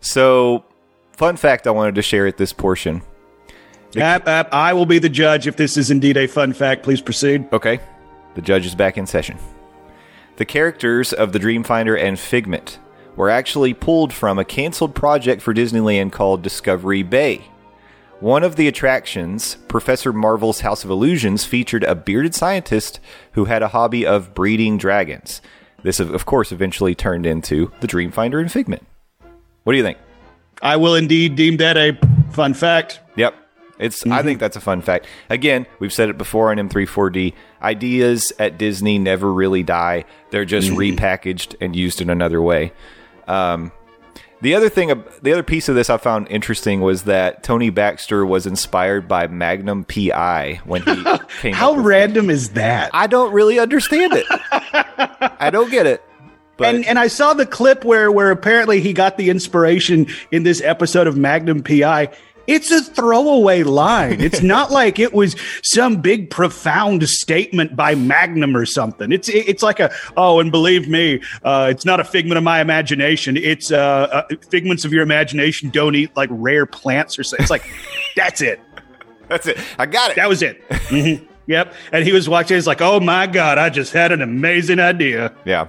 [0.01, 0.65] So,
[1.11, 3.03] fun fact I wanted to share at this portion.
[3.97, 6.81] App, app, I will be the judge if this is indeed a fun fact.
[6.81, 7.47] Please proceed.
[7.53, 7.79] Okay,
[8.33, 9.37] the judge is back in session.
[10.37, 12.79] The characters of the Dreamfinder and Figment
[13.19, 17.41] were actually pulled from a canceled project for Disneyland called Discovery Bay.
[18.21, 23.01] One of the attractions, Professor Marvel's House of Illusions, featured a bearded scientist
[23.33, 25.41] who had a hobby of breeding dragons.
[25.83, 28.87] This, of course, eventually turned into the Dreamfinder and Figment.
[29.65, 29.97] What do you think?
[30.61, 31.99] I will indeed deem that a
[32.31, 33.01] fun fact.
[33.17, 33.35] Yep.
[33.79, 34.05] It's.
[34.07, 35.07] I think that's a fun fact.
[35.29, 37.33] Again, we've said it before on M34D.
[37.61, 40.05] ideas at Disney never really die.
[40.31, 40.97] They're just mm-hmm.
[40.97, 42.71] repackaged and used in another way.
[43.29, 43.71] Um,
[44.41, 48.25] the other thing, the other piece of this I found interesting was that Tony Baxter
[48.25, 51.03] was inspired by Magnum PI when he
[51.41, 51.53] came.
[51.53, 52.91] How random is that?
[52.93, 54.25] I don't really understand it.
[54.29, 56.01] I don't get it.
[56.55, 60.43] But and and I saw the clip where where apparently he got the inspiration in
[60.43, 62.09] this episode of Magnum PI.
[62.49, 64.21] It's a throwaway line.
[64.21, 69.11] It's not like it was some big profound statement by Magnum or something.
[69.11, 72.59] It's it's like a oh, and believe me, uh, it's not a figment of my
[72.59, 73.37] imagination.
[73.37, 73.77] It's uh,
[74.31, 75.69] uh, figments of your imagination.
[75.69, 77.43] Don't eat like rare plants or something.
[77.43, 77.63] It's like
[78.15, 78.59] that's it.
[79.27, 79.59] that's it.
[79.77, 80.15] I got it.
[80.15, 80.67] That was it.
[80.69, 81.25] Mhm.
[81.49, 81.73] Yep.
[81.91, 82.53] And he was watching.
[82.57, 85.33] He's like, oh my god, I just had an amazing idea.
[85.45, 85.67] Yeah.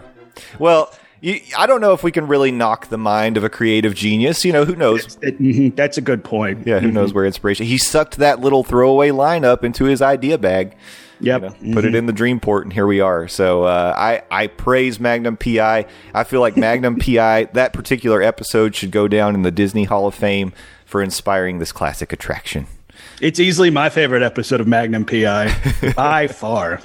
[0.59, 3.94] Well, you, I don't know if we can really knock the mind of a creative
[3.94, 4.44] genius.
[4.44, 5.16] You know, who knows?
[5.18, 6.66] Mhm, that's a good point.
[6.66, 7.66] Yeah, who knows where inspiration?
[7.66, 10.74] He sucked that little throwaway line up into his idea bag.
[11.22, 11.42] Yep.
[11.60, 13.28] you know, put it in the dream port, and here we are.
[13.28, 15.84] So uh, I I praise Magnum PI.
[16.14, 20.06] I feel like Magnum PI that particular episode should go down in the Disney Hall
[20.06, 20.52] of Fame
[20.86, 22.66] for inspiring this classic attraction.
[23.20, 26.80] It's easily my favorite episode of Magnum PI by far.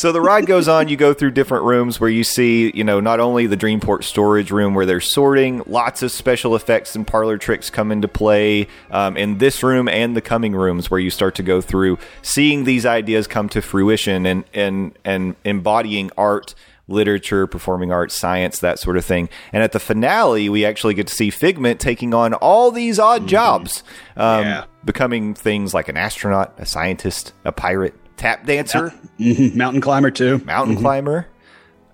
[0.00, 0.88] So the ride goes on.
[0.88, 4.50] You go through different rooms where you see, you know, not only the Dreamport storage
[4.50, 9.18] room where they're sorting, lots of special effects and parlor tricks come into play um,
[9.18, 12.86] in this room and the coming rooms where you start to go through, seeing these
[12.86, 16.54] ideas come to fruition and and and embodying art.
[16.88, 19.28] Literature, performing arts, science, that sort of thing.
[19.52, 23.28] And at the finale, we actually get to see Figment taking on all these odd
[23.28, 23.84] jobs,
[24.16, 24.64] um, Yeah.
[24.84, 30.40] becoming things like an astronaut, a scientist, a pirate, tap dancer Mhm, Mountain climber too.
[30.44, 31.26] mountain climber.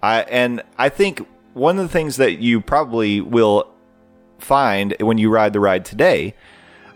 [0.03, 3.69] I and I think one of the things that you probably will
[4.39, 6.35] find when you ride the ride today,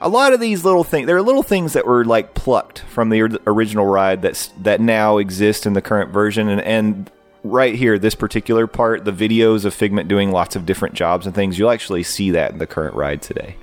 [0.01, 3.09] a lot of these little things, there are little things that were like plucked from
[3.09, 7.11] the original ride that's that now exist in the current version, and and
[7.43, 11.35] right here, this particular part, the videos of Figment doing lots of different jobs and
[11.35, 13.57] things, you'll actually see that in the current ride today.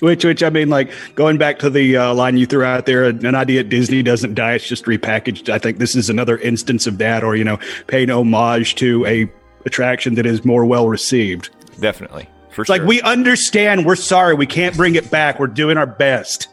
[0.00, 3.04] Which, which I mean, like going back to the uh, line you threw out there,
[3.04, 5.48] an idea at Disney doesn't die; it's just repackaged.
[5.48, 9.30] I think this is another instance of that, or you know, paying homage to a
[9.64, 11.48] attraction that is more well received.
[11.80, 13.86] Definitely, for It's like we understand.
[13.86, 15.40] We're sorry, we can't bring it back.
[15.40, 16.48] We're doing our best.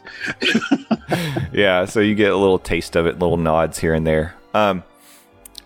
[1.52, 4.34] yeah, so you get a little taste of it, little nods here and there.
[4.54, 4.84] Um,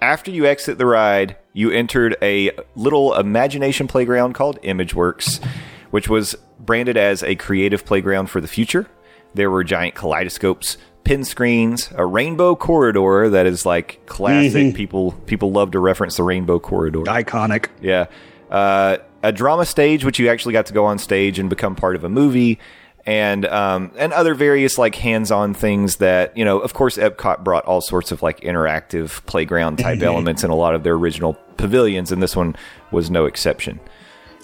[0.02, 5.44] after you exit the ride, you entered a little imagination playground called ImageWorks,
[5.90, 8.86] which was branded as a creative playground for the future.
[9.34, 14.74] There were giant kaleidoscopes, pin screens, a rainbow corridor that is like classic.
[14.74, 17.00] People people love to reference the rainbow corridor.
[17.00, 17.66] Iconic.
[17.80, 18.06] Yeah.
[18.50, 21.96] Uh, a drama stage, which you actually got to go on stage and become part
[21.96, 22.58] of a movie,
[23.04, 26.58] and um, and other various like hands-on things that you know.
[26.58, 30.74] Of course, Epcot brought all sorts of like interactive playground type elements in a lot
[30.74, 32.54] of their original pavilions, and this one
[32.90, 33.80] was no exception.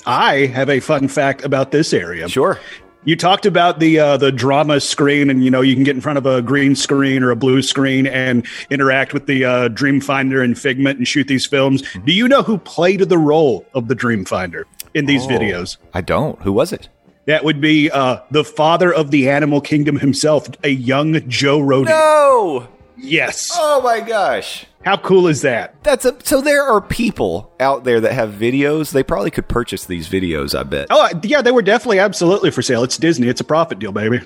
[0.06, 2.28] I have a fun fact about this area.
[2.28, 2.58] Sure.
[3.06, 6.00] You talked about the uh, the drama screen, and you know you can get in
[6.00, 10.42] front of a green screen or a blue screen and interact with the uh, Dreamfinder
[10.42, 11.82] and Figment and shoot these films.
[12.06, 14.64] Do you know who played the role of the Dreamfinder
[14.94, 15.76] in these videos?
[15.92, 16.40] I don't.
[16.40, 16.88] Who was it?
[17.26, 21.86] That would be uh, the father of the animal kingdom himself, a young Joe Rohde.
[21.86, 22.68] No.
[22.96, 23.50] Yes.
[23.54, 24.66] Oh my gosh.
[24.84, 25.82] How cool is that?
[25.82, 28.92] That's a so there are people out there that have videos.
[28.92, 30.88] They probably could purchase these videos, I bet.
[30.90, 32.82] Oh, yeah, they were definitely absolutely for sale.
[32.84, 33.28] It's Disney.
[33.28, 34.20] It's a profit deal, baby.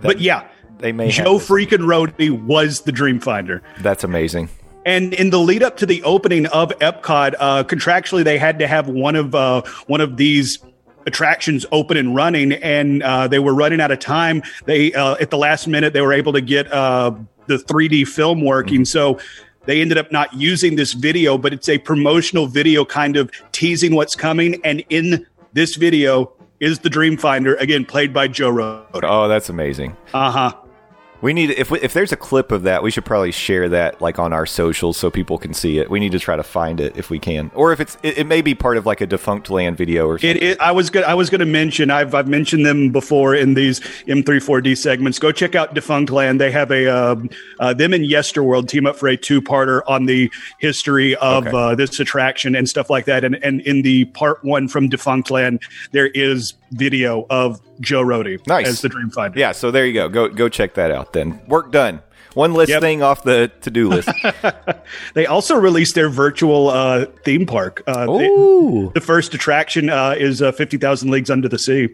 [0.00, 0.46] but yeah,
[0.78, 3.60] They may Joe freaking Rohde was the Dreamfinder.
[3.80, 4.50] That's amazing.
[4.86, 8.66] And in the lead up to the opening of Epcot, uh, contractually they had to
[8.66, 10.58] have one of uh, one of these
[11.06, 14.42] attractions open and running, and uh, they were running out of time.
[14.66, 17.12] They uh, at the last minute they were able to get uh,
[17.46, 19.18] the 3D film working, so.
[19.66, 23.94] They ended up not using this video, but it's a promotional video kind of teasing
[23.94, 24.60] what's coming.
[24.64, 29.00] And in this video is the Dreamfinder, again, played by Joe Rogan.
[29.04, 29.96] Oh, that's amazing.
[30.12, 30.52] Uh huh.
[31.24, 34.02] We need if we, if there's a clip of that, we should probably share that
[34.02, 35.88] like on our socials so people can see it.
[35.88, 38.26] We need to try to find it if we can, or if it's it, it
[38.26, 40.36] may be part of like a defunct land video or something.
[40.36, 41.02] It, it, I was good.
[41.04, 41.90] I was going to mention.
[41.90, 45.18] I've I've mentioned them before in these M34D segments.
[45.18, 46.42] Go check out Defunct Land.
[46.42, 50.04] They have a um, uh, them and Yesterworld team up for a two parter on
[50.04, 51.56] the history of Okay.
[51.56, 53.24] uh, this attraction and stuff like that.
[53.24, 58.46] And and in the part one from Defunct Land, there is video of Joe Rohde
[58.46, 58.66] Nice.
[58.68, 59.36] as the Dreamfinder.
[59.36, 60.08] yeah, so there you go.
[60.08, 61.12] Go go check that out.
[61.12, 62.00] Then work done.
[62.34, 62.80] One less Yep.
[62.80, 64.08] thing off the to do list.
[65.14, 67.82] They also released their virtual uh, theme park.
[67.86, 71.88] Uh, Ooh, the first attraction uh, is uh, Fifty Thousand Leagues Under the Sea.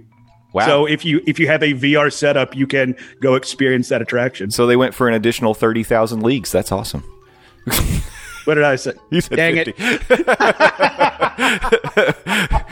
[0.52, 0.66] Wow.
[0.66, 4.51] So if you if you have a VR setup, you can go experience that attraction.
[4.51, 6.51] So they went for an additional 30,000 leagues.
[6.51, 7.05] That's awesome.
[8.51, 8.94] What did I say?
[9.10, 9.74] You said Dang 50.
[9.78, 10.16] it!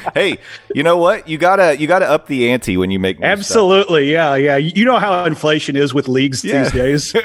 [0.15, 0.39] hey,
[0.75, 1.29] you know what?
[1.29, 3.39] You gotta you gotta up the ante when you make new stuff.
[3.39, 4.57] Absolutely, yeah, yeah.
[4.57, 6.65] You know how inflation is with leagues Yeah.
[6.65, 7.15] these days.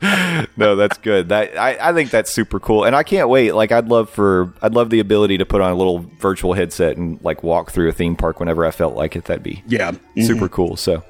[0.56, 1.28] no, that's good.
[1.28, 3.52] That I, I think that's super cool, and I can't wait.
[3.52, 6.96] Like, I'd love for I'd love the ability to put on a little virtual headset
[6.96, 9.26] and like walk through a theme park whenever I felt like it.
[9.26, 10.22] That'd be yeah, mm-hmm.
[10.22, 10.76] super cool.
[10.76, 11.04] So,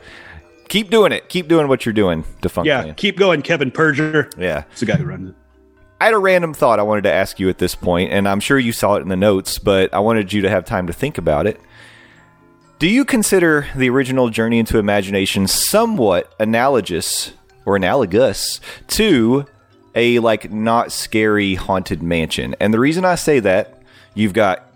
[0.69, 1.29] keep doing it.
[1.29, 2.25] Keep doing what you're doing.
[2.41, 2.93] Defunct yeah.
[2.93, 4.31] Keep going, Kevin Perjurer.
[4.39, 4.65] Yeah.
[4.71, 5.35] It's the guy who runs it.
[6.01, 8.39] I had a random thought I wanted to ask you at this point, and I'm
[8.39, 10.93] sure you saw it in the notes, but I wanted you to have time to
[10.93, 11.61] think about it.
[12.79, 17.33] Do you consider the original Journey into Imagination somewhat analogous
[17.67, 19.47] or analogous to
[19.97, 22.55] a like not scary haunted mansion?
[22.61, 23.83] And the reason I say that,
[24.15, 24.73] you've got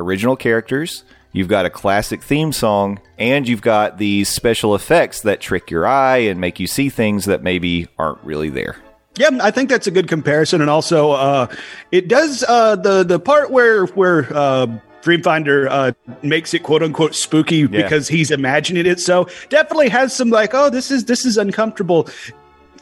[0.00, 1.04] original characters,
[1.34, 5.86] you've got a classic theme song, and you've got these special effects that trick your
[5.86, 8.76] eye and make you see things that maybe aren't really there.
[9.16, 11.54] Yeah, I think that's a good comparison, and also uh,
[11.92, 14.66] it does uh, the the part where where uh,
[15.02, 15.92] Dreamfinder uh,
[16.22, 18.98] makes it quote unquote spooky because he's imagining it.
[18.98, 22.08] So definitely has some like, oh, this is this is uncomfortable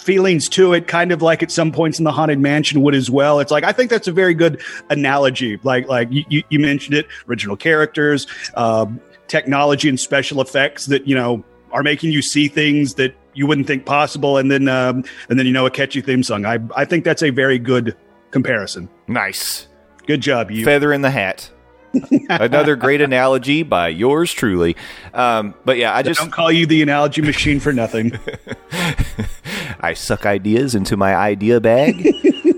[0.02, 3.08] feelings to it, kind of like at some points in the haunted mansion would as
[3.10, 3.40] well.
[3.40, 4.60] It's like I think that's a very good
[4.90, 5.58] analogy.
[5.62, 8.86] Like like you, you- mentioned it, original characters, uh,
[9.28, 13.66] technology and special effects that you know are making you see things that you wouldn't
[13.66, 16.44] think possible, and then um, and then you know a catchy theme song.
[16.44, 17.96] I I think that's a very good
[18.30, 18.88] comparison.
[19.08, 19.68] Nice.
[20.06, 20.64] Good job, you.
[20.64, 21.50] Feather in the hat.
[22.28, 24.76] Another great analogy by yours truly.
[25.14, 28.18] Um, but yeah, I just don't call you the analogy machine for nothing.
[29.80, 32.06] I suck ideas into my idea bag.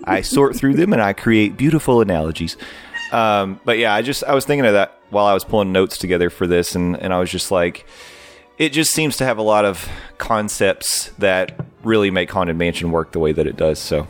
[0.04, 2.56] I sort through them and I create beautiful analogies.
[3.12, 5.98] Um, but yeah, I just I was thinking of that while I was pulling notes
[5.98, 7.86] together for this, and and I was just like,
[8.58, 9.88] it just seems to have a lot of
[10.18, 13.78] concepts that really make Haunted Mansion work the way that it does.
[13.78, 14.00] So,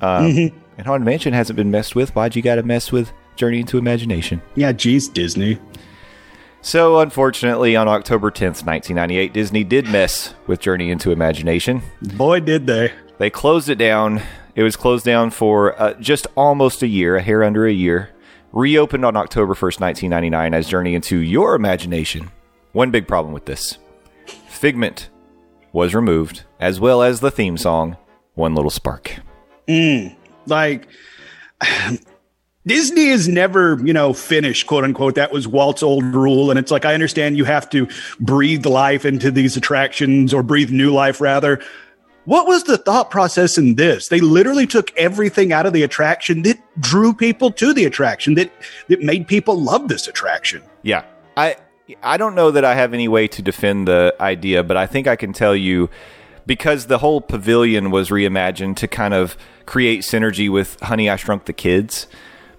[0.00, 0.52] um, Mhm.
[0.78, 2.14] and Haunted Mansion hasn't been messed with.
[2.16, 4.42] Why'd you got to mess with Journey into Imagination?
[4.54, 5.58] yeah, geez, Disney.
[6.64, 11.82] So, unfortunately, on October 10th, 1998, Disney did mess with Journey into Imagination.
[12.14, 12.92] Boy, did they.
[13.18, 14.22] They closed it down.
[14.54, 18.10] It was closed down for uh, just almost a year, a hair under a year.
[18.52, 22.30] Reopened on October 1st, 1999, as Journey into Your Imagination.
[22.72, 23.78] One big problem with this
[24.46, 25.10] Figment
[25.72, 27.96] was removed, as well as the theme song,
[28.34, 29.16] One Little Spark.
[29.66, 30.14] Mm,
[30.46, 30.86] like
[32.66, 35.16] Disney is never, you know, finished, quote unquote.
[35.16, 36.50] That was Walt's old rule.
[36.50, 37.88] And it's like, I understand you have to
[38.20, 41.60] breathe life into these attractions or breathe new life, rather.
[42.24, 44.06] What was the thought process in this?
[44.08, 48.52] They literally took everything out of the attraction that drew people to the attraction, that,
[48.86, 50.62] that made people love this attraction.
[50.82, 51.04] Yeah.
[51.36, 51.56] I
[52.02, 55.08] I don't know that I have any way to defend the idea, but I think
[55.08, 55.90] I can tell you
[56.46, 59.36] because the whole pavilion was reimagined to kind of
[59.66, 62.06] create synergy with Honey I Shrunk the Kids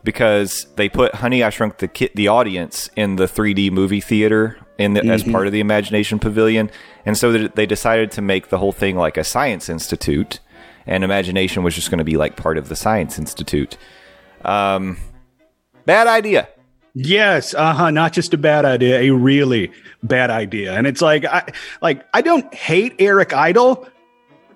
[0.03, 4.57] because they put Honey I Shrunk the Kid the audience in the 3D movie theater
[4.77, 5.31] in the, as Mhm.
[5.31, 6.69] part of the Imagination Pavilion,
[7.05, 10.39] and so they decided to make the whole thing like a science institute,
[10.87, 13.77] and Imagination was just going to be like part of the Science Institute.
[14.43, 14.97] Um,
[15.85, 16.49] bad idea.
[16.95, 17.89] Yes, uh huh.
[17.91, 19.71] Not just a bad idea, a really
[20.03, 20.73] bad idea.
[20.73, 21.43] And it's like, I
[21.81, 23.87] like I don't hate Eric Idle,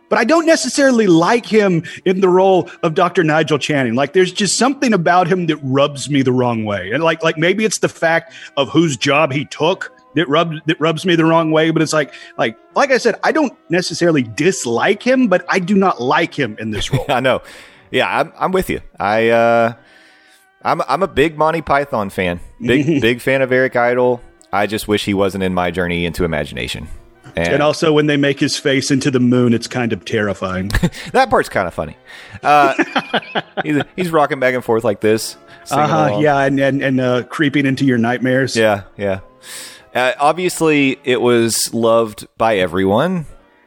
[0.09, 3.23] but I don't necessarily like him in the role of Dr.
[3.23, 3.95] Nigel Channing.
[3.95, 6.91] Like, there's just something about him that rubs me the wrong way.
[6.91, 10.79] And like, like maybe it's the fact of whose job he took that rubs that
[10.79, 11.71] rubs me the wrong way.
[11.71, 15.75] But it's like, like, like I said, I don't necessarily dislike him, but I do
[15.75, 17.05] not like him in this role.
[17.09, 17.41] I know.
[17.91, 18.81] Yeah, I'm, I'm with you.
[18.99, 19.73] I uh,
[20.61, 22.39] I'm I'm a big Monty Python fan.
[22.59, 24.21] Big big fan of Eric Idle.
[24.51, 26.87] I just wish he wasn't in my journey into imagination.
[27.37, 30.67] And, and also, when they make his face into the moon, it's kind of terrifying.
[31.11, 31.95] that part's kind of funny.
[32.43, 32.73] Uh,
[33.63, 35.37] he's, he's rocking back and forth like this.
[35.69, 36.19] Uh huh.
[36.19, 38.55] Yeah, and and, and uh, creeping into your nightmares.
[38.55, 39.19] Yeah, yeah.
[39.93, 43.25] Uh, obviously, it was loved by everyone.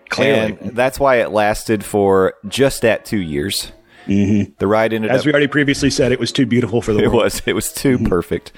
[0.08, 0.58] Clearly.
[0.60, 3.72] And that's why it lasted for just at two years.
[4.06, 4.52] Mm-hmm.
[4.58, 5.26] The ride ended As up.
[5.26, 7.24] we already previously said, it was too beautiful for the It world.
[7.24, 7.42] was.
[7.46, 8.52] It was too perfect.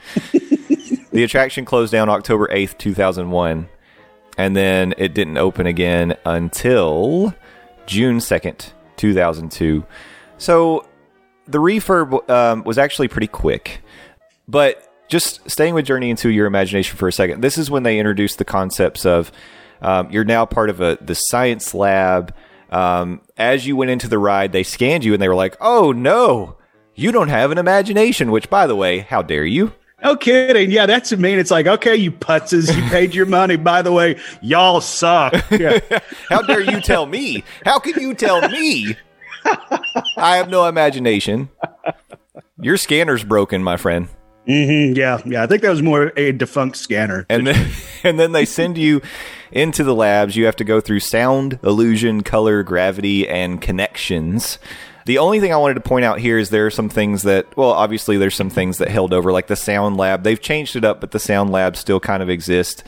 [1.12, 3.68] the attraction closed down October 8th, 2001,
[4.39, 7.35] and then it didn't open again until
[7.87, 9.85] June 2nd, 2002.
[10.39, 10.87] So
[11.47, 13.83] the refurb um, was actually pretty quick.
[14.49, 17.99] But just staying with Journey into your imagination for a second, this is when they
[17.99, 19.31] introduced the concepts of
[19.81, 22.35] um, you're now part of a the science lab.
[22.71, 25.93] Um, as you went into the ride, they scanned you and they were like, "Oh
[25.93, 26.57] no,
[26.95, 29.73] you don't have an imagination." Which, by the way, how dare you?
[30.03, 30.70] No kidding.
[30.70, 31.39] Yeah, that's mean.
[31.39, 33.57] It's like, okay, you putzes, you paid your money.
[33.57, 35.33] By the way, y'all suck.
[35.51, 35.79] Yeah.
[36.29, 37.45] How dare you tell me?
[37.65, 38.97] How can you tell me?
[40.16, 41.51] I have no imagination.
[42.61, 44.09] Your scanner's broken, my friend.
[44.47, 45.43] hmm yeah, yeah.
[45.43, 47.27] I think that was more a defunct scanner.
[47.29, 47.73] And then
[48.05, 49.03] and then they send you
[49.51, 50.37] into the labs.
[50.37, 54.59] You have to go through sound, illusion, color, gravity, and connections.
[55.05, 57.57] The only thing I wanted to point out here is there are some things that,
[57.57, 60.23] well, obviously there's some things that held over, like the sound lab.
[60.23, 62.85] They've changed it up, but the sound lab still kind of exists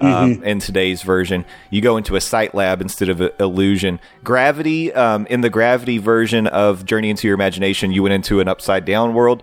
[0.00, 1.44] um, in today's version.
[1.70, 4.00] You go into a sight lab instead of a illusion.
[4.22, 8.48] Gravity, um, in the gravity version of Journey into Your Imagination, you went into an
[8.48, 9.42] upside down world.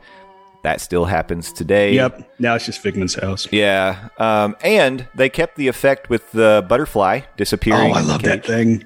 [0.63, 1.95] That still happens today.
[1.95, 2.33] Yep.
[2.37, 3.47] Now it's just Figment's house.
[3.51, 4.09] Yeah.
[4.19, 7.91] Um, and they kept the effect with the butterfly disappearing.
[7.91, 8.83] Oh, I love that thing.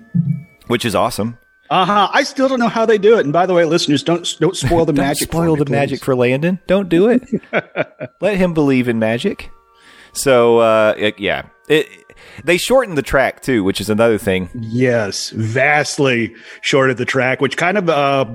[0.68, 1.38] Which is awesome.
[1.76, 2.10] Uh huh.
[2.14, 3.26] I still don't know how they do it.
[3.26, 5.28] And by the way, listeners, don't don't spoil the Don't magic.
[5.28, 5.72] for spoil me, the please.
[5.72, 6.60] magic for Landon.
[6.68, 7.22] Don't do it.
[8.22, 9.52] Let him believe in magic.
[10.14, 11.48] So, uh, yeah.
[11.68, 11.88] It,
[12.46, 14.50] they shortened the track too, which is another thing.
[14.54, 18.26] Yes, vastly short of the track, which kind of uh,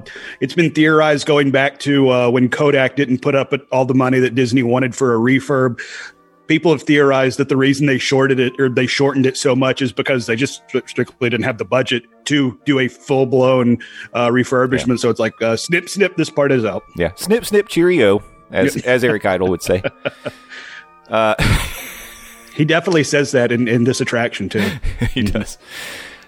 [0.40, 4.18] it's been theorized going back to uh, when Kodak didn't put up all the money
[4.18, 5.80] that Disney wanted for a refurb.
[6.50, 9.80] People have theorized that the reason they shorted it or they shortened it so much
[9.80, 13.78] is because they just stri- strictly didn't have the budget to do a full blown
[14.14, 14.98] uh, refurbishment.
[14.98, 16.16] So it's like uh, snip, snip.
[16.16, 16.82] This part is out.
[16.96, 17.12] Yeah.
[17.14, 19.80] Snip, snip, cheerio, as, as Eric Idle would say.
[22.60, 24.68] He definitely says that in, in this attraction too.
[25.12, 25.56] he does.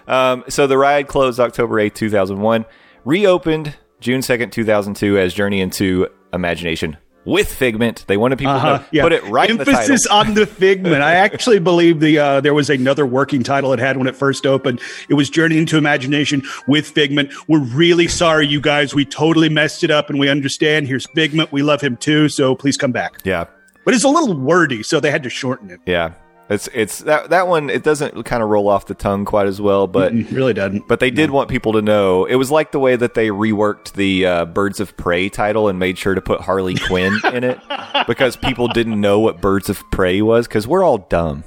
[0.07, 2.65] Um, so the ride closed October 8th, 2001,
[3.05, 8.05] reopened June 2nd, 2002 as Journey into Imagination with Figment.
[8.07, 9.61] They wanted people Uh-huh, to put it right in the.
[9.69, 11.01] Emphasis on the figment.
[11.01, 14.45] I actually believe the uh, there was another working title it had when it first
[14.45, 14.81] opened.
[15.09, 17.31] It was Journey into Imagination with Figment.
[17.47, 18.93] We're really sorry, you guys.
[18.93, 20.87] We totally messed it up, and we understand.
[20.87, 21.51] Here's Figment.
[21.51, 22.29] We love him too.
[22.29, 23.13] So please come back.
[23.23, 23.45] Yeah.
[23.85, 25.79] But it's a little wordy, so they had to shorten it.
[25.85, 26.13] Yeah.
[26.49, 29.61] It's it's that that one it doesn't kind of roll off the tongue quite as
[29.61, 30.87] well, but really doesn't.
[30.87, 32.25] but they did want people to know.
[32.25, 35.79] It was like the way that they reworked the uh, Birds of Prey title and
[35.79, 37.59] made sure to put Harley Quinn in it
[38.07, 41.45] because people didn't know what Birds of Prey was because we're all dumb.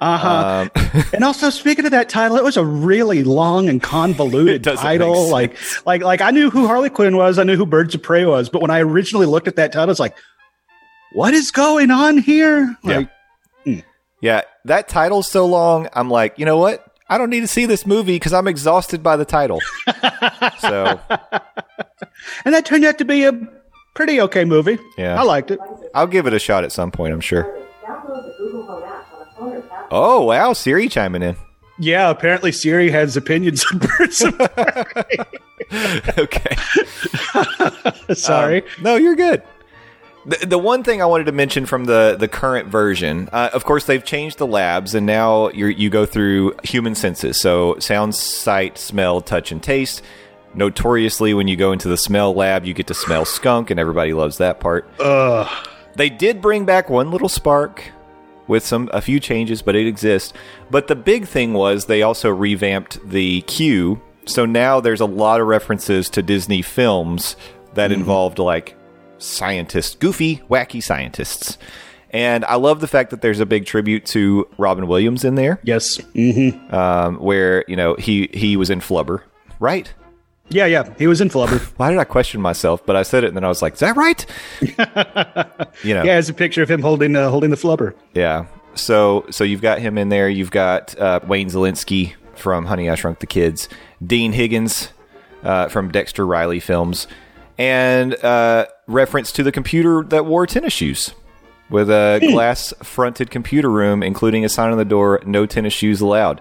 [0.00, 1.02] Uh huh.
[1.12, 5.28] and also, speaking of that title, it was a really long and convoluted title.
[5.28, 5.56] Like,
[5.86, 7.38] like, like I knew who Harley Quinn was.
[7.38, 8.48] I knew who Birds of Prey was.
[8.48, 10.16] But when I originally looked at that title, it's like,
[11.12, 12.76] what is going on here?
[12.84, 13.14] Like, Yeah,
[14.22, 15.88] that title's so long.
[15.92, 16.84] I'm like, you know what?
[17.08, 19.60] I don't need to see this movie because I'm exhausted by the title.
[20.58, 21.00] so
[22.44, 23.32] and that turned out to be a
[23.94, 24.78] pretty okay movie.
[24.96, 25.18] Yeah.
[25.18, 25.58] I liked it.
[25.94, 27.14] I'll give it a shot at some point.
[27.14, 27.54] I'm sure.
[29.90, 31.36] Oh wow, Siri chiming in.
[31.78, 34.40] Yeah, apparently Siri has opinions on Birds of
[36.18, 36.56] okay.
[38.14, 38.62] Sorry.
[38.62, 39.42] Um, no, you're good.
[40.28, 43.64] The, the one thing I wanted to mention from the, the current version, uh, of
[43.64, 47.40] course, they've changed the labs, and now you you go through human senses.
[47.40, 50.02] So sound, sight, smell, touch, and taste.
[50.52, 54.12] Notoriously, when you go into the smell lab, you get to smell skunk, and everybody
[54.12, 54.86] loves that part.
[55.00, 55.48] Ugh.
[55.96, 57.82] They did bring back one little spark
[58.46, 60.34] with some a few changes, but it exists.
[60.70, 64.02] But the big thing was they also revamped the queue.
[64.26, 67.34] So now there's a lot of references to Disney films
[67.74, 68.74] that involved like
[69.18, 71.58] scientists, goofy, wacky scientists.
[72.10, 75.60] And I love the fact that there's a big tribute to Robin Williams in there,
[75.62, 75.96] Yes.
[76.14, 79.22] hmm um, where you know he he was in Flubber,
[79.60, 79.92] right?
[80.50, 80.94] Yeah, yeah.
[80.96, 81.60] He was in Flubber.
[81.76, 82.84] Why did I question myself?
[82.86, 84.24] But I said it, and then I was like, "Is that right?"
[84.62, 87.94] you know, Yeah, it's a picture of him holding uh, holding the flubber.
[88.14, 88.46] Yeah.
[88.74, 90.28] So so you've got him in there.
[90.30, 93.68] You've got uh, Wayne Szalinski from Honey I Shrunk the Kids,
[94.04, 94.90] Dean Higgins
[95.42, 97.06] uh, from Dexter Riley films,
[97.58, 101.14] and uh, reference to the computer that wore tennis shoes
[101.70, 106.00] with a glass fronted computer room, including a sign on the door: "No tennis shoes
[106.00, 106.40] allowed."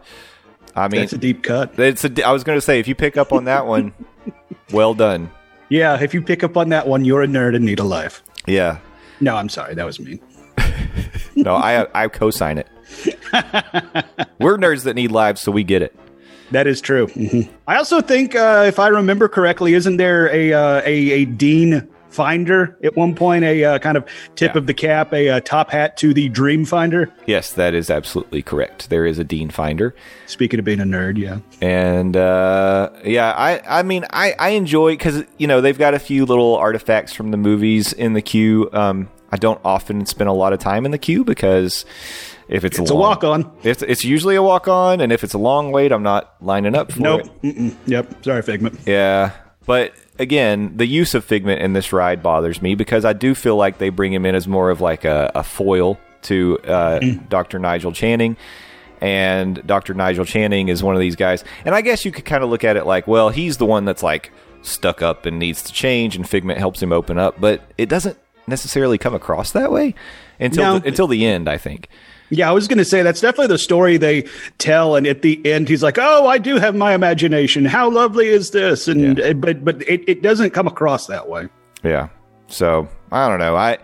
[0.76, 1.78] I mean, That's a deep cut.
[1.80, 2.24] it's a.
[2.28, 3.94] I was going to say if you pick up on that one,
[4.72, 5.30] well done.
[5.70, 8.24] Yeah, if you pick up on that one, you're a nerd and need a life.
[8.48, 8.80] Yeah.
[9.20, 9.76] No, I'm sorry.
[9.76, 10.20] That was mean.
[11.36, 12.68] No, I I co-sign it.
[14.40, 15.96] We're nerds that need lives, so we get it.
[16.52, 17.08] That is true.
[17.08, 17.48] Mhm.
[17.68, 21.88] I also think, uh, if I remember correctly, isn't there a uh, a, a dean
[22.18, 23.44] finder at one point?
[23.46, 24.04] A uh, kind of
[24.36, 24.58] tip Yeah.
[24.58, 27.10] of the cap, a uh, top hat to the dream finder.
[27.28, 28.90] Yes, that is absolutely correct.
[28.90, 29.94] There is a Dean Finder,
[30.26, 31.38] Speaking of being a nerd, yeah.
[31.62, 36.00] and uh, yeah, I I mean I I enjoy because you know they've got a
[36.00, 38.70] few little artifacts from the movies in the queue.
[38.74, 41.86] Um, I don't often spend a lot of time in the queue because
[42.50, 43.52] if it's, It's a, a walk on.
[43.64, 46.76] It's it's usually a walk on, and if it's a long wait, I'm not lining
[46.76, 47.22] up for Nope.
[47.44, 47.56] it.
[47.58, 47.76] Mm-mm.
[47.86, 48.24] Yep.
[48.24, 48.80] Sorry, Figment.
[48.86, 49.32] Yeah,
[49.66, 53.56] but again, the use of Figment in this ride bothers me because I do feel
[53.56, 57.00] like they bring him in as more of like a, a foil to uh,
[57.30, 57.60] Dr.
[57.60, 58.38] Nigel Channing.
[59.00, 59.94] And Dr.
[59.94, 61.44] Nigel Channing is one of these guys.
[61.66, 63.86] And I guess you could kind of look at it like, well, he's the one
[63.86, 64.32] that's like
[64.64, 67.40] stuck up and needs to change, and Figment helps him open up.
[67.40, 68.18] But it doesn't
[68.48, 69.94] necessarily come across that way
[70.40, 70.80] until No.
[70.80, 71.90] the, until the end, I think.
[72.30, 74.24] Yeah, I was going to say that's definitely the story they
[74.58, 77.66] tell, and at the end, he's like, "Oh, I do have my imagination.
[77.66, 81.48] How lovely is this?" And uh, but but it, it doesn't come across that way.
[81.84, 82.10] Yeah.
[82.48, 83.56] So I don't know.
[83.56, 83.78] I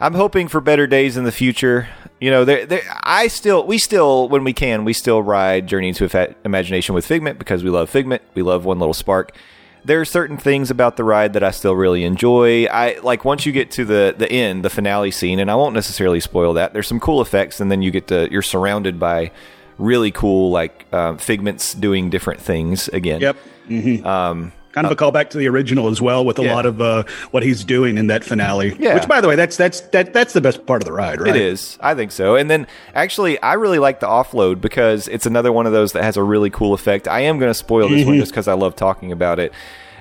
[0.00, 1.88] I'm hoping for better days in the future.
[2.20, 5.88] You know, there, there, I still, we still, when we can, we still ride Journey
[5.88, 8.22] into Imagination with Figment because we love Figment.
[8.34, 9.32] We love One Little Spark.
[9.84, 12.66] There are certain things about the ride that I still really enjoy.
[12.66, 15.74] I like once you get to the the end, the finale scene, and I won't
[15.74, 16.72] necessarily spoil that.
[16.72, 19.30] There's some cool effects, and then you get to you're surrounded by
[19.78, 23.20] really cool like uh, figments doing different things again.
[23.20, 23.36] Yep.
[23.68, 26.54] hmm Um, kind of a callback to the original as well, with a Yeah.
[26.54, 27.02] lot of uh,
[27.32, 28.76] what he's doing in that finale.
[28.78, 28.94] Yeah.
[28.94, 31.34] Which, by the way, that's that's that that's the best part of the ride, right?
[31.34, 31.76] It is.
[31.80, 32.36] I think so.
[32.36, 36.04] And then actually, I really like the offload because it's another one of those that
[36.04, 37.08] has a really cool effect.
[37.08, 38.20] I am going to spoil this one Mhm.
[38.20, 39.52] just because I love talking about it.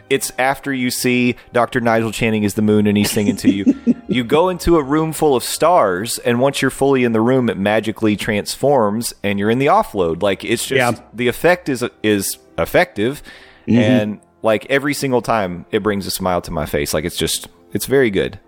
[0.10, 1.82] It's after you see Dr.
[1.82, 3.76] Nigel Channing is the moon and he's singing to you.
[4.08, 7.48] you go into a room full of stars, and once you're fully in the room,
[7.48, 10.24] it magically transforms and you're in the offload.
[10.24, 11.04] Like it's just Yeah.
[11.14, 13.22] the effect is is effective,
[13.68, 13.78] Mhm.
[13.78, 16.94] and like every single time, it brings a smile to my face.
[16.94, 18.40] Like it's just it's very good.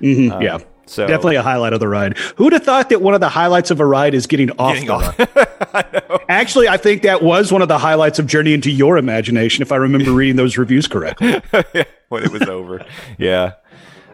[0.00, 0.58] Mhm, Um, yeah.
[0.86, 2.16] so- definitely a highlight of the ride.
[2.36, 4.86] Who'd have thought that one of the highlights of a ride is getting off Getting
[4.88, 5.18] the off.
[5.74, 6.20] ride?
[6.28, 9.72] Actually, I think that was one of the highlights of Journey into Your Imagination, if
[9.72, 11.40] I remember reading those reviews correctly.
[12.08, 12.84] when it was over.
[13.18, 13.52] Yeah.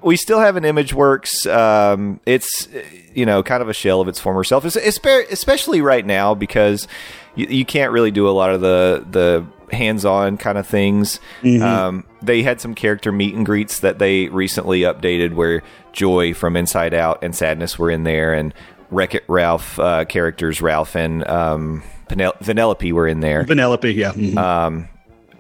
[0.03, 1.51] We still have an ImageWorks.
[1.53, 2.69] Um, it's
[3.15, 6.87] you know kind of a shell of its former self, espe- especially right now because
[7.35, 11.20] you, you can't really do a lot of the the hands-on kind of things.
[11.43, 11.62] Mhm.
[11.62, 15.62] Um, they had some character meet and greets that they recently updated, where
[15.93, 18.52] Joy from Inside Out and Sadness were in there, and
[18.90, 23.44] Wreck It Ralph uh, characters Ralph and um, Penel- Vanellope were in there.
[23.44, 24.12] Vanellope, yeah.
[24.12, 24.36] Mhm.
[24.36, 24.88] Um,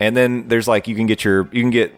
[0.00, 1.94] and then there's like you can get your you can get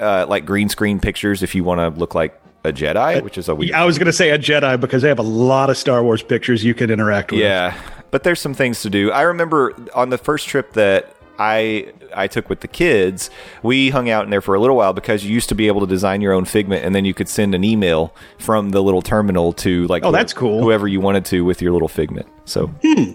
[0.00, 3.48] uh, like green screen pictures if you want to look like a Jedi, which is
[3.48, 3.72] a weird.
[3.72, 6.22] I was going to say a Jedi because they have a lot of Star Wars
[6.22, 7.40] pictures you can interact with.
[7.40, 7.74] Yeah,
[8.10, 9.12] but there's some things to do.
[9.12, 13.30] I remember on the first trip that I I took with the kids,
[13.62, 15.80] we hung out in there for a little while because you used to be able
[15.80, 19.02] to design your own figment, and then you could send an email from the little
[19.02, 20.58] terminal to like Oh, that's cool.
[20.58, 20.64] Hmm.
[20.64, 22.26] whoever you wanted to with your little figment.
[22.44, 22.70] So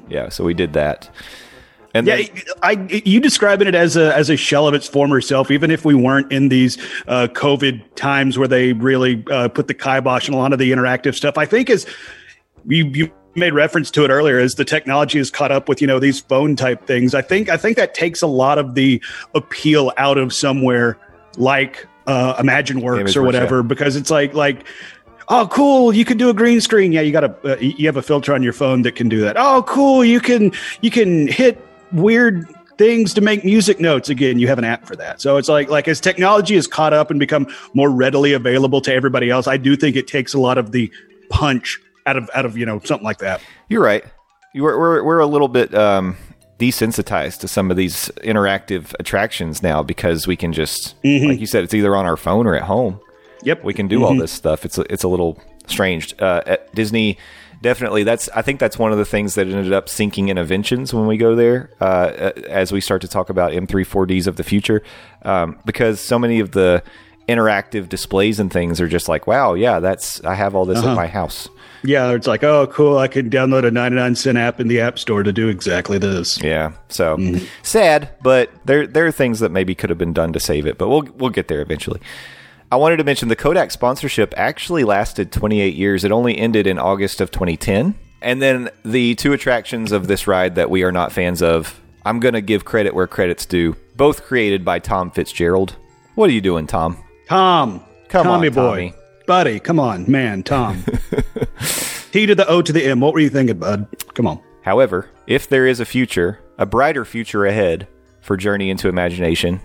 [0.09, 1.09] yeah, so we did that.
[1.95, 2.29] And yeah, then,
[2.63, 5.51] I you describing it as a as a shell of its former self.
[5.51, 6.77] Even if we weren't in these
[7.07, 10.71] uh, COVID times where they really uh, put the kibosh on a lot of the
[10.71, 11.85] interactive stuff, I think is
[12.65, 15.87] you you made reference to it earlier, is the technology is caught up with you
[15.87, 17.13] know these phone type things.
[17.13, 19.01] I think I think that takes a lot of the
[19.35, 20.97] appeal out of somewhere
[21.37, 24.65] like uh, Imagine Works or whatever, because it's like like.
[25.29, 25.93] Oh, cool!
[25.93, 26.91] You can do a green screen.
[26.91, 29.21] Yeah, you got a uh, you have a filter on your phone that can do
[29.21, 29.37] that.
[29.39, 30.03] Oh, cool!
[30.03, 30.51] You can
[30.81, 32.45] you can hit weird
[32.77, 35.69] things to make music notes again you have an app for that so it's like
[35.69, 39.57] like as technology is caught up and become more readily available to everybody else i
[39.57, 40.91] do think it takes a lot of the
[41.29, 44.03] punch out of out of you know something like that You're right.
[44.53, 46.15] You we're, we're we're a little bit um,
[46.59, 51.27] desensitized to some of these interactive attractions now because we can just, Mhm.
[51.27, 52.99] like you said, it's either on our phone or at home.
[53.43, 54.19] Yep, we can do all Mhm.
[54.21, 54.63] this stuff.
[54.63, 56.13] It's a, it's a little strange.
[56.19, 57.17] Uh, at Disney,
[57.61, 58.03] definitely.
[58.03, 61.17] That's I think that's one of the things that ended up sinking Innoventions when we
[61.17, 61.71] go there.
[61.81, 64.83] Uh, as we start to talk about M34Ds of the future,
[65.23, 66.83] um, because so many of the
[67.27, 70.89] interactive displays and things are just like, wow, yeah, that's I have all this Uh-huh.
[70.91, 71.49] at my house.
[71.83, 74.99] Yeah it's like oh cool i can download a 99 cent app in the app
[74.99, 76.73] store to do exactly this Yeah.
[76.89, 77.45] So mm-hmm.
[77.61, 80.77] sad, but there there are things that maybe could have been done to save it,
[80.77, 81.99] but we'll we'll get there eventually.
[82.71, 86.03] I wanted to mention the Kodak sponsorship actually lasted 28 years.
[86.03, 87.93] It only ended in August of 2010.
[88.21, 92.19] And then the two attractions of this ride that we are not fans of, I'm
[92.19, 93.75] going to give credit where credit's due.
[93.95, 95.75] Both created by Tom Fitzgerald.
[96.15, 96.97] What are you doing, Tom?
[97.27, 99.02] tom Come tommy on, boy Tommy.
[99.25, 100.83] Buddy come on man tom.
[102.11, 102.99] T to the o to the m.
[102.99, 103.87] What were you thinking bud?
[104.13, 104.39] Come on.
[104.61, 107.87] However, if there is a future, a brighter future ahead
[108.21, 109.59] for Journey into Imagination,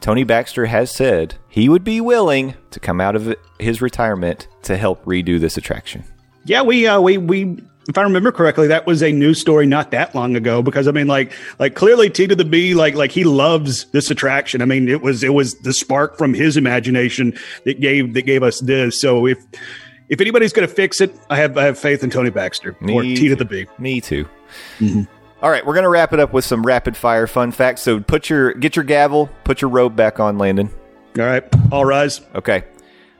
[0.00, 4.76] Tony Baxter has said he would be willing to come out of his retirement to
[4.76, 6.04] help redo this attraction.
[6.44, 7.58] Yeah, we uh, we we
[7.88, 10.62] if I remember correctly, that was a news story not that long ago.
[10.62, 14.10] Because I mean, like like clearly T to the B, like like he loves this
[14.10, 14.62] attraction.
[14.62, 18.42] I mean, it was it was the spark from his imagination that gave that gave
[18.42, 19.00] us this.
[19.00, 19.38] So if
[20.08, 23.02] if anybody's going to fix it, I have I have faith in Tony Baxter or
[23.02, 23.66] Me T to the B.
[23.78, 24.26] Me too.
[24.78, 25.02] Mm-hmm.
[25.42, 27.82] All right, we're gonna wrap it up with some rapid fire fun facts.
[27.82, 30.70] So put your get your gavel, put your robe back on, Landon.
[31.18, 32.22] All right, all rise.
[32.34, 32.64] Okay.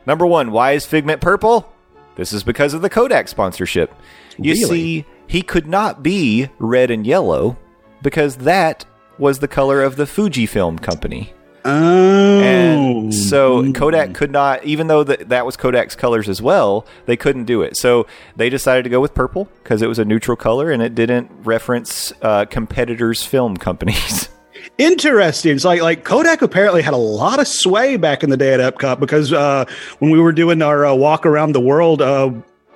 [0.06, 1.70] Number one, why is Figment purple?
[2.16, 3.94] This is because of the Kodak sponsorship.
[4.38, 4.64] You Really?
[4.64, 7.56] see, he could not be red and yellow
[8.02, 8.84] because that
[9.18, 11.32] was the color of the Fujifilm company.
[11.66, 16.84] Oh, And so Kodak could not, even though that that was Kodak's colors as well,
[17.06, 17.76] they couldn't do it.
[17.78, 18.06] So
[18.36, 21.30] they decided to go with purple because it was a neutral color and it didn't
[21.42, 24.28] reference uh, competitors' film companies.
[24.78, 25.54] Interesting.
[25.56, 28.60] It's like like Kodak apparently had a lot of sway back in the day at
[28.60, 29.64] Epcot because uh,
[30.00, 32.30] when we were doing our uh, walk around the world uh,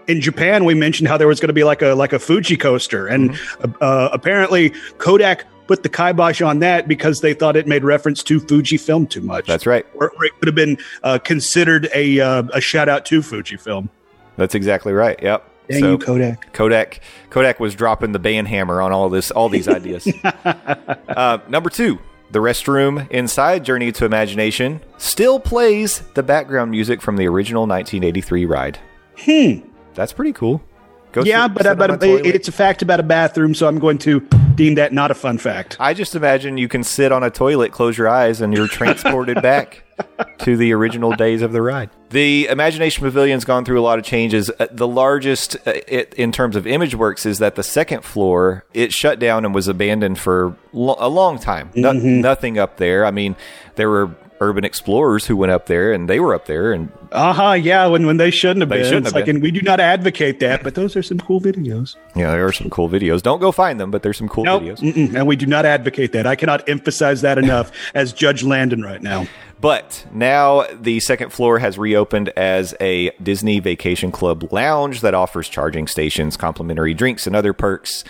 [0.09, 2.57] in Japan, we mentioned how there was going to be like a like a Fuji
[2.57, 3.39] coaster, and
[3.81, 8.41] uh, apparently Kodak put the kibosh on that because they thought it made reference to
[8.41, 9.47] Fujifilm too much.
[9.47, 9.87] That's right.
[9.95, 13.89] Or, or it could have been uh, considered a uh, a shout out to Fujifilm.
[14.37, 15.23] That's exactly right.
[15.23, 15.45] Yep.
[15.69, 16.53] Dang So- you, Kodak.
[16.55, 20.09] Kodak Kodak was dropping the band hammer on all this all these ideas.
[20.25, 21.99] uh, number two,
[22.31, 28.47] the restroom inside Journey to Imagination still plays the background music from the original 1983
[28.47, 28.79] ride.
[29.19, 29.59] Hmm,
[29.99, 30.63] that's pretty cool.
[31.11, 34.21] Go Yeah, but, on but it's a fact about a bathroom, so I'm going to
[34.55, 35.77] deem that not a fun fact.
[35.81, 39.43] I just imagine you can sit on a toilet, close your eyes, and you're transported
[39.43, 39.83] back
[40.39, 41.91] to the original days of the ride.
[42.11, 44.51] The Imagination Pavilion's gone through a lot of changes.
[44.61, 48.93] Uh, the largest uh, it, in terms of ImageWorks is that the second floor it
[48.93, 51.71] shut down and was abandoned for a long time.
[51.75, 53.05] No- nothing up there.
[53.05, 53.35] I mean,
[53.75, 57.33] there were urban explorers who went up there, and they were up there, and Uh
[57.33, 57.53] huh.
[57.53, 58.85] Yeah, when when they shouldn't have They been.
[58.85, 59.37] shouldn't have like, been.
[59.37, 61.97] and we do not advocate that, but those are some cool videos.
[62.15, 63.23] yeah there are some cool videos.
[63.23, 64.79] Don't go find them, but there's some cool Nope, videos.
[64.79, 66.27] mm-mm, and we do not advocate that.
[66.27, 69.27] I cannot emphasize that enough as Judge Landon right now.
[69.61, 75.49] But now the second floor has reopened as a Disney Vacation Club lounge that offers
[75.49, 78.05] charging stations, complimentary drinks, and other perks.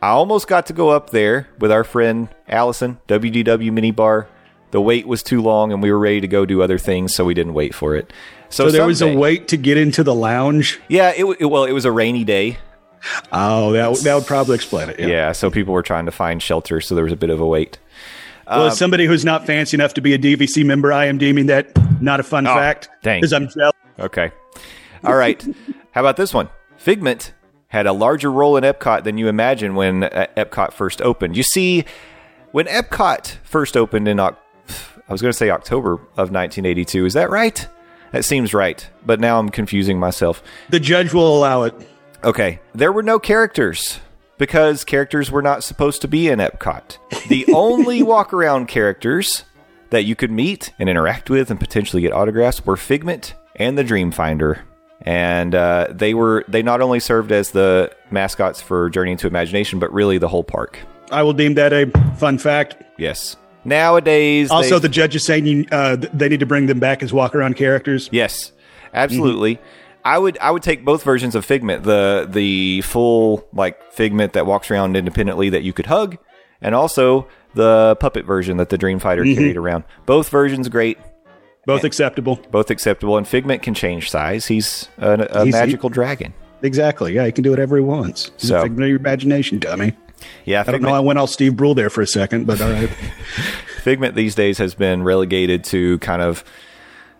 [0.00, 4.26] I almost got to go up there with our friend Allison, WDW Minibar.
[4.72, 7.24] The wait was too long, and we were ready to go do other things, so
[7.24, 8.12] we didn't wait for it.
[8.48, 10.80] So, So there was a wait to get into the lounge.
[10.88, 12.58] Yeah, it, it well, it was a rainy day.
[13.32, 14.98] Oh, that that would probably explain it.
[14.98, 15.06] Yeah.
[15.06, 15.32] Yeah.
[15.32, 17.78] so people were trying to find shelter, so there was a bit of a wait.
[18.48, 21.18] Well, Um, as somebody who's not fancy enough to be a DVC member, I am
[21.18, 21.68] deeming that
[22.02, 22.88] not a fun fact.
[22.90, 23.20] Oh, dang.
[23.20, 23.74] Because I'm jealous.
[23.98, 24.30] Okay.
[25.04, 25.44] All right.
[25.92, 26.48] How about this one?
[26.76, 27.32] Figment
[27.68, 31.36] had a larger role in Epcot than you imagine when uh, Epcot first opened.
[31.36, 31.84] You see,
[32.52, 34.38] when Epcot first opened in, Oc-
[35.08, 37.06] I was going to say October of 1982.
[37.06, 37.66] Is that right?
[38.12, 40.42] That seems right, but now I'm confusing myself.
[40.70, 41.74] The judge will allow it.
[42.24, 44.00] Okay, there were no characters
[44.38, 46.98] because characters were not supposed to be in Epcot.
[47.28, 49.44] The only walk around characters
[49.90, 53.84] that you could meet and interact with and potentially get autographs were Figment and the
[53.84, 54.60] Dreamfinder.
[55.02, 59.78] And uh, they were they not only served as the mascots for Journey into Imagination,
[59.78, 60.78] but really the whole park.
[61.10, 62.82] I will deem that a fun fact.
[62.96, 63.36] Yes.
[63.66, 67.12] Nowadays, Also, the judge is saying you, uh, they need to bring them back as
[67.12, 68.08] walk around characters.
[68.12, 68.52] Yes,
[68.94, 69.58] absolutely.
[70.04, 74.46] I would I would take both versions of Figment, the the full like Figment that
[74.46, 76.16] walks around independently that you could hug,
[76.62, 79.82] and also the puppet version that the Dreamfinder carried around.
[80.04, 80.98] Both versions great,
[81.64, 82.38] Both acceptable.
[82.52, 84.46] both acceptable, and Figment can change size.
[84.46, 86.34] He's a, a He's- magical dragon.
[86.62, 87.12] Exactly.
[87.14, 88.30] Yeah, he can do whatever he wants.
[88.38, 89.92] He's So- a figment of your imagination, dummy.
[90.44, 90.94] Yeah, I don't know.
[90.94, 92.88] I went all Steve Brule there for a second, but all right.
[93.82, 96.44] Figment these days has been relegated to kind of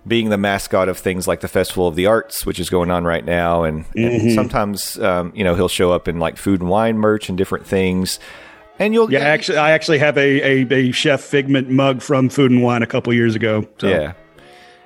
[0.06, 3.04] being the mascot of things like the Festival of the Arts, which is going on
[3.04, 6.70] right now, and, and sometimes um, you know he'll show up in like food and
[6.70, 8.18] wine merch and different things.
[8.78, 12.50] And you'll Yeah, actually, I actually have a, a, a Chef Figment mug from Food
[12.50, 13.66] and Wine a couple years ago.
[13.80, 13.88] So.
[13.88, 14.12] Yeah.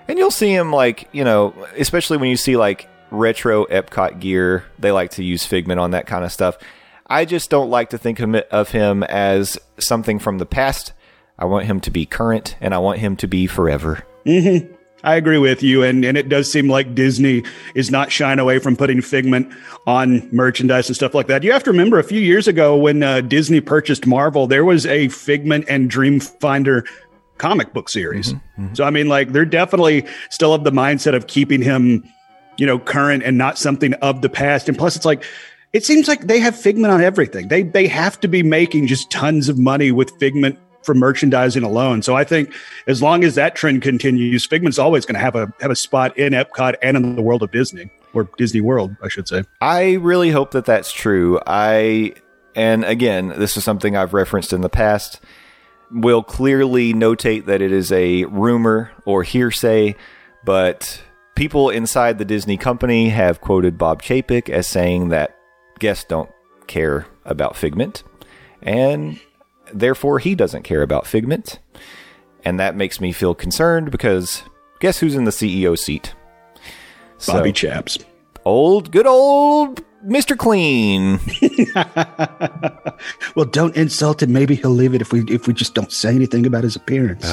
[0.07, 4.65] And you'll see him like, you know, especially when you see like retro Epcot gear,
[4.79, 6.57] they like to use Figment on that kind of stuff.
[7.11, 10.93] I just don't like to think of him- as something from the past.
[11.39, 14.05] I want him to be current and I want him to be forever.
[14.25, 14.75] Mm-hmm.
[15.03, 17.43] I agree with you, and, and it does seem like Disney
[17.75, 19.51] is not shying away from putting Figment
[19.87, 21.43] on merchandise and stuff like that.
[21.43, 24.85] You have to remember a few years ago when uh, Disney purchased Marvel, there was
[24.85, 26.87] a Figment and Dreamfinder
[27.39, 28.35] comic book series.
[28.35, 28.75] Mm-hmm, mm-hmm.
[28.75, 32.05] So I mean, like they're definitely still of the mindset of keeping him,
[32.59, 34.69] you know, current and not something of the past.
[34.69, 35.25] And plus, it's like
[35.73, 37.49] it seems like they have Figment on everything.
[37.49, 42.03] They they have to be making just tons of money with Figment for merchandising alone.
[42.03, 42.53] So I think
[42.87, 46.17] as long as that trend continues, Figment's always going to have a have a spot
[46.17, 49.45] in Epcot and in the world of Disney or Disney World, I should say.
[49.61, 51.41] I really hope that that's true.
[51.47, 52.15] I,
[52.55, 55.21] and again, this is something I've referenced in the past,
[55.93, 59.95] will clearly notate that it is a rumor or hearsay,
[60.45, 61.03] but
[61.37, 65.37] people inside the Disney company have quoted Bob Chapek as saying that
[65.81, 66.31] guests don't
[66.69, 68.05] care about Figment,
[68.63, 69.19] and
[69.73, 71.59] therefore he doesn't care about Figment.
[72.45, 74.43] and that makes me feel concerned because
[74.81, 76.15] guess who's in the CEO seat?
[77.19, 77.99] So, Bobby Chaps.
[78.47, 80.37] old, good old Mr.
[80.39, 81.19] Clean.
[83.35, 84.33] Well, don't insult him.
[84.33, 87.31] Maybe he'll leave it if we if we just don't say anything about his appearance.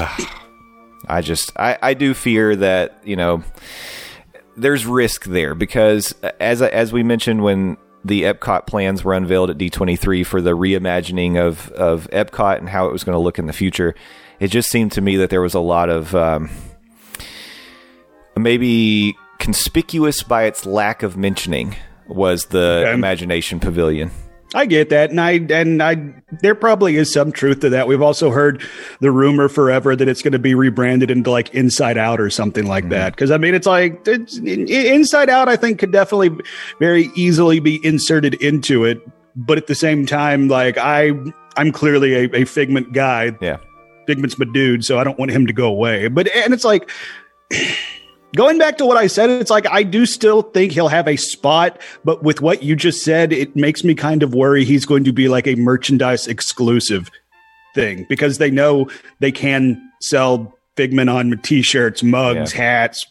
[1.08, 3.44] I just I, I do fear that you know
[4.56, 7.78] there's risk there because as as we mentioned when
[8.08, 12.88] the Epcot plans were unveiled at D23 for the reimagining of of Epcot and how
[12.88, 13.96] it was going to look in the future,
[14.40, 16.50] it just seemed to me that there was a lot of um,
[18.36, 21.76] maybe conspicuous by its lack of mentioning
[22.08, 22.94] was the Okay.
[22.94, 24.12] Imagination Pavilion.
[24.54, 27.88] I get that, and I and I there probably is some truth to that.
[27.88, 28.64] We've also heard
[29.02, 32.66] the rumor forever that it's going to be rebranded into like Inside Out or something
[32.66, 32.92] like mm-hmm.
[32.92, 33.14] that.
[33.14, 35.50] Because I mean, it's like it's, in- Inside Out.
[35.50, 36.32] I think could definitely
[36.80, 39.02] very easily be inserted into it,
[39.36, 41.12] but at the same time, like I
[41.58, 43.36] I'm clearly a, a Figment guy.
[43.42, 43.58] Yeah.
[44.06, 46.08] Figment's my dude, so I don't want him to go away.
[46.08, 46.90] But and it's like.
[48.36, 51.16] Going back to what I said, it's like I do still think he'll have a
[51.16, 55.06] spot, but with what you just said, it makes me kind of worry he's going
[55.06, 57.10] to be like a merchandise exclusive
[57.74, 58.90] thing because they know
[59.20, 62.62] they can sell Figment on t-shirts, mugs, Yeah.
[62.62, 63.04] hats,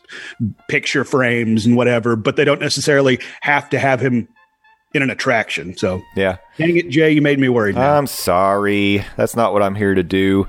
[0.68, 4.28] picture frames, and whatever, but they don't necessarily have to have him
[4.94, 5.76] in an attraction.
[5.76, 6.36] So, Yeah.
[6.58, 7.74] dang it, Jay, you made me worried.
[7.74, 7.98] Now.
[7.98, 9.04] I'm sorry.
[9.16, 10.46] That's not what I'm here to do.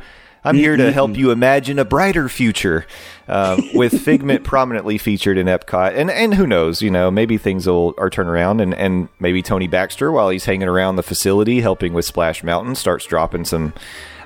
[0.48, 1.18] I'm mm, here to mm, help mm.
[1.18, 2.86] you imagine a brighter future
[3.28, 5.96] um, with Figment prominently featured in Epcot.
[5.96, 9.42] And and who knows, you know, maybe things will are turn around and, and maybe
[9.42, 13.74] Tony Baxter, while he's hanging around the facility helping with Splash Mountain, starts dropping some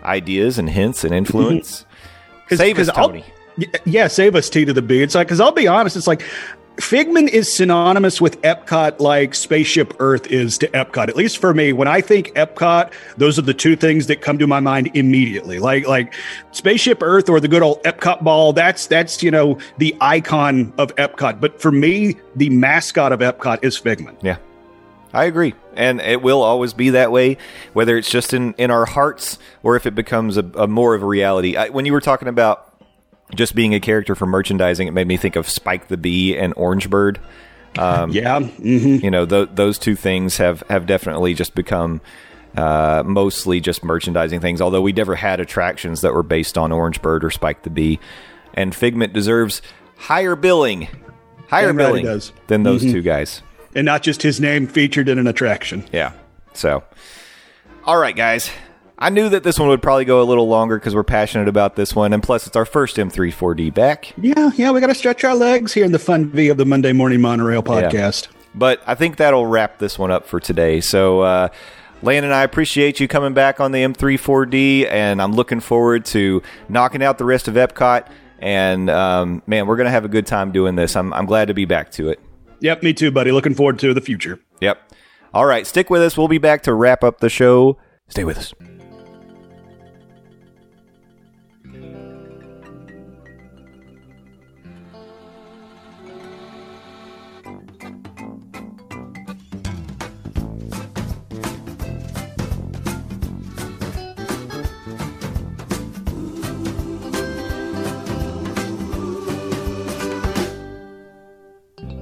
[0.04, 1.82] ideas and hints and influence.
[1.82, 2.56] Mm-hmm.
[2.56, 3.26] Save us, 'cause I'll- Tony.
[3.86, 5.02] Yeah, save us T to the B.
[5.02, 6.24] It's like, because I'll be honest, it's like
[6.80, 11.10] Figment is synonymous with Epcot like Spaceship Earth is to Epcot.
[11.10, 14.38] At least for me, when I think Epcot, those are the two things that come
[14.40, 15.60] to my mind immediately.
[15.60, 16.14] Like like
[16.52, 18.54] Spaceship Earth or the good old Epcot ball.
[18.54, 21.42] That's that's you know the icon of Epcot.
[21.42, 24.20] But for me, the mascot of Epcot is Figment.
[24.22, 24.38] Yeah.
[25.14, 25.54] I agree.
[25.74, 27.38] And it will always be that way,
[27.74, 31.04] whether it's just in, in our hearts or if it becomes a, a more of
[31.04, 31.58] a reality.
[31.58, 32.71] I, when you were talking about
[33.36, 36.54] just being a character for merchandising, it made me think of Spike the Bee and
[36.58, 37.20] Orange Bird.
[37.76, 42.02] yeah, hmm You know, th- those two things have, have definitely just become
[42.58, 47.02] uh, mostly just merchandising things, although we never had attractions that were based on Orange
[47.02, 48.00] Bird or Spike the Bee.
[48.54, 49.62] And Figment deserves
[49.96, 50.90] higher billing,
[51.48, 52.34] higher Damn billing does.
[52.48, 53.42] than those two guys.
[53.74, 55.86] and not just his name featured in an attraction.
[55.94, 56.12] Yeah.
[56.54, 56.84] So,
[57.86, 58.52] all right, guys.
[59.02, 61.76] I knew that this one would probably go a little longer because we're passionate about
[61.76, 64.14] this one, and plus, it's our first M34D back.
[64.16, 66.66] Yeah, yeah, we got to stretch our legs here in the fun V of the
[66.66, 68.28] Monday Morning Monorail podcast.
[68.54, 70.82] But I think that'll wrap this one up for today.
[70.82, 71.50] So, uh,
[72.04, 77.02] and I appreciate you coming back on the M34D, and I'm looking forward to knocking
[77.02, 78.08] out the rest of Epcot.
[78.38, 80.96] And um, man, we're gonna have a good time doing this.
[80.96, 82.20] I'm I'm glad to be back to it.
[82.60, 83.32] Yep, me too, buddy.
[83.32, 84.40] Looking forward to the future.
[84.60, 84.94] Yep.
[85.34, 86.16] All right, stick with us.
[86.20, 87.80] We'll be back to wrap up the show.
[88.08, 88.54] Stay with us.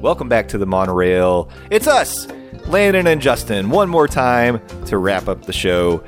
[0.02, 1.50] Welcome back to the monorail.
[1.70, 2.26] It's us,
[2.68, 6.02] Landon and Justin, one more time to wrap up the show.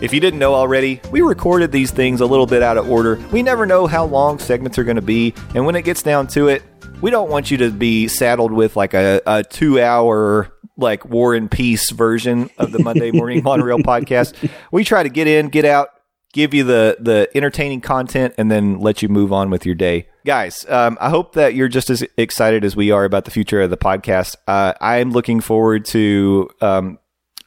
[0.00, 3.16] If you didn't know already, we recorded these things a little bit out of order.
[3.32, 6.26] We never know how long segments are going to be, and when it gets down
[6.28, 6.62] to it,
[7.02, 11.34] we don't want you to be saddled with like a, a two hour like War
[11.34, 14.50] and Peace version of the Monday Morning Monorail podcast.
[14.72, 15.90] We try to get in, get out,
[16.34, 20.06] give you the the entertaining content and then let you move on with your day.
[20.26, 23.62] Guys um, i hope that you're just as excited as we are about the future
[23.62, 24.36] of the podcast.
[24.46, 26.98] Uh, i'm looking forward to um,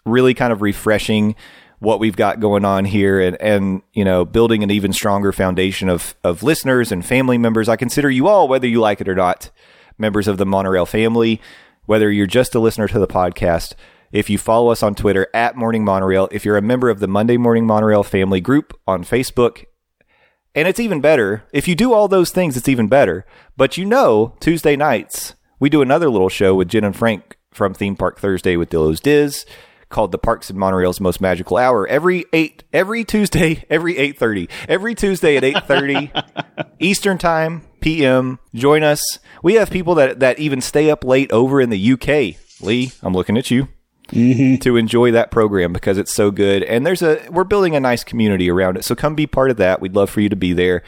[0.05, 1.35] really kind of refreshing
[1.80, 5.89] what we've got going on here and, and you know building an even stronger foundation
[5.89, 7.69] of, of listeners and family members.
[7.69, 9.51] I consider you all whether you like it or not
[9.97, 11.41] members of the monorail family
[11.85, 13.73] whether you're just a listener to the podcast
[14.11, 17.07] if you follow us on Twitter at Morning Monorail, if you're a member of the
[17.07, 19.65] Monday Morning Monorail family group on Facebook,
[20.55, 23.25] and it's even better, if you do all those things, it's even better.
[23.55, 27.73] But you know, Tuesday nights, we do another little show with Jen and Frank from
[27.73, 29.45] Theme Park Thursday with Dillo's Diz
[29.89, 34.49] called the Parks and Monorail's Most Magical Hour every eight every Tuesday, every eight thirty.
[34.67, 36.11] Every Tuesday at eight thirty
[36.79, 38.39] Eastern time, PM.
[38.53, 39.01] Join us.
[39.43, 42.35] We have people that, that even stay up late over in the UK.
[42.61, 43.67] Lee, I'm looking at you
[44.09, 44.55] Mm-hmm.
[44.61, 46.63] to enjoy that program because it's so good.
[46.63, 48.85] And there's a we're building a nice community around it.
[48.85, 49.81] So come be part of that.
[49.81, 50.84] We'd love for you to be there.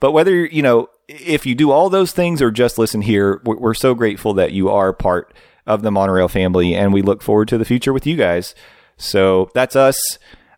[0.00, 3.74] But whether, you know, if you do all those things or just listen here, we're,
[3.74, 5.34] so grateful that you are part
[5.66, 8.54] of the Monorail family and we look forward to the future with you guys.
[8.96, 9.98] So that's us.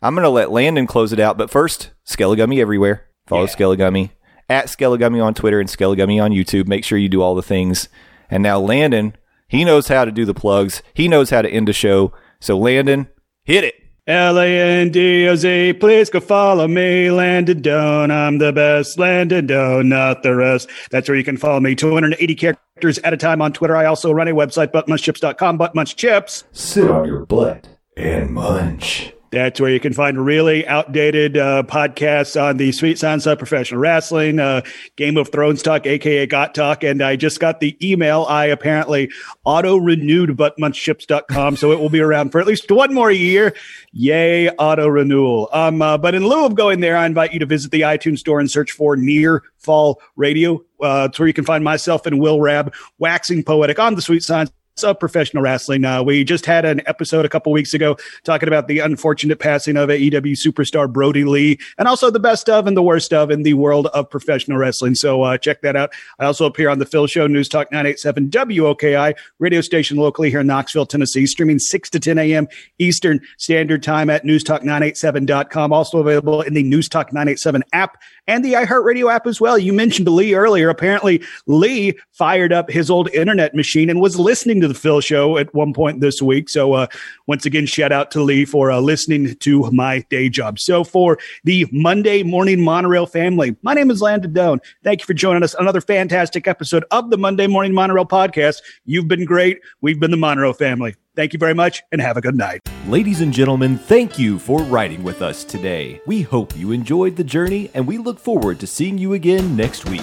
[0.00, 1.38] I'm going to let Landon close it out.
[1.38, 3.06] But first, Skelligummy everywhere.
[3.26, 4.10] Follow Skelligummy
[4.48, 6.66] at Skelligummy on Twitter and Skelligummy on YouTube.
[6.66, 7.88] Make sure you do all the things.
[8.30, 9.16] And now Landon,
[9.52, 10.82] he knows how to do the plugs.
[10.94, 12.14] He knows how to end a show.
[12.40, 13.08] So Landon,
[13.44, 13.74] hit it.
[14.06, 18.10] L A N D O Z, please go follow me, Landon Doan.
[18.10, 20.70] I'm the best, Landon Doan, not the rest.
[20.90, 21.74] That's where you can follow me.
[21.74, 23.76] 280 characters at a time on Twitter.
[23.76, 26.44] I also run a website, buttmunchchips.com, buttmunchchips.
[26.52, 29.12] Sit on your butt and munch.
[29.32, 33.80] That's where you can find really outdated uh, podcasts on the sweet sounds of professional
[33.80, 34.60] wrestling, uh,
[34.96, 36.84] Game of Thrones talk, aka Got Talk.
[36.84, 38.26] And I just got the email.
[38.28, 39.10] I apparently
[39.44, 43.54] auto renewed buttmunchchips.com, so it will be around for at least one more year.
[43.92, 45.48] Yay, auto renewal.
[45.54, 48.18] Um, uh, but in lieu of going there, I invite you to visit the iTunes
[48.18, 50.62] store and search for Near Fall Radio.
[50.82, 54.22] Uh, it's where you can find myself and Will Rab waxing poetic on the sweet
[54.22, 54.50] signs
[54.82, 55.84] of professional wrestling.
[55.84, 59.76] Uh, we just had an episode a couple weeks ago talking about the unfortunate passing
[59.76, 63.42] of AEW superstar Brodie Lee and also the best of and the worst of in
[63.42, 64.94] the world of professional wrestling.
[64.94, 65.92] So uh, check that out.
[66.18, 70.40] I also appear on the Phil Show, News Talk 987 WOKI, radio station locally here
[70.40, 72.48] in Knoxville, Tennessee, streaming 6 to 10 a.m.
[72.78, 75.72] Eastern Standard Time at newstalk987.com.
[75.72, 79.58] Also available in the News Talk 987 app and the iHeartRadio app as well.
[79.58, 80.68] You mentioned Lee earlier.
[80.68, 85.36] Apparently, Lee fired up his old internet machine and was listening to the Phil show
[85.38, 86.48] at one point this week.
[86.48, 86.86] So, uh,
[87.26, 90.58] once again, shout out to Lee for uh, listening to my day job.
[90.58, 94.60] So, for the Monday morning monorail family, my name is Landon Doan.
[94.84, 95.54] Thank you for joining us.
[95.54, 98.62] Another fantastic episode of the Monday Morning Monorail podcast.
[98.84, 99.60] You've been great.
[99.80, 100.94] We've been the Monorail family.
[101.14, 102.62] Thank you very much and have a good night.
[102.86, 106.00] Ladies and gentlemen, thank you for riding with us today.
[106.06, 109.84] We hope you enjoyed the journey and we look forward to seeing you again next
[109.90, 110.02] week.